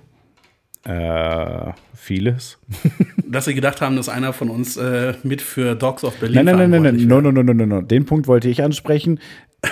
Äh, 0.84 1.71
vieles. 1.95 2.59
Dass 3.28 3.45
sie 3.45 3.55
gedacht 3.55 3.82
haben, 3.82 3.97
dass 3.97 4.07
einer 4.07 4.32
von 4.32 4.49
uns 4.49 4.78
äh, 4.78 5.15
mit 5.23 5.41
für 5.41 5.75
Dogs 5.75 6.05
of 6.05 6.15
Berlin 6.17 6.45
Nein, 6.45 6.45
nein, 6.45 6.69
nein, 6.69 6.69
nein, 6.69 6.82
nein, 6.84 6.99
verantwortlich 6.99 7.07
no, 7.07 7.15
wäre. 7.15 7.23
no, 7.23 7.32
no, 7.32 7.53
no, 7.53 7.53
no, 7.53 7.65
no. 7.65 7.82
Den 7.82 8.05
Punkt 8.05 8.28
wollte 8.28 8.47
ich 8.47 8.63
ansprechen. 8.63 9.19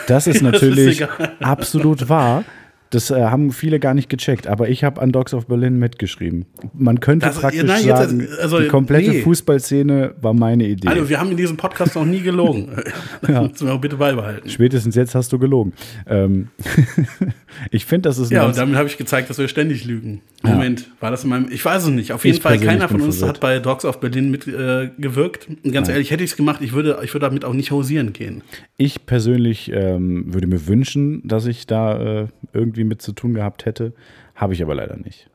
Das 0.07 0.27
ist 0.27 0.35
ist 0.37 0.41
natürlich 0.41 1.01
egal. 1.01 1.37
absolut 1.39 2.09
wahr. 2.09 2.43
Das 2.91 3.09
äh, 3.11 3.15
haben 3.25 3.51
viele 3.51 3.79
gar 3.79 3.93
nicht 3.93 4.09
gecheckt, 4.09 4.47
aber 4.47 4.69
ich 4.69 4.83
habe 4.83 5.01
an 5.01 5.11
Dogs 5.11 5.33
of 5.33 5.47
Berlin 5.47 5.79
mitgeschrieben. 5.79 6.45
Man 6.73 6.99
könnte 6.99 7.25
Das- 7.25 7.39
praktisch 7.39 7.63
nein, 7.63 7.83
jetzt- 7.83 7.97
sagen, 8.09 8.27
also, 8.41 8.59
die 8.59 8.67
komplette 8.67 9.09
nee. 9.09 9.21
Fußballszene 9.21 10.13
war 10.21 10.33
meine 10.33 10.65
Idee. 10.67 10.87
Also, 10.87 11.09
wir 11.09 11.19
haben 11.19 11.31
in 11.31 11.37
diesem 11.37 11.57
Podcast 11.57 11.95
noch 11.95 12.05
nie 12.05 12.21
gelogen. 12.21 12.69
Das 13.21 13.49
müssen 13.51 13.67
wir 13.67 13.73
auch 13.73 13.81
bitte 13.81 13.97
beibehalten. 13.97 14.47
Spätestens 14.49 14.95
jetzt 14.95 15.15
hast 15.15 15.33
du 15.33 15.39
gelogen. 15.39 15.73
Ähm, 16.07 16.49
ich 17.71 17.85
finde, 17.85 18.09
das 18.09 18.17
ist 18.17 18.31
Ja, 18.31 18.45
und 18.45 18.57
damit 18.57 18.75
habe 18.75 18.87
ich 18.87 18.97
gezeigt, 18.97 19.29
dass 19.29 19.37
wir 19.37 19.47
ständig 19.47 19.85
lügen. 19.85 20.21
Moment, 20.43 20.89
war 20.99 21.09
das 21.11 21.23
in 21.23 21.31
meinem. 21.31 21.47
Ich 21.51 21.63
weiß 21.65 21.83
es 21.85 21.89
nicht. 21.89 22.11
Auf 22.11 22.23
jeden 22.23 22.37
Ich 22.37 22.43
Fall, 22.43 22.59
keiner 22.59 22.87
von 22.87 23.01
uns 23.01 23.17
verwirrt. 23.17 23.37
hat 23.37 23.41
bei 23.41 23.59
Dogs 23.59 23.83
of 23.83 23.99
Berlin 23.99 24.29
mitgewirkt. 24.31 25.47
Äh, 25.63 25.71
ganz 25.71 25.89
ehrlich, 25.89 26.11
hätte 26.11 26.23
ich 26.23 26.31
es 26.31 26.37
gemacht, 26.37 26.61
ich 26.61 26.73
würde, 26.73 26.99
ich 27.03 27.13
würde 27.13 27.25
damit 27.25 27.45
auch 27.45 27.53
nicht 27.53 27.71
hausieren 27.71 28.13
gehen. 28.13 28.43
ich 28.77 29.05
persönlich 29.07 29.71
ähm, 29.73 30.33
würde 30.33 30.47
mir 30.47 30.67
wünschen, 30.67 31.21
dass 31.27 31.45
ich 31.47 31.65
da 31.65 32.21
äh, 32.23 32.27
irgendwie 32.53 32.74
mit 32.83 33.01
zu 33.01 33.13
tun 33.13 33.33
gehabt 33.33 33.65
hätte. 33.65 33.93
Habe 34.35 34.53
ich 34.53 34.61
aber 34.61 34.75
leider 34.75 34.97
nicht. 34.97 35.29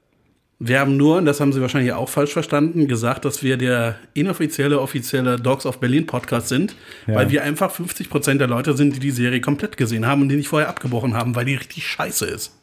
Wir 0.62 0.78
haben 0.78 0.98
nur, 0.98 1.16
und 1.16 1.24
das 1.24 1.40
haben 1.40 1.54
Sie 1.54 1.60
wahrscheinlich 1.62 1.92
auch 1.94 2.10
falsch 2.10 2.34
verstanden, 2.34 2.86
gesagt, 2.86 3.24
dass 3.24 3.42
wir 3.42 3.56
der 3.56 3.96
inoffizielle, 4.12 4.78
offizielle 4.78 5.36
Dogs 5.36 5.64
of 5.64 5.80
Berlin 5.80 6.06
Podcast 6.06 6.48
sind, 6.48 6.76
Ja. 7.06 7.14
weil 7.14 7.30
wir 7.30 7.42
einfach 7.44 7.70
50 7.70 8.10
Prozent 8.10 8.42
der 8.42 8.48
Leute 8.48 8.76
sind, 8.76 8.94
die 8.94 9.00
die 9.00 9.10
Serie 9.10 9.40
komplett 9.40 9.78
gesehen 9.78 10.06
haben 10.06 10.20
und 10.20 10.28
die 10.28 10.36
nicht 10.36 10.48
vorher 10.48 10.68
abgebrochen 10.68 11.14
haben, 11.14 11.34
weil 11.34 11.46
die 11.46 11.54
richtig 11.54 11.86
scheiße 11.86 12.26
ist. 12.26 12.54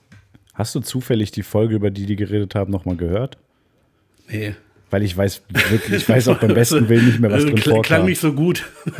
Hast 0.53 0.75
du 0.75 0.79
zufällig 0.79 1.31
die 1.31 1.41
Folge, 1.41 1.73
über 1.75 1.89
die 1.89 2.05
die 2.05 2.15
geredet 2.15 2.53
haben, 2.53 2.71
nochmal 2.71 2.97
gehört? 2.97 3.39
Nee. 4.29 4.53
Weil 4.89 5.03
ich 5.03 5.17
weiß 5.17 5.43
wirklich, 5.69 6.01
ich 6.03 6.09
weiß 6.09 6.29
auch 6.29 6.37
beim 6.39 6.53
besten 6.53 6.87
Willen 6.87 7.07
nicht 7.07 7.19
mehr, 7.19 7.29
was 7.29 7.43
Äh, 7.43 7.47
drin 7.47 7.57
kl- 7.57 7.61
Klang 7.61 7.75
vorkam. 7.75 8.05
nicht 8.05 8.21
so 8.21 8.31
gut. 8.33 8.63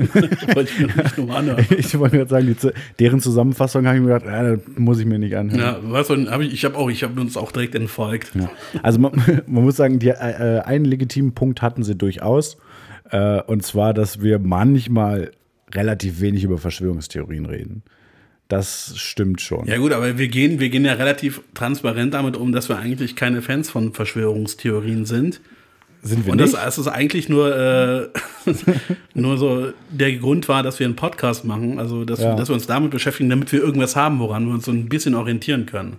Wollte 0.53 0.71
ich 0.73 0.79
mir 0.79 0.87
nicht 1.03 1.17
nur 1.17 1.35
anhören. 1.35 1.65
Ich 1.77 1.97
wollte 1.97 2.17
gerade 2.17 2.29
sagen, 2.29 2.47
die, 2.61 2.69
deren 2.99 3.21
Zusammenfassung 3.21 3.85
habe 3.87 3.95
ich 3.97 4.03
mir 4.03 4.19
gedacht, 4.19 4.25
das 4.25 4.59
muss 4.77 4.99
ich 4.99 5.05
mir 5.05 5.17
nicht 5.17 5.35
anhören. 5.35 5.59
Ja, 5.59 6.03
du, 6.03 6.29
hab 6.31 6.41
ich, 6.41 6.53
ich 6.53 6.65
habe 6.65 6.75
auch, 6.75 6.89
ich 6.89 7.03
habe 7.03 7.19
uns 7.21 7.37
auch 7.37 7.51
direkt 7.53 7.75
entfolgt. 7.75 8.31
Ja. 8.35 8.49
Also 8.83 8.99
man, 8.99 9.13
man 9.47 9.63
muss 9.63 9.77
sagen, 9.77 9.99
die, 9.99 10.09
äh, 10.09 10.59
einen 10.65 10.83
legitimen 10.85 11.33
Punkt 11.33 11.61
hatten 11.61 11.83
sie 11.83 11.95
durchaus. 11.95 12.57
Äh, 13.09 13.41
und 13.43 13.63
zwar, 13.63 13.93
dass 13.93 14.21
wir 14.21 14.39
manchmal 14.39 15.31
relativ 15.73 16.19
wenig 16.19 16.43
über 16.43 16.57
Verschwörungstheorien 16.57 17.45
reden. 17.45 17.83
Das 18.49 18.93
stimmt 18.97 19.41
schon. 19.41 19.65
Ja 19.67 19.77
gut, 19.77 19.91
aber 19.93 20.17
wir 20.17 20.27
gehen, 20.29 20.59
wir 20.59 20.69
gehen 20.69 20.85
ja 20.85 20.93
relativ 20.93 21.41
transparent 21.53 22.13
damit 22.13 22.35
um, 22.37 22.51
dass 22.53 22.67
wir 22.69 22.77
eigentlich 22.77 23.15
keine 23.17 23.41
Fans 23.41 23.69
von 23.69 23.93
Verschwörungstheorien 23.93 25.05
sind. 25.05 25.39
Sind 26.03 26.25
wir 26.25 26.31
Und 26.31 26.39
das, 26.39 26.51
nicht? 26.51 26.63
das 26.63 26.77
ist 26.77 26.87
eigentlich 26.87 27.27
nur, 27.29 27.55
äh, 27.55 28.07
nur 29.13 29.37
so 29.37 29.71
der 29.89 30.15
Grund 30.17 30.47
war, 30.47 30.63
dass 30.63 30.79
wir 30.79 30.85
einen 30.85 30.95
Podcast 30.95 31.43
machen, 31.45 31.79
also 31.79 32.05
dass, 32.05 32.19
Ja. 32.21 32.35
dass 32.35 32.49
wir 32.49 32.53
uns 32.53 32.67
damit 32.67 32.91
beschäftigen, 32.91 33.29
damit 33.29 33.51
wir 33.51 33.61
irgendwas 33.61 33.95
haben, 33.95 34.19
woran 34.19 34.45
wir 34.45 34.53
uns 34.53 34.65
so 34.65 34.71
ein 34.71 34.87
bisschen 34.89 35.15
orientieren 35.15 35.65
können. 35.65 35.97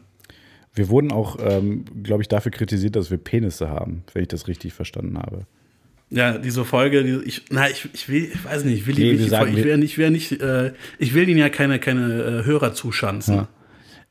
Wir 0.74 0.88
wurden 0.88 1.11
auch, 1.11 1.36
ähm, 1.40 1.84
glaube 2.03 2.22
ich, 2.22 2.28
dafür 2.28 2.53
kritisiert, 2.53 2.94
dass 2.96 3.11
wir 3.11 3.18
Penisse 3.18 3.68
haben, 3.68 4.05
wenn 4.14 4.22
ich 4.22 4.28
das 4.28 4.46
richtig 4.46 4.72
verstanden 4.72 5.18
habe. 5.18 5.40
Ja, 6.11 6.38
diese 6.38 6.64
Folge, 6.64 7.03
die, 7.05 7.26
ich, 7.28 7.42
na, 7.51 7.68
ich, 7.68 7.86
ich 7.92 8.09
will, 8.09 8.30
ich 8.32 8.44
weiß 8.44 8.64
nicht, 8.64 8.78
ich 8.80 8.86
will, 8.86 8.94
Nee, 8.94 9.16
die, 9.16 9.24
ich, 9.24 9.30
sagen, 9.30 9.55
ich 9.57 9.62
will, 9.64 9.82
ich 9.82 9.99
will 9.99 10.11
nicht, 10.11 10.40
äh, 10.40 10.72
ich 10.99 11.12
will 11.12 11.28
ihnen 11.28 11.38
ja 11.38 11.49
keine, 11.51 11.78
keine 11.80 12.22
äh, 12.22 12.44
Hörer 12.46 12.72
zuschanzen. 12.72 13.34
Ja. 13.34 13.49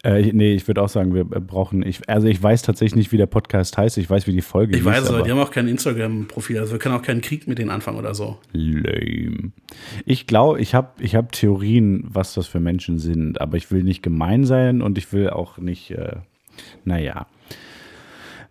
Äh, 0.05 0.21
ich- 0.21 0.33
nee, 0.33 0.53
ich 0.53 0.67
würde 0.67 0.81
auch 0.81 0.89
sagen, 0.89 1.13
wir 1.13 1.21
äh, 1.21 1.39
brauchen, 1.39 1.83
ich, 1.85 2.07
also 2.07 2.27
ich 2.27 2.41
weiß 2.41 2.61
tatsächlich 2.61 2.95
nicht, 2.95 3.11
wie 3.11 3.17
der 3.17 3.25
Podcast 3.25 3.77
heißt, 3.77 3.97
ich 3.97 4.09
weiß, 4.09 4.27
wie 4.27 4.31
die 4.33 4.41
Folge 4.41 4.73
Ich 4.73 4.77
hieß, 4.83 4.85
weiß, 4.85 5.07
aber 5.07 5.17
aber 5.17 5.25
die 5.25 5.31
haben 5.31 5.39
auch 5.39 5.49
kein 5.51 5.67
Instagram-Profil, 5.67 6.59
also 6.59 6.73
wir 6.73 6.79
können 6.79 6.95
auch 6.95 7.01
keinen 7.01 7.21
Krieg 7.21 7.47
mit 7.47 7.57
denen 7.57 7.71
anfangen 7.71 7.97
oder 7.97 8.13
so. 8.13 8.37
lame. 8.53 9.51
Ich 10.05 10.27
glaube, 10.27 10.61
ich 10.61 10.75
habe 10.75 10.89
ich 10.99 11.15
hab 11.15 11.31
Theorien, 11.31 12.03
was 12.07 12.33
das 12.35 12.45
für 12.47 12.59
Menschen 12.59 12.99
sind, 12.99 13.41
aber 13.41 13.57
ich 13.57 13.71
will 13.71 13.83
nicht 13.83 14.03
gemein 14.03 14.45
sein 14.45 14.81
und 14.81 14.97
ich 14.97 15.11
will 15.13 15.29
auch 15.31 15.57
nicht, 15.57 15.91
äh, 15.91 16.17
naja. 16.85 17.25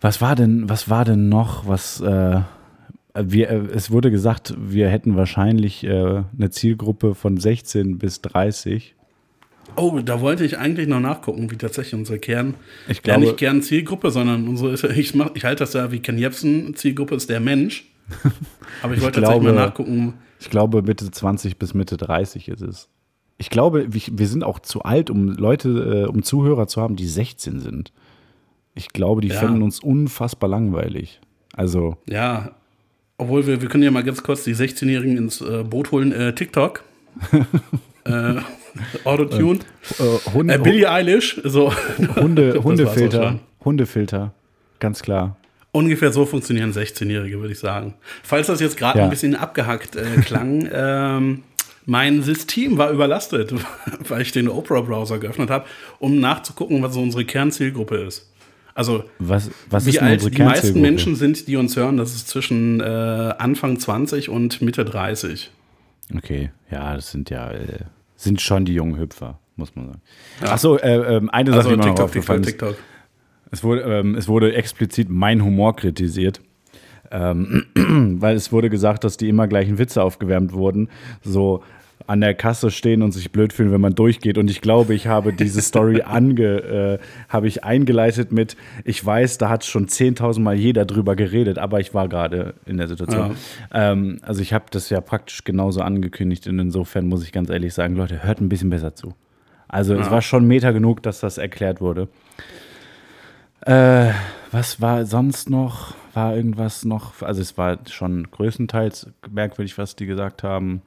Was 0.01 0.21
war 0.21 0.35
denn, 0.37 0.69
was 0.69 0.91
war 0.91 1.05
denn 1.05 1.29
noch, 1.29 1.67
was, 1.67 2.01
äh, 2.01 2.41
wir, 3.15 3.49
äh, 3.51 3.57
es 3.73 3.91
wurde 3.91 4.11
gesagt, 4.11 4.55
wir 4.59 4.89
hätten 4.91 5.17
wahrscheinlich 5.17 5.85
äh, 5.85 6.23
eine 6.37 6.51
Zielgruppe 6.51 7.15
von 7.15 7.39
16 7.39 7.99
bis 7.99 8.21
30. 8.21 8.95
Oh, 9.77 10.01
da 10.05 10.21
wollte 10.21 10.45
ich 10.45 10.59
eigentlich 10.59 10.89
noch 10.89 11.01
nachgucken, 11.01 11.51
wie 11.51 11.57
tatsächlich 11.57 11.95
unsere 11.95 12.19
Kern, 12.19 12.55
Ich 12.89 12.99
ja 12.99 13.03
glaube- 13.03 13.21
nicht 13.21 13.37
Kern-Zielgruppe, 13.37 14.11
sondern 14.11 14.49
unsere 14.49 14.75
ja- 14.75 14.91
ich, 14.97 15.15
mach, 15.15 15.31
ich 15.35 15.45
halte 15.45 15.61
das 15.61 15.73
ja 15.75 15.93
wie 15.93 16.01
Ken 16.01 16.19
Jebsen, 16.19 16.75
Zielgruppe 16.75 17.15
ist 17.15 17.29
der 17.31 17.41
Mensch. 17.41 17.87
Aber 18.83 18.93
ich 18.93 18.99
Ich 18.99 19.05
wollte 19.05 19.21
tatsächlich 19.21 19.43
glaube- 19.43 19.45
mal 19.45 19.55
nachgucken. 19.67 20.15
Ich 20.41 20.51
glaube, 20.51 20.83
Mitte 20.83 21.11
20 21.11 21.57
bis 21.59 21.73
Mitte 21.75 21.97
30 21.97 22.49
ist 22.49 22.61
es. 22.63 22.89
Ich 23.39 23.51
glaube, 23.51 23.87
wir 23.91 24.27
sind 24.29 24.45
auch 24.45 24.59
zu 24.61 24.83
alt, 24.83 25.11
um 25.11 25.29
Leute, 25.29 26.05
äh, 26.07 26.09
um 26.09 26.23
Zuhörer 26.23 26.67
zu 26.69 26.81
haben, 26.81 26.97
die 26.97 27.07
16 27.07 27.61
sind. 27.61 27.93
Ich 28.75 28.89
glaube, 28.91 29.21
die 29.23 29.29
Ja. 29.29 29.35
fänden 29.41 29.63
uns 29.63 29.81
unfassbar 29.81 30.49
langweilig. 30.49 31.21
Also, 31.55 31.97
Ja, 32.07 32.53
obwohl 33.19 33.47
wir, 33.47 33.63
wir 33.63 33.69
können 33.69 33.83
ja 33.83 33.91
mal 33.91 34.05
ganz 34.05 34.23
kurz 34.23 34.45
die 34.45 34.55
16-Jährigen 34.55 35.17
ins 35.17 35.41
äh, 35.41 35.65
Boot 35.65 35.91
holen. 35.91 36.13
Äh, 36.13 36.35
TikTok. 36.35 36.85
äh, 38.05 38.35
Autotune. 39.05 39.61
äh, 39.99 40.31
Hunde, 40.33 40.55
Äh, 40.55 40.59
Billie 40.59 40.91
Eilish. 40.91 41.41
So. 41.45 41.73
Hunde, 42.17 42.63
Hundefilter. 42.63 43.39
Hundefilter. 43.65 44.33
Ganz 44.81 45.03
klar. 45.03 45.37
Ungefähr 45.73 46.13
so 46.13 46.25
funktionieren 46.25 46.73
16-Jährige, 46.73 47.39
würde 47.41 47.53
ich 47.53 47.59
sagen. 47.59 47.95
Falls 48.23 48.47
das 48.47 48.61
jetzt 48.61 48.77
gerade 48.77 48.99
Ja. 48.99 49.05
ein 49.05 49.11
bisschen 49.11 49.35
abgehackt 49.37 49.97
äh, 49.97 50.05
klang, 50.25 50.69
ähm, 50.73 51.43
mein 51.85 52.23
System 52.23 52.79
war 52.79 52.91
überlastet, 52.91 53.53
weil 54.09 54.23
ich 54.23 54.33
den 54.33 54.49
Opera-Browser 54.49 55.19
geöffnet 55.19 55.51
habe, 55.51 55.67
um 55.99 56.19
nachzugucken, 56.19 56.83
was 56.83 56.95
so 56.95 57.01
unsere 57.03 57.25
Kernzielgruppe 57.25 57.97
ist. 57.99 58.31
Also, 58.75 59.05
Was, 59.19 59.51
was 59.71 59.87
wie 59.87 59.99
alt 60.01 60.37
die 60.37 60.43
meisten? 60.43 60.81
Menschen 60.83 61.17
sind, 61.17 61.49
die 61.49 61.57
uns 61.57 61.77
hören, 61.77 61.97
das 61.97 62.15
ist 62.15 62.29
zwischen 62.29 62.81
äh, 62.81 62.85
Anfang 62.85 63.79
20 63.79 64.29
und 64.29 64.61
Mitte 64.61 64.85
30. 64.85 65.51
Okay, 66.15 66.51
ja, 66.71 66.95
das 66.95 67.11
sind 67.11 67.31
ja, 67.31 67.51
äh, 67.53 67.81
sind 68.27 68.41
schon 68.43 68.65
die 68.67 68.75
jungen 68.75 68.99
Hüpfer, 68.99 69.39
muss 69.57 69.75
man 69.75 69.87
sagen. 69.87 70.01
Ach 70.43 70.59
so, 70.59 70.79
äh, 70.79 71.17
ähm, 71.17 71.31
eine 71.31 71.51
Sache, 71.51 71.59
Also 71.61 71.71
die 71.71 71.77
mir 71.77 71.79
noch 71.79 71.87
TikTok, 71.87 72.05
aufgefallen 72.05 72.43
TikTok. 72.43 72.69
TikTok. 72.71 72.85
Es 73.51 73.65
wurde, 73.65 73.81
ähm, 73.83 74.15
es 74.17 74.29
wurde 74.29 74.55
explizit 74.55 75.09
mein 75.09 75.43
Humor 75.43 75.75
kritisiert. 75.77 76.41
ähm, 77.11 77.65
weil 78.21 78.35
es 78.37 78.51
wurde 78.53 78.69
gesagt, 78.69 79.05
dass 79.05 79.17
die 79.17 79.29
immer 79.29 79.47
gleichen 79.47 79.79
Witze 79.79 80.03
aufgewärmt 80.03 80.53
wurden. 80.53 80.89
So 81.23 81.63
an 82.07 82.21
der 82.21 82.35
Kasse 82.35 82.71
stehen 82.71 83.03
und 83.03 83.13
sich 83.13 83.33
blöd 83.33 83.53
fühlen, 83.53 83.73
wenn 83.73 83.81
man 83.81 83.95
durchgeht. 83.95 84.39
Und 84.39 84.51
ich 84.51 84.61
glaube, 84.61 84.95
ich 84.95 85.07
habe 85.07 85.33
diese 85.33 85.61
Story 85.61 86.03
ange, 86.07 86.45
äh, 86.45 86.99
habe 87.29 87.49
ich 87.49 87.65
eingeleitet 87.65 88.33
mit, 88.33 88.57
ich 88.85 89.05
weiß, 89.05 89.39
da 89.39 89.49
hat 89.49 89.65
schon 89.65 89.87
10.000 89.87 90.41
Mal 90.41 90.55
jeder 90.55 90.85
drüber 90.85 91.17
geredet, 91.17 91.59
aber 91.59 91.81
ich 91.81 91.95
war 91.95 92.09
gerade 92.09 92.55
in 92.65 92.77
der 92.77 92.89
Situation. 92.89 93.37
Ja. 93.73 93.93
Ähm, 93.93 94.19
also 94.23 94.41
ich 94.41 94.53
habe 94.53 94.67
das 94.71 94.89
ja 94.91 95.01
praktisch 95.01 95.45
genauso 95.45 95.81
angekündigt 95.81 96.47
und 96.47 96.59
insofern 96.59 97.09
muss 97.09 97.25
ich 97.25 97.33
ganz 97.33 97.51
ehrlich 97.51 97.75
sagen, 97.75 97.97
Leute, 97.97 98.23
hört 98.23 98.41
ein 98.41 98.49
bisschen 98.49 98.71
besser 98.71 98.95
zu. 98.95 99.15
Also 99.69 99.95
ja. 99.95 100.01
es 100.01 100.11
war 100.11 100.23
schon 100.23 100.47
Meter 100.47 100.73
genug, 100.73 101.03
dass 101.03 101.21
das 101.21 101.39
erklärt 101.39 101.81
wurde. 101.81 102.09
Äh, 103.63 104.13
was 104.53 104.81
war 104.81 105.05
sonst 105.07 105.51
noch? 105.51 105.95
War 106.15 106.37
irgendwas 106.37 106.85
noch? 106.85 107.21
Also 107.23 107.43
es 107.43 107.59
war 107.59 107.79
schon 107.91 108.31
größtenteils 108.31 109.09
merkwürdig, 109.29 109.77
was 109.77 109.97
die 109.97 110.07
gesagt 110.07 110.45
haben. 110.45 110.83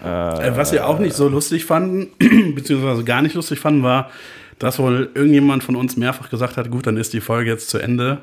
Äh, 0.00 0.56
was 0.56 0.72
wir 0.72 0.86
auch 0.86 0.98
nicht 0.98 1.14
so 1.14 1.28
lustig 1.28 1.64
fanden, 1.64 2.08
beziehungsweise 2.54 3.04
gar 3.04 3.22
nicht 3.22 3.34
lustig 3.34 3.60
fanden, 3.60 3.82
war, 3.82 4.10
dass 4.58 4.78
wohl 4.78 5.10
irgendjemand 5.14 5.64
von 5.64 5.76
uns 5.76 5.96
mehrfach 5.96 6.30
gesagt 6.30 6.56
hat, 6.56 6.70
gut, 6.70 6.86
dann 6.86 6.96
ist 6.96 7.12
die 7.12 7.20
Folge 7.20 7.50
jetzt 7.50 7.70
zu 7.70 7.78
Ende. 7.78 8.18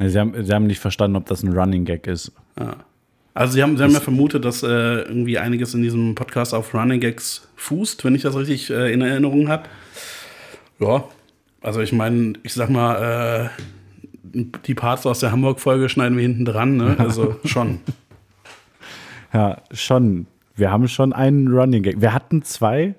Sie 0.00 0.18
haben, 0.18 0.44
sie 0.44 0.52
haben 0.52 0.66
nicht 0.66 0.80
verstanden, 0.80 1.16
ob 1.16 1.26
das 1.26 1.42
ein 1.42 1.52
Running 1.52 1.84
Gag 1.84 2.06
ist. 2.06 2.32
Ja. 2.58 2.76
Also 3.34 3.54
sie 3.54 3.62
haben, 3.62 3.76
sie 3.76 3.82
haben 3.82 3.92
ja 3.92 4.00
vermutet, 4.00 4.44
dass 4.44 4.62
äh, 4.62 4.66
irgendwie 4.66 5.38
einiges 5.38 5.74
in 5.74 5.82
diesem 5.82 6.14
Podcast 6.14 6.52
auf 6.54 6.74
Running 6.74 7.00
Gags 7.00 7.48
fußt, 7.56 8.04
wenn 8.04 8.14
ich 8.14 8.22
das 8.22 8.36
richtig 8.36 8.70
äh, 8.70 8.92
in 8.92 9.00
Erinnerung 9.00 9.48
habe. 9.48 9.64
Ja, 10.78 11.04
also 11.62 11.80
ich 11.80 11.92
meine, 11.92 12.34
ich 12.42 12.52
sag 12.52 12.68
mal, 12.68 13.50
äh, 14.34 14.38
die 14.66 14.74
Parts 14.74 15.06
aus 15.06 15.20
der 15.20 15.32
Hamburg-Folge 15.32 15.88
schneiden 15.88 16.16
wir 16.16 16.22
hinten 16.22 16.44
dran, 16.44 16.76
ne? 16.76 16.96
Also 16.98 17.36
schon. 17.44 17.80
ja, 19.32 19.62
schon. 19.72 20.26
Wir 20.54 20.70
haben 20.70 20.88
schon 20.88 21.12
einen 21.12 21.48
Running 21.48 21.82
Gag. 21.82 22.00
Wir 22.00 22.12
hatten 22.12 22.42
zwei, 22.42 22.94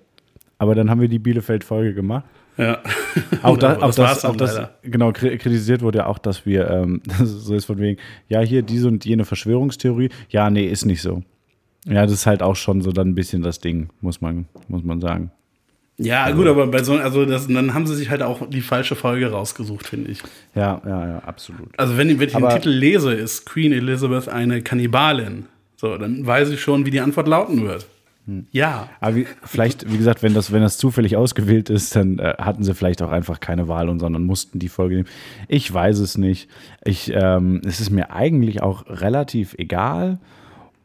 aber 0.57 0.75
dann 0.75 0.89
haben 0.89 1.01
wir 1.01 1.07
die 1.07 1.19
Bielefeld-Folge 1.19 1.93
gemacht. 1.93 2.25
Ja. 2.57 2.79
Auch, 3.43 3.57
da, 3.57 3.77
auch 3.77 3.93
das, 3.93 4.25
auch 4.25 4.35
das 4.35 4.59
genau, 4.83 5.11
kritisiert 5.11 5.81
wurde 5.81 5.99
ja 5.99 6.05
auch, 6.05 6.17
dass 6.17 6.45
wir, 6.45 6.69
ähm, 6.69 7.01
so 7.23 7.55
ist 7.55 7.65
von 7.65 7.79
wegen, 7.79 7.99
ja, 8.27 8.41
hier 8.41 8.61
diese 8.61 8.87
und 8.87 9.05
jene 9.05 9.25
Verschwörungstheorie. 9.25 10.09
Ja, 10.29 10.49
nee, 10.49 10.65
ist 10.65 10.85
nicht 10.85 11.01
so. 11.01 11.23
Ja, 11.85 12.03
das 12.03 12.11
ist 12.11 12.25
halt 12.25 12.41
auch 12.41 12.55
schon 12.55 12.81
so 12.81 12.91
dann 12.91 13.09
ein 13.09 13.15
bisschen 13.15 13.41
das 13.41 13.59
Ding, 13.59 13.89
muss 14.01 14.21
man, 14.21 14.45
muss 14.67 14.83
man 14.83 15.01
sagen. 15.01 15.31
Ja, 15.97 16.23
also, 16.23 16.37
gut, 16.37 16.47
aber 16.47 16.67
bei 16.67 16.81
so, 16.81 16.93
also 16.93 17.25
das, 17.25 17.47
dann 17.47 17.73
haben 17.73 17.85
sie 17.85 17.95
sich 17.95 18.09
halt 18.09 18.23
auch 18.23 18.49
die 18.49 18.61
falsche 18.61 18.95
Folge 18.95 19.31
rausgesucht, 19.31 19.87
finde 19.87 20.11
ich. 20.11 20.19
Ja, 20.55 20.81
ja, 20.85 21.07
ja, 21.07 21.19
absolut. 21.19 21.69
Also 21.77 21.97
wenn, 21.97 22.19
wenn 22.19 22.27
ich 22.27 22.35
aber, 22.35 22.49
den 22.49 22.55
Titel 22.61 22.69
lese, 22.69 23.13
ist 23.13 23.45
Queen 23.45 23.71
Elizabeth 23.73 24.27
eine 24.27 24.61
Kannibalin. 24.61 25.45
So, 25.83 25.97
dann 25.97 26.25
weiß 26.25 26.47
ich 26.47 26.61
schon, 26.61 26.85
wie 26.85 26.91
die 26.91 27.01
Antwort 27.01 27.27
lauten 27.27 27.67
wird. 27.67 27.85
Hm. 28.25 28.47
Ja. 28.53 28.87
Aber 29.01 29.17
wie, 29.17 29.27
vielleicht, 29.43 29.91
wie 29.91 29.97
gesagt, 29.97 30.23
wenn 30.23 30.33
das, 30.33 30.53
wenn 30.53 30.61
das 30.61 30.77
zufällig 30.77 31.17
ausgewählt 31.17 31.69
ist, 31.69 31.93
dann 31.97 32.19
äh, 32.19 32.35
hatten 32.37 32.63
sie 32.63 32.73
vielleicht 32.73 33.01
auch 33.01 33.11
einfach 33.11 33.41
keine 33.41 33.67
Wahl 33.67 33.89
und 33.89 33.99
sondern 33.99 34.23
mussten 34.23 34.59
die 34.59 34.69
Folge 34.69 34.95
nehmen. 34.95 35.09
Ich 35.49 35.73
weiß 35.73 35.99
es 35.99 36.17
nicht. 36.17 36.49
Ich, 36.85 37.11
ähm, 37.13 37.59
es 37.65 37.81
ist 37.81 37.89
mir 37.89 38.11
eigentlich 38.11 38.63
auch 38.63 38.85
relativ 38.87 39.55
egal. 39.57 40.19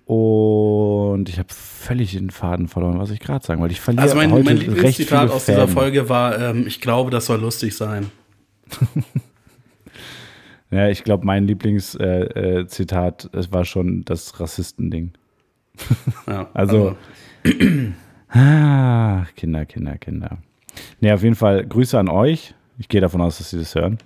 Und 0.04 1.28
ich 1.28 1.38
habe 1.38 1.54
völlig 1.54 2.16
den 2.16 2.30
Faden 2.30 2.66
verloren, 2.66 2.98
was 2.98 3.12
ich 3.12 3.20
gerade 3.20 3.46
sagen 3.46 3.60
wollte. 3.60 3.74
Ich 3.74 3.80
verliere 3.80 4.02
also 4.02 4.16
mein, 4.16 4.32
heute 4.32 4.46
mein 4.46 4.56
Lieblingszitat 4.56 5.30
aus 5.30 5.44
dieser 5.44 5.68
Folge 5.68 6.08
war: 6.08 6.36
ähm, 6.40 6.66
Ich 6.66 6.80
glaube, 6.80 7.12
das 7.12 7.26
soll 7.26 7.40
lustig 7.40 7.76
sein. 7.76 8.10
Ja, 10.70 10.88
ich 10.88 11.02
glaube, 11.04 11.24
mein 11.24 11.46
Lieblingszitat, 11.46 13.24
äh, 13.24 13.36
äh, 13.36 13.40
es 13.40 13.52
war 13.52 13.64
schon 13.64 14.04
das 14.04 14.38
Rassistending. 14.38 15.12
Ja, 16.26 16.48
also, 16.54 16.96
ah, 18.28 19.24
Kinder, 19.36 19.64
Kinder, 19.64 19.96
Kinder. 19.96 20.38
Ne, 21.00 21.14
auf 21.14 21.22
jeden 21.22 21.36
Fall 21.36 21.66
Grüße 21.66 21.98
an 21.98 22.08
euch. 22.08 22.54
Ich 22.78 22.88
gehe 22.88 23.00
davon 23.00 23.20
aus, 23.20 23.38
dass 23.38 23.50
Sie 23.50 23.58
das 23.58 23.74
hören. 23.74 23.98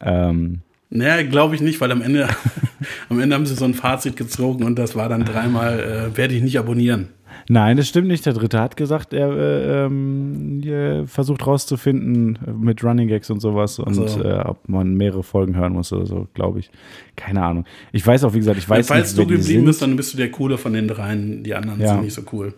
Ähm, 0.00 0.60
naja, 0.90 1.22
glaube 1.22 1.54
ich 1.54 1.60
nicht, 1.60 1.80
weil 1.80 1.92
am 1.92 2.02
Ende, 2.02 2.28
am 3.08 3.20
Ende 3.20 3.36
haben 3.36 3.46
sie 3.46 3.54
so 3.54 3.64
ein 3.64 3.74
Fazit 3.74 4.16
gezogen 4.16 4.64
und 4.64 4.76
das 4.76 4.96
war 4.96 5.08
dann 5.08 5.24
dreimal, 5.24 5.78
äh, 5.78 6.16
werde 6.16 6.34
ich 6.34 6.42
nicht 6.42 6.58
abonnieren. 6.58 7.08
Nein, 7.48 7.76
das 7.76 7.88
stimmt 7.88 8.08
nicht. 8.08 8.26
Der 8.26 8.32
Dritte 8.32 8.60
hat 8.60 8.76
gesagt, 8.76 9.12
er 9.12 9.30
äh, 9.30 9.86
ähm, 9.86 11.06
versucht 11.06 11.46
rauszufinden 11.46 12.38
mit 12.60 12.82
Running 12.84 13.08
Gags 13.08 13.30
und 13.30 13.40
sowas 13.40 13.78
und 13.78 13.94
so. 13.94 14.22
äh, 14.22 14.40
ob 14.40 14.68
man 14.68 14.94
mehrere 14.94 15.22
Folgen 15.22 15.56
hören 15.56 15.72
muss 15.72 15.92
oder 15.92 16.06
so, 16.06 16.28
glaube 16.34 16.60
ich. 16.60 16.70
Keine 17.16 17.42
Ahnung. 17.42 17.64
Ich 17.92 18.06
weiß 18.06 18.24
auch, 18.24 18.34
wie 18.34 18.38
gesagt, 18.38 18.58
ich 18.58 18.68
weiß 18.68 18.88
ja, 18.88 18.94
falls 18.94 19.16
nicht, 19.16 19.28
du 19.28 19.36
geblieben 19.36 19.64
bist, 19.64 19.82
dann 19.82 19.96
bist 19.96 20.12
du 20.12 20.16
der 20.16 20.30
Coole 20.30 20.58
von 20.58 20.72
den 20.72 20.88
dreien. 20.88 21.42
Die 21.42 21.54
anderen 21.54 21.80
ja. 21.80 21.94
sind 21.94 22.04
nicht 22.04 22.14
so 22.14 22.22
cool. 22.32 22.54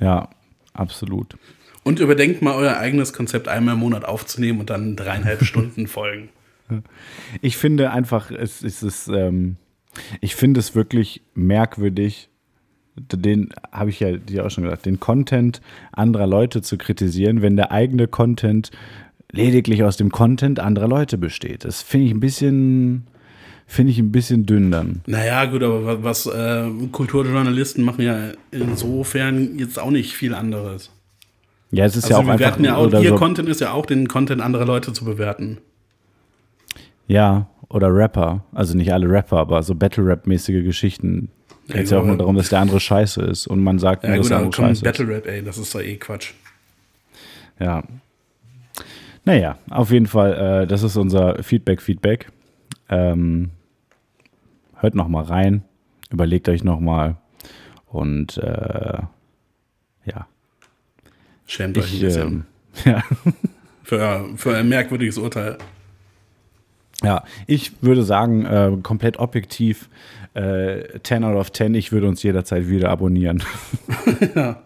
Ja, 0.00 0.28
absolut. 0.72 1.36
Und 1.82 2.00
überdenkt 2.00 2.42
mal 2.42 2.54
euer 2.54 2.76
eigenes 2.78 3.12
Konzept 3.12 3.48
einmal 3.48 3.74
im 3.74 3.80
Monat 3.80 4.04
aufzunehmen 4.04 4.60
und 4.60 4.70
dann 4.70 4.96
dreieinhalb 4.96 5.44
Stunden 5.44 5.86
Folgen. 5.86 6.30
Ich 7.40 7.56
finde 7.56 7.90
einfach, 7.92 8.30
es, 8.30 8.62
es 8.62 8.82
ist, 8.82 9.08
ähm, 9.08 9.56
ich 10.20 10.34
finde 10.34 10.60
es 10.60 10.74
wirklich 10.74 11.22
merkwürdig, 11.34 12.28
den 12.96 13.50
habe 13.72 13.90
ich 13.90 14.00
ja 14.00 14.16
dir 14.16 14.46
auch 14.46 14.50
schon 14.50 14.64
gesagt, 14.64 14.86
den 14.86 15.00
Content 15.00 15.60
anderer 15.92 16.26
Leute 16.26 16.62
zu 16.62 16.78
kritisieren, 16.78 17.42
wenn 17.42 17.56
der 17.56 17.72
eigene 17.72 18.08
Content 18.08 18.70
lediglich 19.32 19.82
aus 19.84 19.96
dem 19.96 20.10
Content 20.10 20.60
anderer 20.60 20.88
Leute 20.88 21.18
besteht. 21.18 21.64
Das 21.64 21.82
finde 21.82 22.06
ich 22.06 22.12
ein 22.12 22.20
bisschen, 22.20 23.06
finde 23.66 23.92
ich 23.92 23.98
ein 23.98 24.12
bisschen 24.12 24.46
dünn 24.46 24.70
dann. 24.70 25.02
Naja, 25.06 25.44
gut, 25.46 25.62
aber 25.62 26.02
was 26.02 26.26
äh, 26.26 26.68
Kulturjournalisten 26.92 27.84
machen 27.84 28.02
ja 28.02 28.32
insofern 28.50 29.58
jetzt 29.58 29.78
auch 29.78 29.90
nicht 29.90 30.14
viel 30.14 30.34
anderes. 30.34 30.90
Ja, 31.70 31.84
es 31.84 31.96
ist 31.96 32.04
also 32.04 32.22
ja 32.22 32.24
auch 32.24 32.30
einfach. 32.30 32.60
Ja 32.60 32.76
auch, 32.76 32.92
ihr 32.92 33.10
so 33.10 33.16
Content 33.16 33.48
ist 33.48 33.60
ja 33.60 33.72
auch, 33.72 33.86
den 33.86 34.08
Content 34.08 34.40
anderer 34.40 34.64
Leute 34.64 34.92
zu 34.92 35.04
bewerten. 35.04 35.58
Ja, 37.08 37.48
oder 37.68 37.94
Rapper. 37.94 38.44
Also 38.52 38.76
nicht 38.76 38.92
alle 38.92 39.08
Rapper, 39.08 39.38
aber 39.38 39.62
so 39.62 39.74
Battle-Rap-mäßige 39.74 40.64
Geschichten 40.64 41.30
Geht 41.68 41.84
es 41.84 41.90
ja 41.90 41.98
auch 41.98 42.04
nur 42.04 42.16
darum, 42.16 42.36
dass 42.36 42.48
der 42.50 42.60
andere 42.60 42.78
scheiße 42.78 43.22
ist 43.22 43.46
und 43.46 43.62
man 43.62 43.78
sagt, 43.78 44.04
ja, 44.04 44.10
nur, 44.10 44.18
gut, 44.18 44.24
dass 44.24 44.28
der 44.28 44.38
andere 44.38 44.52
scheiße 44.52 44.84
Battle 44.84 45.08
Rap, 45.08 45.26
ey, 45.26 45.42
das 45.42 45.58
ist 45.58 45.74
doch 45.74 45.80
eh 45.80 45.96
Quatsch. 45.96 46.32
Ja. 47.58 47.82
Naja, 49.24 49.58
auf 49.70 49.90
jeden 49.90 50.06
Fall, 50.06 50.62
äh, 50.62 50.66
das 50.66 50.84
ist 50.84 50.96
unser 50.96 51.42
Feedback-Feedback. 51.42 52.30
Ähm, 52.88 53.50
hört 54.76 54.94
noch 54.94 55.08
mal 55.08 55.24
rein, 55.24 55.64
überlegt 56.10 56.48
euch 56.48 56.62
noch 56.62 56.78
mal 56.78 57.16
und 57.86 58.38
äh, 58.38 58.98
ja. 60.04 60.28
Schämt 61.46 61.78
euch 61.78 61.94
ein 61.94 62.00
bisschen. 62.00 62.22
Ähm, 62.22 62.44
ja. 62.92 63.02
für, 63.82 64.28
für 64.36 64.56
ein 64.56 64.68
merkwürdiges 64.68 65.18
Urteil. 65.18 65.58
Ja, 67.02 67.24
ich 67.46 67.72
würde 67.82 68.04
sagen, 68.04 68.46
äh, 68.46 68.72
komplett 68.82 69.18
objektiv, 69.18 69.88
äh, 70.36 71.00
10 71.02 71.24
out 71.24 71.36
of 71.36 71.52
10, 71.52 71.74
ich 71.74 71.92
würde 71.92 72.08
uns 72.08 72.22
jederzeit 72.22 72.68
wieder 72.68 72.90
abonnieren. 72.90 73.42
ja. 74.34 74.62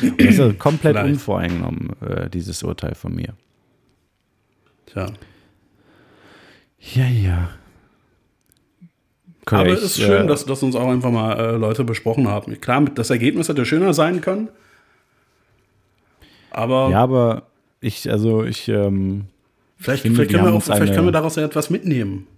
Das 0.00 0.26
ist 0.26 0.40
also 0.40 0.54
komplett 0.54 0.96
Vielleicht. 0.96 1.14
unvoreingenommen, 1.14 1.90
äh, 2.00 2.30
dieses 2.30 2.62
Urteil 2.62 2.94
von 2.94 3.14
mir. 3.14 3.34
Tja. 4.86 5.06
Ja, 6.94 7.06
ja. 7.06 7.50
Aber 9.46 9.66
es 9.70 9.82
ist 9.82 9.98
schön, 9.98 10.24
äh, 10.24 10.26
dass, 10.26 10.44
dass 10.44 10.62
uns 10.62 10.76
auch 10.76 10.88
einfach 10.88 11.10
mal 11.10 11.32
äh, 11.36 11.56
Leute 11.56 11.82
besprochen 11.82 12.28
haben. 12.28 12.60
Klar, 12.60 12.84
das 12.94 13.10
Ergebnis 13.10 13.48
hätte 13.48 13.66
schöner 13.66 13.92
sein 13.94 14.20
können. 14.20 14.48
Aber. 16.50 16.90
Ja, 16.90 17.02
aber 17.02 17.42
ich, 17.80 18.08
also 18.08 18.44
ich. 18.44 18.68
Ähm, 18.68 19.24
vielleicht, 19.78 20.02
finde, 20.02 20.16
vielleicht, 20.16 20.30
können 20.32 20.44
wir 20.44 20.54
auch, 20.54 20.62
vielleicht 20.62 20.94
können 20.94 21.08
wir 21.08 21.12
daraus 21.12 21.34
ja 21.34 21.44
etwas 21.44 21.70
mitnehmen. 21.70 22.28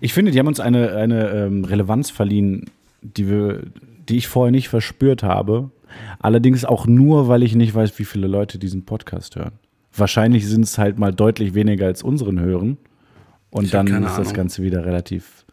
Ich 0.00 0.12
finde, 0.12 0.30
die 0.30 0.38
haben 0.38 0.46
uns 0.46 0.60
eine, 0.60 0.92
eine 0.92 1.30
ähm, 1.30 1.64
Relevanz 1.64 2.10
verliehen, 2.10 2.66
die, 3.02 3.28
wir, 3.28 3.62
die 4.08 4.16
ich 4.16 4.28
vorher 4.28 4.52
nicht 4.52 4.68
verspürt 4.68 5.22
habe. 5.22 5.70
Allerdings 6.18 6.64
auch 6.64 6.86
nur, 6.86 7.28
weil 7.28 7.42
ich 7.42 7.54
nicht 7.54 7.74
weiß, 7.74 7.98
wie 7.98 8.04
viele 8.04 8.26
Leute 8.26 8.58
diesen 8.58 8.84
Podcast 8.84 9.36
hören. 9.36 9.52
Wahrscheinlich 9.94 10.46
sind 10.46 10.64
es 10.64 10.78
halt 10.78 10.98
mal 10.98 11.12
deutlich 11.12 11.54
weniger 11.54 11.86
als 11.86 12.02
unseren 12.02 12.40
hören. 12.40 12.76
Und 13.50 13.64
ich 13.64 13.70
dann 13.70 13.86
ist 13.86 13.94
Ahnung. 13.94 14.12
das 14.16 14.34
Ganze 14.34 14.62
wieder 14.62 14.84
relativ. 14.84 15.44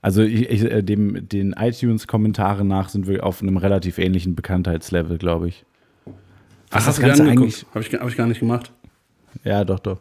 Also 0.00 0.22
ich, 0.22 0.48
ich, 0.50 0.64
äh, 0.64 0.82
dem, 0.82 1.28
den 1.28 1.52
iTunes-Kommentaren 1.52 2.66
nach 2.66 2.88
sind 2.88 3.06
wir 3.06 3.24
auf 3.24 3.42
einem 3.42 3.56
relativ 3.56 3.98
ähnlichen 3.98 4.34
Bekanntheitslevel, 4.34 5.18
glaube 5.18 5.48
ich. 5.48 5.64
Ach, 6.70 6.86
hast 6.86 6.98
du 6.98 7.02
Ganze 7.02 7.24
eigentlich? 7.24 7.66
Habe 7.74 7.84
ich, 7.84 7.92
hab 7.92 8.08
ich 8.08 8.16
gar 8.16 8.26
nicht 8.26 8.40
gemacht. 8.40 8.72
Ja, 9.44 9.64
doch, 9.64 9.78
doch. 9.78 10.00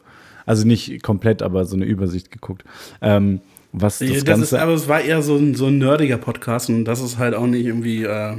Also 0.51 0.67
nicht 0.67 1.01
komplett, 1.01 1.41
aber 1.41 1.63
so 1.63 1.77
eine 1.77 1.85
Übersicht 1.85 2.29
geguckt. 2.29 2.65
Ähm, 3.01 3.39
was 3.71 3.99
das, 3.99 4.09
das 4.09 4.25
Ganze 4.25 4.43
ist, 4.43 4.53
aber 4.53 4.73
es 4.73 4.89
war 4.89 4.99
eher 4.99 5.21
so 5.21 5.37
ein, 5.37 5.55
so 5.55 5.67
ein 5.67 5.77
nerdiger 5.77 6.17
Podcast 6.17 6.67
und 6.67 6.83
das 6.83 6.99
ist 6.99 7.17
halt 7.17 7.35
auch 7.35 7.47
nicht 7.47 7.65
irgendwie. 7.65 8.03
Äh 8.03 8.35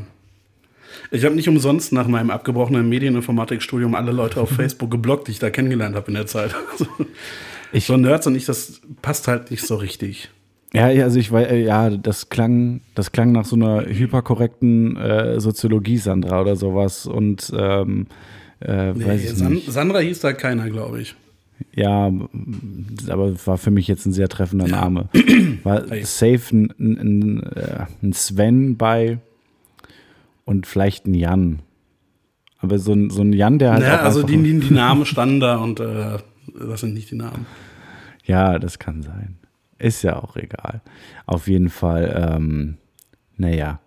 ich 1.10 1.24
habe 1.24 1.34
nicht 1.34 1.48
umsonst 1.48 1.90
nach 1.94 2.06
meinem 2.06 2.28
abgebrochenen 2.28 2.86
Medieninformatikstudium 2.86 3.94
alle 3.94 4.12
Leute 4.12 4.42
auf 4.42 4.50
Facebook 4.56 4.90
geblockt, 4.90 5.28
die 5.28 5.32
ich 5.32 5.38
da 5.38 5.48
kennengelernt 5.48 5.96
habe 5.96 6.08
in 6.08 6.14
der 6.14 6.26
Zeit. 6.26 6.54
ich, 7.72 7.86
so 7.86 7.96
Nerds 7.96 8.26
und 8.26 8.34
ich, 8.34 8.44
das 8.44 8.82
passt 9.00 9.26
halt 9.26 9.50
nicht 9.50 9.66
so 9.66 9.76
richtig. 9.76 10.28
Ja, 10.74 10.88
also 10.88 11.18
ich 11.18 11.32
weiß, 11.32 11.50
äh, 11.50 11.62
ja, 11.64 11.88
das 11.88 12.28
klang, 12.28 12.82
das 12.94 13.10
klang 13.10 13.32
nach 13.32 13.46
so 13.46 13.56
einer 13.56 13.86
hyperkorrekten 13.86 14.98
äh, 14.98 15.40
Soziologie, 15.40 15.96
Sandra 15.96 16.42
oder 16.42 16.56
sowas. 16.56 17.06
Und 17.06 17.50
ähm, 17.56 18.06
äh, 18.60 18.92
Nee, 18.92 19.06
weiß 19.06 19.24
ich 19.24 19.30
San 19.30 19.54
nicht. 19.54 19.72
Sandra 19.72 20.00
hieß 20.00 20.20
da 20.20 20.34
keiner, 20.34 20.68
glaube 20.68 21.00
ich. 21.00 21.14
Ja, 21.74 22.12
aber 23.08 23.46
war 23.46 23.58
für 23.58 23.70
mich 23.70 23.88
jetzt 23.88 24.06
ein 24.06 24.12
sehr 24.12 24.28
treffender 24.28 24.68
Name. 24.68 25.08
War 25.62 25.84
safe 26.02 26.40
ein, 26.52 26.74
ein, 26.78 26.96
ein, 26.98 27.42
äh, 27.54 27.86
ein 28.02 28.12
Sven 28.12 28.76
bei 28.76 29.18
und 30.44 30.66
vielleicht 30.66 31.06
ein 31.06 31.14
Jan. 31.14 31.60
Aber 32.58 32.78
so 32.78 32.92
ein, 32.92 33.10
so 33.10 33.22
ein 33.22 33.32
Jan, 33.32 33.58
der 33.58 33.72
halt. 33.72 33.82
ja, 33.82 34.00
also 34.00 34.22
die, 34.22 34.36
die, 34.36 34.60
die 34.60 34.74
Namen 34.74 35.04
standen 35.04 35.40
da 35.40 35.56
und 35.56 35.80
äh, 35.80 36.18
das 36.58 36.80
sind 36.80 36.94
nicht 36.94 37.10
die 37.10 37.16
Namen. 37.16 37.46
Ja, 38.24 38.58
das 38.58 38.78
kann 38.78 39.02
sein. 39.02 39.36
Ist 39.78 40.02
ja 40.02 40.22
auch 40.22 40.36
egal. 40.36 40.80
Auf 41.26 41.48
jeden 41.48 41.70
Fall, 41.70 42.34
ähm, 42.36 42.76
naja. 43.36 43.80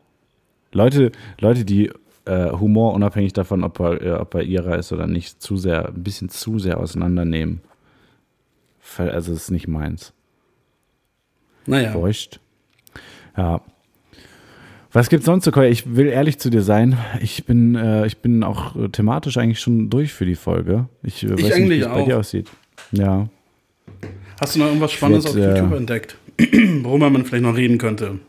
Leute, 0.73 1.13
Leute, 1.39 1.63
die 1.63 1.89
äh, 2.25 2.51
Humor 2.51 2.93
unabhängig 2.93 3.33
davon, 3.33 3.63
ob 3.63 3.79
er, 3.79 4.01
äh, 4.01 4.11
ob 4.13 4.33
er 4.35 4.43
ihrer 4.43 4.77
ist 4.77 4.91
oder 4.91 5.07
nicht, 5.07 5.41
zu 5.41 5.57
sehr, 5.57 5.87
ein 5.89 6.03
bisschen 6.03 6.29
zu 6.29 6.59
sehr 6.59 6.79
auseinandernehmen. 6.79 7.61
Also 8.97 9.33
ist 9.33 9.51
nicht 9.51 9.67
meins. 9.67 10.13
Naja, 11.65 11.91
Feucht. 11.91 12.39
Ja. 13.35 13.61
Was 14.91 15.09
gibt's 15.09 15.25
sonst 15.25 15.43
so, 15.43 15.51
Koya? 15.51 15.67
Ich 15.67 15.95
will 15.95 16.07
ehrlich 16.07 16.39
zu 16.39 16.49
dir 16.49 16.61
sein. 16.61 16.97
Ich 17.19 17.45
bin, 17.45 17.75
äh, 17.75 18.05
ich 18.05 18.19
bin 18.19 18.43
auch 18.43 18.75
äh, 18.75 18.87
thematisch 18.89 19.37
eigentlich 19.37 19.59
schon 19.59 19.89
durch 19.89 20.13
für 20.13 20.25
die 20.25 20.35
Folge. 20.35 20.87
Ich, 21.03 21.23
äh, 21.23 21.31
weiß 21.31 21.57
nicht, 21.57 21.69
wie 21.69 21.79
es 21.79 21.87
bei 21.87 22.03
dir 22.03 22.17
aussieht. 22.17 22.49
Ja. 22.91 23.27
hast 24.39 24.55
du 24.55 24.59
noch 24.59 24.67
irgendwas 24.67 24.93
Spannendes 24.93 25.25
auf 25.25 25.35
werd, 25.35 25.57
äh, 25.57 25.59
YouTube 25.59 25.77
entdeckt, 25.77 26.17
worüber 26.83 27.09
man 27.09 27.25
vielleicht 27.25 27.43
noch 27.43 27.57
reden 27.57 27.77
könnte? 27.77 28.19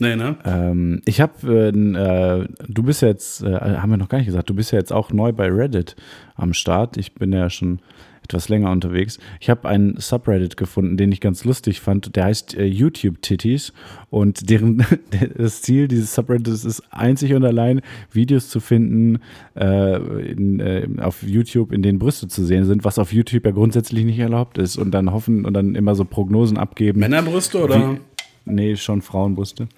Nee, 0.00 0.16
ne? 0.16 0.36
Ähm, 0.44 1.02
ich 1.04 1.20
habe, 1.20 1.34
äh, 1.46 1.68
äh, 1.68 2.48
du 2.66 2.82
bist 2.82 3.02
jetzt, 3.02 3.42
äh, 3.42 3.58
haben 3.58 3.90
wir 3.90 3.96
noch 3.96 4.08
gar 4.08 4.18
nicht 4.18 4.26
gesagt, 4.26 4.50
du 4.50 4.54
bist 4.54 4.72
ja 4.72 4.78
jetzt 4.78 4.92
auch 4.92 5.12
neu 5.12 5.32
bei 5.32 5.48
Reddit 5.48 5.94
am 6.34 6.52
Start. 6.52 6.96
Ich 6.96 7.14
bin 7.14 7.32
ja 7.32 7.48
schon 7.48 7.80
etwas 8.24 8.48
länger 8.48 8.70
unterwegs. 8.70 9.18
Ich 9.38 9.50
habe 9.50 9.68
einen 9.68 9.96
Subreddit 9.98 10.56
gefunden, 10.56 10.96
den 10.96 11.12
ich 11.12 11.20
ganz 11.20 11.44
lustig 11.44 11.80
fand. 11.80 12.16
Der 12.16 12.24
heißt 12.24 12.56
äh, 12.56 12.64
YouTube 12.64 13.22
Titties 13.22 13.72
und 14.10 14.50
deren 14.50 14.84
das 15.36 15.62
Ziel 15.62 15.86
dieses 15.86 16.14
Subreddits 16.14 16.64
ist 16.64 16.82
einzig 16.90 17.34
und 17.34 17.44
allein 17.44 17.82
Videos 18.10 18.48
zu 18.48 18.60
finden 18.60 19.20
äh, 19.54 19.96
in, 20.22 20.58
äh, 20.58 20.88
auf 21.00 21.22
YouTube, 21.22 21.70
in 21.70 21.82
denen 21.82 21.98
Brüste 21.98 22.26
zu 22.26 22.44
sehen 22.44 22.64
sind, 22.64 22.84
was 22.84 22.98
auf 22.98 23.12
YouTube 23.12 23.44
ja 23.44 23.52
grundsätzlich 23.52 24.04
nicht 24.04 24.18
erlaubt 24.18 24.58
ist 24.58 24.76
und 24.76 24.90
dann 24.90 25.12
hoffen 25.12 25.44
und 25.44 25.54
dann 25.54 25.74
immer 25.74 25.94
so 25.94 26.04
Prognosen 26.04 26.56
abgeben. 26.56 27.00
Männerbrüste 27.00 27.62
oder? 27.62 27.98
Nee, 28.46 28.76
schon 28.76 29.00
Frauenbrüste. 29.00 29.68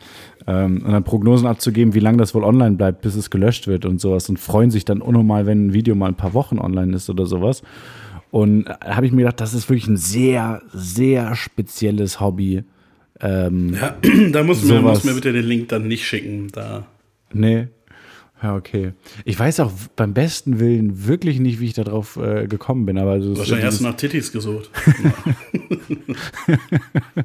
Ähm, 0.46 0.82
und 0.84 0.92
dann 0.92 1.04
Prognosen 1.04 1.46
abzugeben, 1.46 1.94
wie 1.94 2.00
lange 2.00 2.18
das 2.18 2.34
wohl 2.34 2.42
online 2.42 2.76
bleibt, 2.76 3.00
bis 3.00 3.14
es 3.14 3.30
gelöscht 3.30 3.68
wird 3.68 3.84
und 3.84 4.00
sowas. 4.00 4.28
Und 4.28 4.38
freuen 4.38 4.70
sich 4.70 4.84
dann 4.84 5.00
unnormal, 5.00 5.46
wenn 5.46 5.66
ein 5.66 5.72
Video 5.72 5.94
mal 5.94 6.08
ein 6.08 6.16
paar 6.16 6.34
Wochen 6.34 6.58
online 6.58 6.96
ist 6.96 7.08
oder 7.08 7.26
sowas. 7.26 7.62
Und 8.30 8.64
da 8.64 8.96
habe 8.96 9.06
ich 9.06 9.12
mir 9.12 9.18
gedacht, 9.22 9.40
das 9.40 9.54
ist 9.54 9.68
wirklich 9.68 9.86
ein 9.86 9.96
sehr, 9.96 10.62
sehr 10.72 11.36
spezielles 11.36 12.20
Hobby. 12.20 12.64
Ähm, 13.20 13.74
Ja, 13.74 13.96
da 14.32 14.42
musst 14.42 14.64
du 14.64 14.74
mir, 14.74 14.82
mir 14.82 15.14
bitte 15.14 15.32
den 15.32 15.44
Link 15.46 15.68
dann 15.68 15.86
nicht 15.86 16.04
schicken. 16.04 16.48
Da. 16.52 16.86
Nee. 17.32 17.68
Ja, 18.42 18.54
okay. 18.56 18.92
Ich 19.24 19.38
weiß 19.38 19.60
auch 19.60 19.72
beim 19.94 20.12
besten 20.12 20.58
Willen 20.60 21.06
wirklich 21.06 21.40
nicht, 21.40 21.60
wie 21.60 21.66
ich 21.66 21.72
darauf 21.72 22.16
äh, 22.16 22.46
gekommen 22.46 22.84
bin, 22.84 22.98
aber 22.98 23.18
Wahrscheinlich 23.38 23.64
hast 23.64 23.80
du 23.80 23.84
nach 23.84 23.96
Tittis 23.96 24.30
gesucht. 24.32 24.70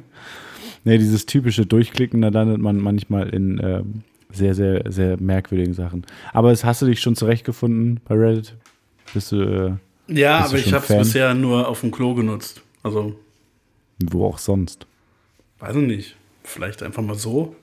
nee, 0.84 0.98
dieses 0.98 1.26
typische 1.26 1.66
Durchklicken, 1.66 2.20
da 2.22 2.28
landet 2.28 2.60
man 2.60 2.78
manchmal 2.78 3.28
in 3.30 3.60
ähm, 3.62 4.02
sehr, 4.32 4.54
sehr, 4.54 4.90
sehr 4.90 5.20
merkwürdigen 5.20 5.74
Sachen. 5.74 6.04
Aber 6.32 6.50
es, 6.52 6.64
hast 6.64 6.82
du 6.82 6.86
dich 6.86 7.00
schon 7.00 7.16
zurechtgefunden 7.16 8.00
bei 8.06 8.14
Reddit? 8.14 8.54
Bist 9.12 9.32
du 9.32 9.36
äh, 9.42 10.12
Ja, 10.12 10.38
Bist 10.42 10.52
du 10.52 10.54
aber 10.54 10.58
ich 10.58 10.64
schon 10.64 10.72
habe 10.74 10.86
es 10.88 10.98
bisher 11.08 11.34
nur 11.34 11.68
auf 11.68 11.80
dem 11.80 11.90
Klo 11.90 12.14
genutzt. 12.14 12.62
Also, 12.82 13.14
wo 14.04 14.26
auch 14.26 14.38
sonst? 14.38 14.86
weiß 15.60 15.76
ich 15.76 15.86
nicht. 15.86 16.16
Vielleicht 16.44 16.82
einfach 16.82 17.02
mal 17.02 17.14
so. 17.14 17.54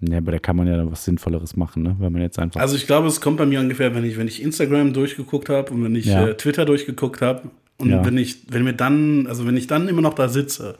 Ja, 0.00 0.16
aber 0.16 0.32
da 0.32 0.38
kann 0.38 0.56
man 0.56 0.66
ja 0.66 0.90
was 0.90 1.04
Sinnvolleres 1.04 1.56
machen, 1.56 1.82
ne? 1.82 1.94
Wenn 1.98 2.10
man 2.12 2.22
jetzt 2.22 2.38
einfach. 2.38 2.58
Also 2.60 2.74
ich 2.76 2.86
glaube, 2.86 3.06
es 3.08 3.20
kommt 3.20 3.36
bei 3.36 3.44
mir 3.44 3.60
ungefähr, 3.60 3.94
wenn 3.94 4.04
ich, 4.04 4.16
wenn 4.16 4.28
ich 4.28 4.42
Instagram 4.42 4.94
durchgeguckt 4.94 5.50
habe 5.50 5.72
und 5.72 5.84
wenn 5.84 5.94
ich 5.94 6.06
Ja. 6.06 6.28
äh, 6.28 6.36
Twitter 6.38 6.64
durchgeguckt 6.64 7.20
habe 7.20 7.50
und 7.76 7.90
Ja. 7.90 8.02
wenn 8.06 8.16
ich, 8.16 8.50
wenn 8.50 8.64
mir 8.64 8.72
dann, 8.72 9.26
also 9.26 9.46
wenn 9.46 9.58
ich 9.58 9.66
dann 9.66 9.88
immer 9.88 10.00
noch 10.00 10.14
da 10.14 10.30
sitze, 10.30 10.78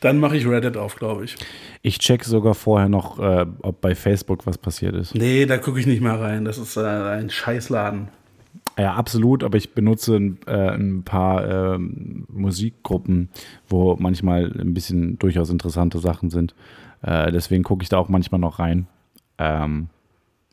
dann 0.00 0.18
mache 0.18 0.36
ich 0.36 0.46
Reddit 0.46 0.76
auf, 0.76 0.96
glaube 0.96 1.24
ich. 1.24 1.36
ich 1.82 1.98
check 1.98 2.24
sogar 2.24 2.54
vorher 2.54 2.88
noch, 2.88 3.18
äh, 3.18 3.46
ob 3.62 3.80
bei 3.80 3.94
Facebook 3.94 4.46
was 4.46 4.58
passiert 4.58 4.94
ist. 4.94 5.14
Nee, 5.14 5.46
da 5.46 5.58
gucke 5.58 5.78
ich 5.80 5.86
nicht 5.86 6.00
mehr 6.02 6.18
rein. 6.20 6.44
Das 6.44 6.58
ist 6.58 6.76
äh, 6.76 6.80
ein 6.80 7.30
Scheißladen. 7.30 8.08
Ja, 8.78 8.94
absolut, 8.94 9.44
aber 9.44 9.56
ich 9.56 9.72
benutze 9.74 10.16
ein, 10.16 10.38
äh, 10.46 10.70
ein 10.74 11.02
paar 11.04 11.74
ähm, 11.74 12.24
Musikgruppen, 12.28 13.28
wo 13.68 13.94
manchmal 13.98 14.50
ein 14.58 14.74
bisschen 14.74 15.18
durchaus 15.18 15.50
interessante 15.50 15.98
Sachen 16.00 16.30
sind. 16.30 16.54
Äh, 17.02 17.30
deswegen 17.30 17.62
gucke 17.62 17.82
ich 17.82 17.88
da 17.88 17.98
auch 17.98 18.08
manchmal 18.08 18.40
noch 18.40 18.58
rein. 18.58 18.86
Ähm, 19.38 19.88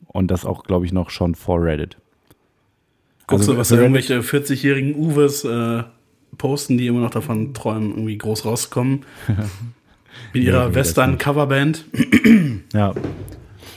und 0.07 0.29
das 0.29 0.45
auch, 0.45 0.63
glaube 0.63 0.85
ich, 0.85 0.91
noch 0.93 1.09
schon 1.09 1.33
vor 1.35 1.63
Reddit. 1.63 1.97
Guckst 3.27 3.43
Also 3.43 3.53
du, 3.53 3.57
was 3.59 3.69
da 3.69 3.75
Reddit- 3.75 3.81
irgendwelche 3.81 4.19
40-jährigen 4.19 4.95
Uwes 4.95 5.43
äh, 5.45 5.83
posten, 6.37 6.77
die 6.77 6.87
immer 6.87 7.01
noch 7.01 7.11
davon 7.11 7.53
träumen, 7.53 7.91
irgendwie 7.91 8.17
groß 8.17 8.45
rauszukommen. 8.45 9.05
Mit 10.33 10.43
ihrer 10.43 10.67
das 10.67 10.75
Western-Coverband. 10.75 11.85
Ja. 12.73 12.93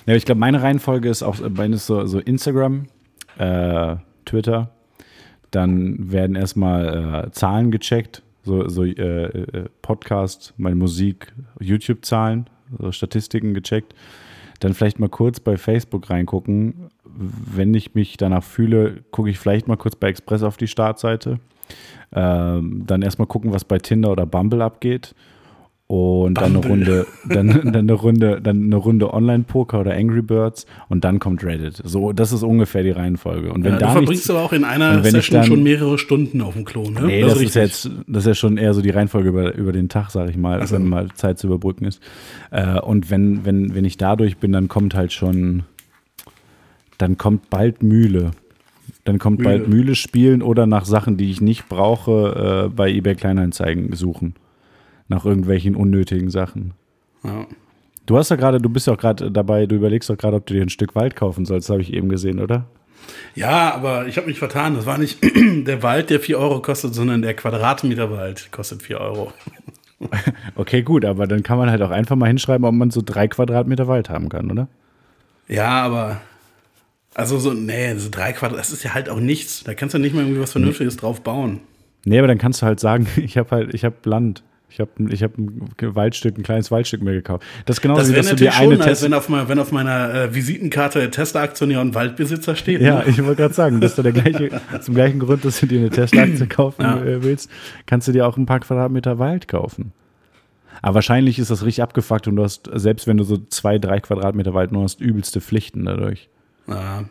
Ja, 0.07 0.15
ich 0.15 0.25
glaube, 0.25 0.39
meine 0.39 0.63
Reihenfolge 0.63 1.09
ist 1.09 1.23
auch, 1.23 1.37
meine 1.49 1.77
ist 1.77 1.87
so, 1.87 2.07
so 2.07 2.19
Instagram, 2.19 2.87
äh, 3.39 3.97
Twitter. 4.25 4.71
Dann 5.51 6.13
werden 6.13 6.37
erstmal 6.37 7.25
äh, 7.27 7.31
Zahlen 7.33 7.71
gecheckt, 7.71 8.23
so, 8.45 8.69
so 8.69 8.85
äh, 8.85 8.93
äh, 8.93 9.69
Podcast, 9.83 10.53
meine 10.59 10.77
Musik, 10.77 11.33
YouTube-Zahlen, 11.59 12.51
so 12.79 12.93
Statistiken 12.93 13.55
gecheckt. 13.55 13.95
Dann 14.61 14.75
vielleicht 14.75 15.01
mal 15.01 15.09
kurz 15.09 15.41
bei 15.41 15.57
Facebook 15.57 16.11
reingucken. 16.11 16.91
Wenn 17.05 17.73
ich 17.75 17.95
mich 17.95 18.17
danach 18.17 18.45
fühle, 18.45 19.03
gucke 19.11 19.31
ich 19.31 19.39
vielleicht 19.39 19.69
mal 19.69 19.77
kurz 19.77 19.97
bei 19.97 20.09
Express 20.09 20.43
auf 20.43 20.57
die 20.57 20.69
Startseite. 20.69 21.39
Ähm, 22.15 22.85
dann 22.87 23.03
erstmal 23.03 23.27
gucken, 23.27 23.53
was 23.53 23.65
bei 23.65 23.79
Tinder 23.79 24.11
oder 24.13 24.27
Bumble 24.27 24.63
abgeht. 24.63 25.15
Und 25.87 26.41
dann 26.41 26.57
eine. 26.57 26.67
Runde, 26.67 27.07
dann, 27.29 27.49
dann 27.65 27.77
eine 27.77 27.93
Runde, 27.93 28.41
dann 28.43 28.65
eine 28.65 28.77
Runde 28.77 29.13
Online-Poker 29.13 29.81
oder 29.81 29.93
Angry 29.95 30.23
Birds 30.23 30.65
und 30.89 31.05
dann 31.05 31.19
kommt 31.19 31.45
Reddit. 31.45 31.83
So, 31.85 32.13
das 32.15 32.33
ist 32.33 32.43
ungefähr 32.43 32.83
die 32.83 32.91
Reihenfolge. 32.91 33.53
Und 33.53 33.65
wenn 33.65 33.73
Ja, 33.73 33.79
du 33.79 33.85
da 33.85 33.91
verbringst 33.91 34.11
nichts, 34.13 34.31
aber 34.31 34.41
auch 34.43 34.55
in 34.55 34.65
einer 34.65 35.05
Session 35.05 35.41
dann- 35.41 35.47
schon 35.47 35.63
mehrere 35.63 35.99
Stunden 35.99 36.41
auf 36.41 36.55
dem 36.55 36.65
Klo, 36.65 36.89
ne? 36.89 37.03
Nee, 37.03 37.21
das, 37.21 37.35
ist, 37.35 37.41
richtig. 37.41 37.55
jetzt, 37.63 37.91
das 38.07 38.23
ist 38.23 38.27
ja 38.29 38.35
schon 38.35 38.57
eher 38.57 38.73
so 38.73 38.81
die 38.81 38.91
Reihenfolge 38.91 39.29
über, 39.29 39.55
über 39.55 39.73
den 39.73 39.91
Tag, 39.91 40.11
sag 40.11 40.31
ich 40.31 40.39
mal, 40.39 40.61
Ach 40.63 40.67
so. 40.69 40.77
wenn 40.77 40.89
mal 40.89 41.09
Zeit 41.15 41.39
zu 41.39 41.49
überbrücken 41.49 41.85
ist. 41.85 42.01
Äh, 42.51 42.81
und 42.81 43.11
wenn, 43.11 43.45
wenn, 43.45 43.75
wenn 43.75 43.85
ich 43.85 43.99
dadurch 43.99 44.39
bin, 44.39 44.53
dann 44.53 44.69
kommt 44.69 44.95
halt 44.95 45.13
schon, 45.13 45.65
dann 46.97 47.19
kommt 47.19 47.51
bald 47.51 47.83
Mühle. 47.83 48.31
Dann 49.05 49.19
kommt 49.19 49.41
Mühle. 49.41 49.51
bald 49.51 49.69
Mühle 49.69 49.95
spielen 49.95 50.43
oder 50.43 50.67
nach 50.67 50.85
Sachen, 50.85 51.17
die 51.17 51.31
ich 51.31 51.41
nicht 51.41 51.69
brauche, 51.69 52.67
äh, 52.67 52.75
bei 52.75 52.91
eBay 52.91 53.15
Kleinanzeigen 53.15 53.95
suchen. 53.95 54.35
Nach 55.09 55.25
irgendwelchen 55.25 55.77
unnötigen 55.77 56.31
Sachen. 56.31 56.73
Ja. 57.23 57.47
Du 58.07 58.17
hast 58.17 58.31
ja 58.31 58.37
gerade, 58.37 58.59
du 58.59 58.69
bist 58.69 58.87
ja 58.87 58.95
auch 58.95 58.99
gerade 58.99 59.31
dabei, 59.31 59.67
du 59.67 59.77
überlegst 59.77 60.09
doch 60.09 60.17
gerade, 60.17 60.37
ob 60.37 60.47
du 60.47 60.55
dir 60.55 60.63
ein 60.63 60.71
Stück 60.71 60.95
Wald 60.95 61.17
kaufen 61.17 61.45
sollst, 61.45 61.71
habe 61.71 61.81
ich 61.83 61.93
eben 61.93 62.09
gesehen, 62.09 62.41
oder? 62.41 62.67
ja, 63.35 63.75
aber 63.75 64.07
ich 64.07 64.17
habe 64.17 64.27
mich 64.27 64.39
vertan. 64.39 64.75
Das 64.75 64.87
war 64.87 64.99
nicht 64.99 65.19
der 65.67 65.83
Wald, 65.83 66.11
der 66.11 66.21
4 66.21 66.39
Euro 66.39 66.61
kostet, 66.61 66.95
sondern 66.95 67.23
der 67.23 67.35
Quadratmeter 67.35 68.11
Wald 68.11 68.51
kostet 68.53 68.83
4 68.83 69.01
Euro. 69.01 69.33
Okay, 70.57 70.83
gut, 70.83 71.05
aber 71.07 71.27
dann 71.27 71.43
kann 71.43 71.57
man 71.57 71.71
halt 71.71 71.81
auch 71.81 71.91
einfach 71.91 72.15
mal 72.15 72.27
hinschreiben, 72.27 72.67
ob 72.67 72.75
man 72.75 72.91
so 72.91 73.01
drei 73.03 73.27
Quadratmeter 73.27 73.89
Wald 73.89 74.11
haben 74.11 74.29
kann, 74.29 74.51
oder? 74.51 74.69
Ja, 75.49 75.83
aber. 75.83 76.21
Also 77.15 77.39
so, 77.39 77.53
nee, 77.53 77.95
so 77.97 78.09
drei 78.11 78.33
Quadrat, 78.33 78.59
das 78.59 78.73
ist 78.73 78.83
ja 78.83 78.95
halt 78.95 79.09
auch 79.09 79.21
nichts. 79.21 79.63
Da 79.65 79.75
kannst 79.75 79.95
du 79.95 79.99
nicht 79.99 80.15
mal 80.15 80.23
irgendwie 80.23 80.41
was 80.41 80.53
Vernünftiges 80.53 80.97
drauf 80.97 81.23
bauen. 81.23 81.61
Nee, 82.05 82.19
aber 82.19 82.27
dann 82.29 82.39
kannst 82.39 82.61
du 82.63 82.67
halt 82.67 82.81
sagen, 82.81 83.07
ich 83.17 83.39
habe 83.39 83.51
halt, 83.51 83.75
ich 83.75 83.85
habe 83.85 83.97
Land. 84.05 84.43
Ich 84.71 84.81
habe 84.81 84.91
ich 85.09 85.23
hab 85.23 85.39
ein 85.39 85.71
Waldstück, 85.81 86.37
ein 86.37 86.43
kleines 86.43 86.73
Waldstück 86.73 87.01
mir 87.01 87.13
gekauft. 87.13 87.45
Das 87.65 87.77
ist 87.77 87.81
genauso 87.81 88.01
Das 88.01 88.11
wie, 88.11 88.15
dass 88.17 88.29
du 88.31 88.35
dir 88.35 88.55
eine 88.57 88.75
schon, 88.75 88.85
Tesla. 88.85 89.07
wenn 89.07 89.15
auf, 89.15 89.29
mein, 89.29 89.49
wenn 89.49 89.59
auf 89.61 89.71
meiner 89.71 90.13
äh, 90.13 90.35
Visitenkarte 90.35 91.09
Tesla-Aktionär 91.13 91.81
und 91.81 91.95
Waldbesitzer 91.95 92.57
steht. 92.57 92.81
Ja, 92.81 92.99
ne? 92.99 93.05
ich 93.07 93.23
wollte 93.23 93.43
gerade 93.43 93.55
sagen, 93.55 93.81
dass 93.81 93.95
du 93.95 94.03
der 94.03 94.11
gleiche, 94.11 94.51
zum 94.81 94.97
gleichen 94.97 95.21
Grund, 95.21 95.45
dass 95.45 95.61
du 95.61 95.67
dir 95.67 95.79
eine 95.79 95.91
Tesla-Aktie 95.91 96.47
kaufen 96.49 96.83
Ja. 96.83 97.01
äh, 97.01 97.23
willst, 97.23 97.49
kannst 97.87 98.09
du 98.09 98.13
dir 98.13 98.27
auch 98.27 98.37
ein 98.37 98.47
paar 98.47 98.59
Quadratmeter 98.59 99.21
Wald 99.21 99.47
kaufen. 99.47 99.93
Aber 100.83 100.97
wahrscheinlich 100.97 101.39
ist 101.39 101.53
das 101.53 101.65
richtig 101.65 101.85
abgefuckt 101.85 102.27
und 102.27 102.35
du 102.35 102.43
hast, 102.43 102.69
selbst 102.75 103.07
wenn 103.07 103.17
du 103.17 103.23
so 103.23 103.37
zwei, 103.51 103.79
drei 103.79 104.01
Quadratmeter 104.01 104.55
Wald 104.55 104.73
nur 104.73 104.83
hast, 104.83 105.01
übelste 105.01 105.41
Pflichten 105.41 105.85
dadurch. 105.85 106.29
Ja. 106.67 107.05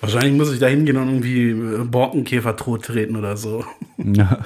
Wahrscheinlich 0.00 0.34
muss 0.34 0.52
ich 0.52 0.58
da 0.60 0.66
hingehen 0.66 0.96
und 0.96 1.08
irgendwie 1.08 1.50
äh, 1.50 1.84
Borkenkäfer 1.84 2.56
tot 2.56 2.84
treten 2.84 3.16
oder 3.16 3.36
so. 3.36 3.64
Ja, 3.96 4.40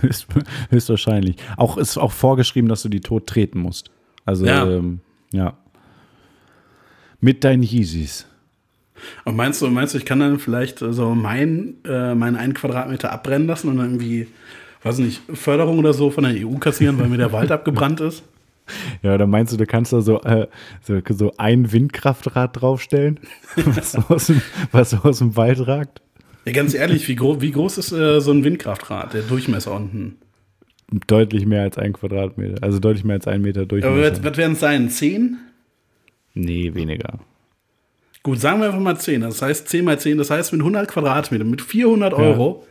höchst, 0.00 0.28
höchstwahrscheinlich. 0.70 1.34
Auch 1.56 1.76
ist 1.78 1.98
auch 1.98 2.12
vorgeschrieben, 2.12 2.68
dass 2.68 2.82
du 2.82 2.88
die 2.88 3.00
tot 3.00 3.26
treten 3.26 3.58
musst. 3.58 3.90
Also, 4.24 4.46
Ja. 4.46 4.64
ähm, 4.70 5.00
ja. 5.32 5.54
Mit 7.20 7.42
deinen 7.42 7.64
Yeezys. 7.64 8.26
Und 9.24 9.34
meinst 9.34 9.60
du, 9.60 9.66
meinst 9.66 9.94
du, 9.94 9.98
ich 9.98 10.04
kann 10.04 10.20
dann 10.20 10.38
vielleicht 10.38 10.78
so 10.78 11.14
mein, 11.14 11.74
äh, 11.84 12.14
meinen 12.14 12.36
einen 12.36 12.54
Quadratmeter 12.54 13.10
abbrennen 13.12 13.48
lassen 13.48 13.68
und 13.68 13.78
dann 13.78 13.86
irgendwie, 13.86 14.28
weiß 14.84 14.98
nicht, 14.98 15.22
Förderung 15.34 15.80
oder 15.80 15.92
so 15.92 16.10
von 16.10 16.24
der 16.24 16.46
EU 16.46 16.54
kassieren, 16.58 16.98
weil 17.00 17.08
mir 17.08 17.18
der 17.18 17.32
Wald 17.32 17.50
abgebrannt 17.52 18.00
ist? 18.00 18.22
Ja, 19.02 19.18
dann 19.18 19.30
meinst 19.30 19.52
du, 19.52 19.56
du 19.56 19.66
kannst 19.66 19.92
da 19.92 20.00
so, 20.00 20.22
äh, 20.22 20.46
so, 20.82 21.00
so 21.10 21.34
ein 21.36 21.70
Windkraftrad 21.72 22.60
draufstellen, 22.60 23.20
was 23.56 23.94
aus 24.08 24.26
dem, 24.28 24.40
was 24.72 24.94
aus 24.94 25.18
dem 25.18 25.36
Wald 25.36 25.66
ragt? 25.66 26.00
Ja, 26.44 26.52
ganz 26.52 26.74
ehrlich, 26.74 27.06
wie, 27.08 27.14
gro 27.14 27.40
wie 27.40 27.52
groß 27.52 27.78
ist 27.78 27.92
äh, 27.92 28.20
so 28.20 28.32
ein 28.32 28.44
Windkraftrad, 28.44 29.14
der 29.14 29.22
Durchmesser 29.22 29.72
unten? 29.72 30.16
Deutlich 31.06 31.46
mehr 31.46 31.62
als 31.62 31.78
ein 31.78 31.92
Quadratmeter. 31.92 32.62
Also 32.62 32.78
deutlich 32.78 33.04
mehr 33.04 33.16
als 33.16 33.26
ein 33.26 33.42
Meter 33.42 33.62
Aber 33.62 33.68
Durchmesser. 33.68 34.12
was, 34.12 34.24
was 34.24 34.36
werden 34.36 34.52
es 34.52 34.60
sein? 34.60 34.90
10? 34.90 35.38
nee, 36.34 36.74
weniger. 36.74 37.20
Gut, 38.22 38.40
sagen 38.40 38.60
wir 38.60 38.66
einfach 38.66 38.80
mal 38.80 38.96
10. 38.96 39.20
Das 39.20 39.42
heißt 39.42 39.68
10 39.68 39.84
mal 39.84 39.98
10, 39.98 40.16
das 40.18 40.30
heißt 40.30 40.52
mit 40.52 40.60
100 40.62 40.88
Quadratmetern, 40.88 41.50
mit 41.50 41.60
400 41.60 42.14
Euro 42.14 42.66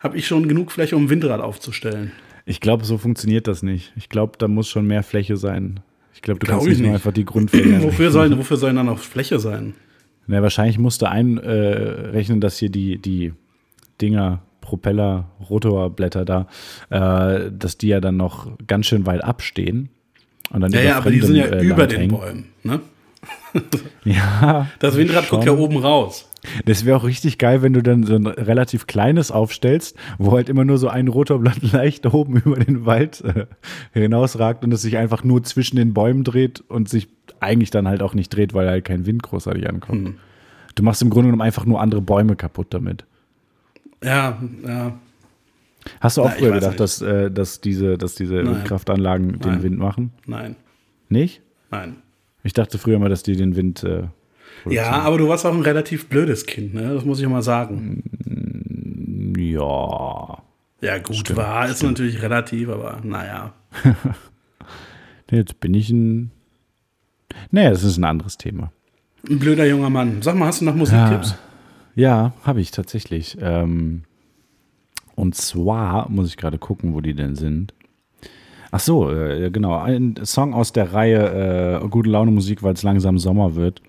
habe 0.00 0.16
ich 0.16 0.26
schon 0.26 0.48
genug 0.48 0.72
Fläche, 0.72 0.96
um 0.96 1.04
ein 1.04 1.10
Windrad 1.10 1.40
aufzustellen. 1.40 2.10
Ich 2.44 2.60
glaube, 2.60 2.84
so 2.84 2.98
funktioniert 2.98 3.46
das 3.46 3.62
nicht. 3.62 3.92
Ich 3.96 4.08
glaube, 4.08 4.32
da 4.38 4.48
muss 4.48 4.68
schon 4.68 4.86
mehr 4.86 5.02
Fläche 5.02 5.36
sein. 5.36 5.80
Ich 6.14 6.22
glaube, 6.22 6.40
du 6.40 6.46
Glaub 6.46 6.58
kannst 6.58 6.72
ich 6.72 6.78
nicht 6.78 6.86
nur 6.86 6.94
einfach 6.94 7.12
die 7.12 7.24
Grundfläche. 7.24 7.82
Wofür 7.82 8.10
sollen, 8.10 8.36
wofür 8.38 8.56
sollen 8.56 8.76
dann 8.76 8.86
noch 8.86 8.98
Fläche 8.98 9.38
sein? 9.38 9.74
Na, 10.26 10.42
wahrscheinlich 10.42 10.78
musst 10.78 11.02
du 11.02 11.06
einrechnen, 11.06 11.44
äh, 11.44 12.10
rechnen, 12.10 12.40
dass 12.40 12.58
hier 12.58 12.70
die, 12.70 12.98
die 12.98 13.32
Dinger, 14.00 14.42
Propeller, 14.60 15.30
Rotorblätter 15.48 16.24
da, 16.24 16.46
äh, 16.90 17.50
dass 17.50 17.78
die 17.78 17.88
ja 17.88 18.00
dann 18.00 18.16
noch 18.16 18.56
ganz 18.66 18.86
schön 18.86 19.06
weit 19.06 19.24
abstehen. 19.24 19.88
Und 20.50 20.60
dann 20.60 20.72
Ja, 20.72 20.80
ja, 20.80 20.96
aber 20.98 21.10
die 21.10 21.20
sind 21.20 21.36
ja 21.36 21.46
äh, 21.46 21.64
über 21.64 21.86
den. 21.86 22.10
Bäumen. 22.10 22.48
Ne? 22.62 22.80
Ja. 24.04 24.66
Das 24.80 24.96
Windrad 24.96 25.28
guckt 25.28 25.44
ja 25.44 25.52
schon. 25.52 25.60
oben 25.60 25.76
raus. 25.76 26.28
Das 26.64 26.84
wäre 26.84 26.96
auch 26.96 27.04
richtig 27.04 27.38
geil, 27.38 27.62
wenn 27.62 27.72
du 27.72 27.82
dann 27.82 28.02
so 28.02 28.16
ein 28.16 28.26
relativ 28.26 28.88
kleines 28.88 29.30
aufstellst, 29.30 29.96
wo 30.18 30.32
halt 30.32 30.48
immer 30.48 30.64
nur 30.64 30.76
so 30.78 30.88
ein 30.88 31.06
Rotorblatt 31.06 31.62
leicht 31.72 32.04
oben 32.12 32.36
über 32.38 32.56
den 32.56 32.84
Wald 32.84 33.22
äh, 33.22 33.46
hinausragt 33.92 34.64
und 34.64 34.72
es 34.72 34.82
sich 34.82 34.96
einfach 34.96 35.22
nur 35.22 35.44
zwischen 35.44 35.76
den 35.76 35.94
Bäumen 35.94 36.24
dreht 36.24 36.60
und 36.68 36.88
sich 36.88 37.08
eigentlich 37.38 37.70
dann 37.70 37.86
halt 37.86 38.02
auch 38.02 38.14
nicht 38.14 38.30
dreht, 38.34 38.54
weil 38.54 38.68
halt 38.68 38.84
kein 38.84 39.06
Wind 39.06 39.22
großartig 39.22 39.68
ankommt. 39.68 40.08
Hm. 40.08 40.14
Du 40.74 40.82
machst 40.82 41.02
im 41.02 41.10
Grunde 41.10 41.28
genommen 41.28 41.42
einfach 41.42 41.64
nur 41.64 41.80
andere 41.80 42.00
Bäume 42.00 42.34
kaputt 42.34 42.68
damit. 42.70 43.04
Ja, 44.02 44.42
ja. 44.66 44.98
Hast 46.00 46.16
du 46.16 46.22
auch 46.22 46.26
Na, 46.30 46.34
früher 46.36 46.52
gedacht, 46.52 46.70
nicht. 46.70 46.80
dass, 46.80 47.02
äh, 47.02 47.30
dass 47.30 47.60
diese, 47.60 47.98
dass 47.98 48.14
diese 48.14 48.34
Nein. 48.36 48.56
Windkraftanlagen 48.56 49.38
den. 49.40 49.62
Wind 49.62 49.78
machen? 49.78 50.12
Nein, 50.26 50.56
Nicht? 51.08 51.40
nein. 51.70 51.96
Ich 52.44 52.52
dachte 52.52 52.78
früher 52.78 52.98
mal, 52.98 53.08
dass 53.08 53.22
die 53.22 53.36
den 53.36 53.56
Wind. 53.56 53.84
Äh, 53.84 54.04
Ja, 54.68 54.90
aber 54.92 55.18
du 55.18 55.28
warst 55.28 55.46
auch 55.46 55.54
ein 55.54 55.62
relativ 55.62 56.08
blödes 56.08 56.46
Kind, 56.46 56.74
ne? 56.74 56.94
Das 56.94 57.04
muss 57.04 57.20
ich 57.20 57.28
mal 57.28 57.42
sagen. 57.42 58.02
ja. 59.36 60.42
Ja, 60.80 60.98
gut, 60.98 61.36
war 61.36 61.68
ist 61.68 61.82
natürlich 61.82 62.22
relativ, 62.22 62.68
aber 62.68 63.00
naja. 63.04 63.52
Jetzt 65.30 65.60
bin 65.60 65.74
ich 65.74 65.90
ein. 65.90 66.30
Naja, 67.50 67.70
das 67.70 67.84
ist 67.84 67.96
ein 67.98 68.04
anderes 68.04 68.36
Thema. 68.36 68.72
Ein 69.30 69.38
blöder 69.38 69.64
junger 69.66 69.88
Mann. 69.90 70.20
Sag 70.22 70.34
mal, 70.36 70.46
hast 70.46 70.60
du 70.60 70.64
noch 70.64 70.74
Musiktipps? 70.74 71.36
Ja, 71.94 72.32
habe 72.42 72.60
ich 72.60 72.72
tatsächlich. 72.72 73.38
Ähm, 73.40 74.02
und 75.14 75.34
zwar 75.36 76.08
muss 76.10 76.26
ich 76.28 76.36
gerade 76.36 76.58
gucken, 76.58 76.94
wo 76.94 77.00
die 77.00 77.14
denn 77.14 77.36
sind. 77.36 77.72
Ach 78.72 78.80
so, 78.80 79.10
äh, 79.10 79.50
genau. 79.50 79.76
Ein 79.78 80.14
Song 80.24 80.54
aus 80.54 80.72
der 80.72 80.92
Reihe 80.92 81.80
äh, 81.82 81.88
Gute 81.88 82.10
Laune 82.10 82.30
Musik, 82.32 82.62
weil 82.62 82.72
es 82.74 82.82
langsam 82.82 83.18
Sommer 83.18 83.54
wird. 83.54 83.80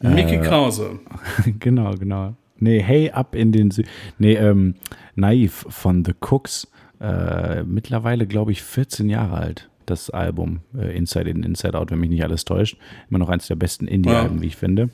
Mickey 0.00 0.38
Krause. 0.40 0.98
genau, 1.60 1.92
genau. 1.94 2.34
Nee, 2.58 2.80
Hey 2.82 3.10
Up 3.10 3.34
in 3.34 3.52
den 3.52 3.70
Sü 3.70 3.84
Nee, 4.18 4.34
ähm, 4.34 4.74
Naiv 5.14 5.66
von 5.68 6.04
The 6.04 6.12
Cooks. 6.20 6.66
Äh, 7.00 7.62
mittlerweile, 7.64 8.26
glaube 8.26 8.52
ich, 8.52 8.62
14 8.62 9.08
Jahre 9.10 9.36
alt, 9.36 9.68
das 9.86 10.08
Album. 10.10 10.60
Äh, 10.76 10.96
Inside 10.96 11.28
In, 11.28 11.42
Inside 11.42 11.78
Out, 11.78 11.90
wenn 11.90 12.00
mich 12.00 12.10
nicht 12.10 12.24
alles 12.24 12.44
täuscht. 12.44 12.78
Immer 13.10 13.18
noch 13.18 13.28
eins 13.28 13.46
der 13.46 13.56
besten 13.56 13.86
Indie-Alben, 13.86 14.36
Ja. 14.36 14.42
wie 14.42 14.46
ich 14.46 14.56
finde. 14.56 14.88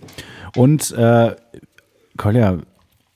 Und 0.56 0.90
äh, 0.92 1.36
Kolja, 2.16 2.58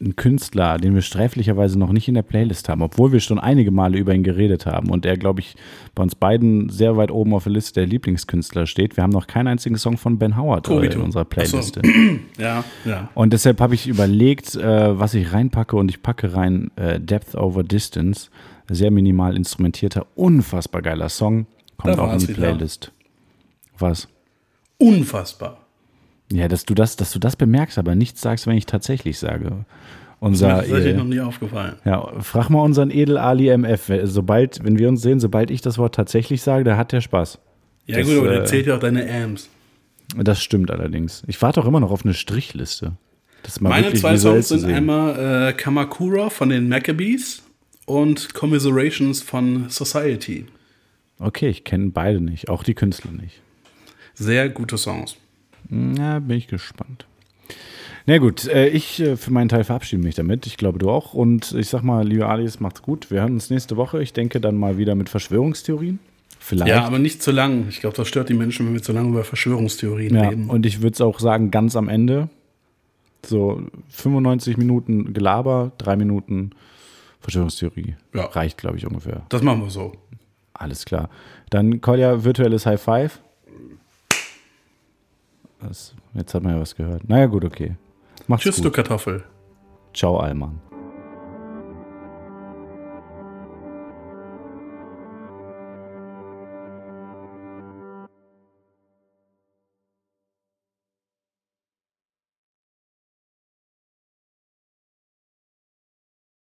ein 0.05 0.17
Künstler, 0.17 0.79
den 0.79 0.95
wir 0.95 1.03
sträflicherweise 1.03 1.79
noch 1.79 1.91
nicht 1.93 2.09
in 2.09 2.15
der 2.15 2.23
Playlist 2.23 2.69
haben, 2.69 2.83
obwohl 2.83 3.13
wir 3.13 3.21
schon 3.21 3.39
einige 3.39 3.71
Male 3.71 3.99
über 3.99 4.15
ihn 4.15 4.23
geredet 4.23 4.67
haben 4.67 4.91
und 4.91 5.07
er, 5.07 5.17
glaube 5.17 5.41
ich, 5.41 5.57
bei 5.95 6.03
uns 6.03 6.15
beiden 6.15 6.69
sehr 6.69 6.97
weit 6.97 7.11
oben 7.11 7.35
auf 7.35 7.45
der 7.45 7.53
Liste 7.53 7.81
der 7.81 7.87
Lieblingskünstler 7.87 8.67
steht. 8.67 8.97
Wir 8.97 9.03
haben 9.03 9.11
noch 9.11 9.27
keinen 9.27 9.49
einzigen 9.49 9.77
Song 9.77 9.97
von 9.97 10.19
Ben 10.19 10.37
Howard 10.37 10.69
äh, 10.69 10.87
in 10.87 11.01
unserer 11.01 11.27
Ach 11.37 11.45
so. 11.47 11.61
Ja, 12.39 12.65
ja. 12.85 13.09
Und 13.15 13.33
deshalb 13.33 13.61
habe 13.61 13.75
ich 13.75 13.87
überlegt, 13.87 14.55
äh, 14.57 14.99
was 14.99 15.15
ich 15.15 15.33
reinpacke 15.33 15.77
und 15.77 15.91
ich 15.91 16.03
packe 16.03 16.35
rein 16.35 16.71
äh, 16.77 17.01
Depth 17.01 17.35
Over 17.35 17.63
Distance. 17.63 18.29
Sehr 18.69 18.91
minimal 18.91 19.37
instrumentierter, 19.37 20.07
unfassbar 20.15 20.83
geiler 20.83 21.09
Song. 21.09 21.47
Kommt 21.77 21.99
auch 21.99 22.13
in 22.13 22.19
die 22.19 22.29
wieder. 22.29 22.39
Playlist. 22.39 22.93
Was? 23.79 24.09
Unfassbar. 24.79 25.64
Ja, 26.35 26.49
dass 26.49 26.65
du 26.65 26.75
das, 26.75 26.97
dass 26.97 27.13
du 27.13 27.19
das 27.21 27.37
bemerkst, 27.37 27.79
aber 27.79 27.95
nichts 27.95 28.21
sagst, 28.21 28.47
wenn 28.49 28.57
ich 28.57 28.67
tatsächlich 28.67 29.19
sage. 29.19 29.65
Unser, 30.19 30.63
Das 30.63 30.69
ist 30.69 30.85
äh, 30.85 30.93
noch 30.95 31.05
nie 31.05 31.21
aufgefallen. 31.21 31.77
ja, 31.85 32.13
frag 32.21 32.49
mal 32.49 32.61
unseren 32.61 32.91
Edel 32.91 33.19
Ali 33.19 33.49
MF. 33.49 33.93
Sobald, 34.05 34.65
wenn 34.65 34.79
wir 34.79 34.89
uns 34.89 35.03
sehen, 35.03 35.21
sobald 35.21 35.51
ich 35.51 35.61
das 35.61 35.79
Wort 35.79 35.95
tatsächlich 35.95 36.43
sage, 36.43 36.65
da 36.65 36.77
hat 36.77 36.93
der 36.93 37.03
Spaß. 37.03 37.39
Ja, 37.87 37.99
Das, 37.99 38.07
gut, 38.09 38.17
aber 38.19 38.31
äh, 38.31 38.35
der 38.37 38.45
zählt 38.47 38.67
ja 38.67 38.75
auch 38.77 38.81
deine 38.81 39.09
Amps. 39.09 39.49
Das 40.17 40.43
stimmt 40.43 40.71
allerdings. 40.71 41.23
Ich 41.27 41.41
warte 41.41 41.61
auch 41.61 41.67
immer 41.67 41.81
noch 41.81 41.91
auf 41.91 42.05
eine 42.05 42.15
Strichliste. 42.15 42.93
Meine 43.61 43.93
zwei 43.95 44.17
Songs 44.17 44.49
sind 44.49 44.65
einmal 44.65 45.51
äh, 45.51 45.53
Kamakura 45.53 46.31
von 46.31 46.49
den 46.49 46.69
Maccabees 46.69 47.43
und 47.85 48.33
Commiserations 48.35 49.23
von 49.23 49.69
Society. 49.69 50.47
Okay, 51.19 51.49
ich 51.49 51.65
kenne 51.65 51.91
beide 51.91 52.21
nicht, 52.21 52.49
auch 52.49 52.63
die 52.63 52.75
Künstler 52.75 53.13
nicht. 53.13 53.41
Sehr 54.15 54.49
gute 54.49 54.79
Songs. 54.79 55.17
Na, 55.69 56.19
bin 56.21 56.37
ich 56.37 56.49
gespannt. 56.49 57.07
Na 58.07 58.19
gut, 58.19 58.47
äh, 58.49 58.69
ich 58.69 59.01
äh, 59.01 59.17
für 59.17 59.31
meinen 59.33 59.49
Teil 59.49 59.65
verabschiede 59.65 60.03
mich 60.03 60.15
damit. 60.15 60.47
Ich 60.47 60.57
glaube, 60.59 60.79
du 60.79 60.91
auch. 60.91 61.15
Und 61.15 61.53
ich 61.53 61.69
sag 61.69 61.83
mal, 61.83 62.07
liebe 62.07 62.27
Alice, 62.29 62.61
macht's 62.61 62.83
gut. 62.83 63.11
Wir 63.11 63.21
hören 63.23 63.33
uns 63.33 63.49
nächste 63.49 63.77
Woche. 63.79 64.03
Ich 64.03 64.13
denke 64.13 64.41
dann 64.41 64.57
mal 64.57 64.77
wieder 64.77 64.95
mit 64.95 65.09
Verschwörungstheorien. 65.09 65.99
Vielleicht. 66.39 66.69
Ja, 66.69 66.85
aber 66.85 66.99
nicht 66.99 67.23
zu 67.23 67.31
lang. 67.31 67.67
Ich 67.71 67.81
glaube, 67.81 67.97
das 67.97 68.07
stört 68.07 68.29
die 68.29 68.35
Menschen, 68.35 68.67
wenn 68.67 68.75
wir 68.75 68.83
zu 68.83 68.93
lange 68.93 69.09
über 69.09 69.25
Verschwörungstheorien 69.25 70.15
Ja, 70.15 70.29
reden. 70.29 70.51
und 70.51 70.67
ich 70.67 70.83
würde 70.83 70.93
es 70.93 71.01
auch 71.01 71.19
sagen, 71.19 71.51
ganz 71.51 71.75
am 71.77 71.89
Ende. 71.89 72.29
So 73.25 73.63
95 73.89 74.59
Minuten 74.59 75.15
Gelaber, 75.15 75.73
drei 75.79 75.97
Minuten 75.97 76.51
Verschwörungstheorie. 77.21 77.97
Ja. 78.13 78.27
Reicht, 78.27 78.59
glaube 78.59 78.77
ich, 78.77 78.87
ungefähr. 78.87 79.23
das 79.31 79.41
machen 79.41 79.63
wir 79.63 79.71
so. 79.71 79.93
Alles 80.53 80.85
klar. 80.85 81.09
Dann 81.49 81.81
Kolja, 81.81 82.23
virtuelles 82.25 82.67
High 82.67 82.81
Five. 82.81 83.21
Jetzt 86.15 86.35
hat 86.35 86.43
man 86.43 86.55
ja 86.55 86.61
was 86.61 86.75
gehört. 86.75 87.09
Naja, 87.09 87.27
gut, 87.27 87.45
okay. 87.45 87.77
Macht's 88.27 88.45
Tschüss, 88.45 88.57
gut. 88.57 88.67
du 88.67 88.71
Kartoffel. 88.71 89.25
Ciao, 89.93 90.19
Alman. 90.19 90.61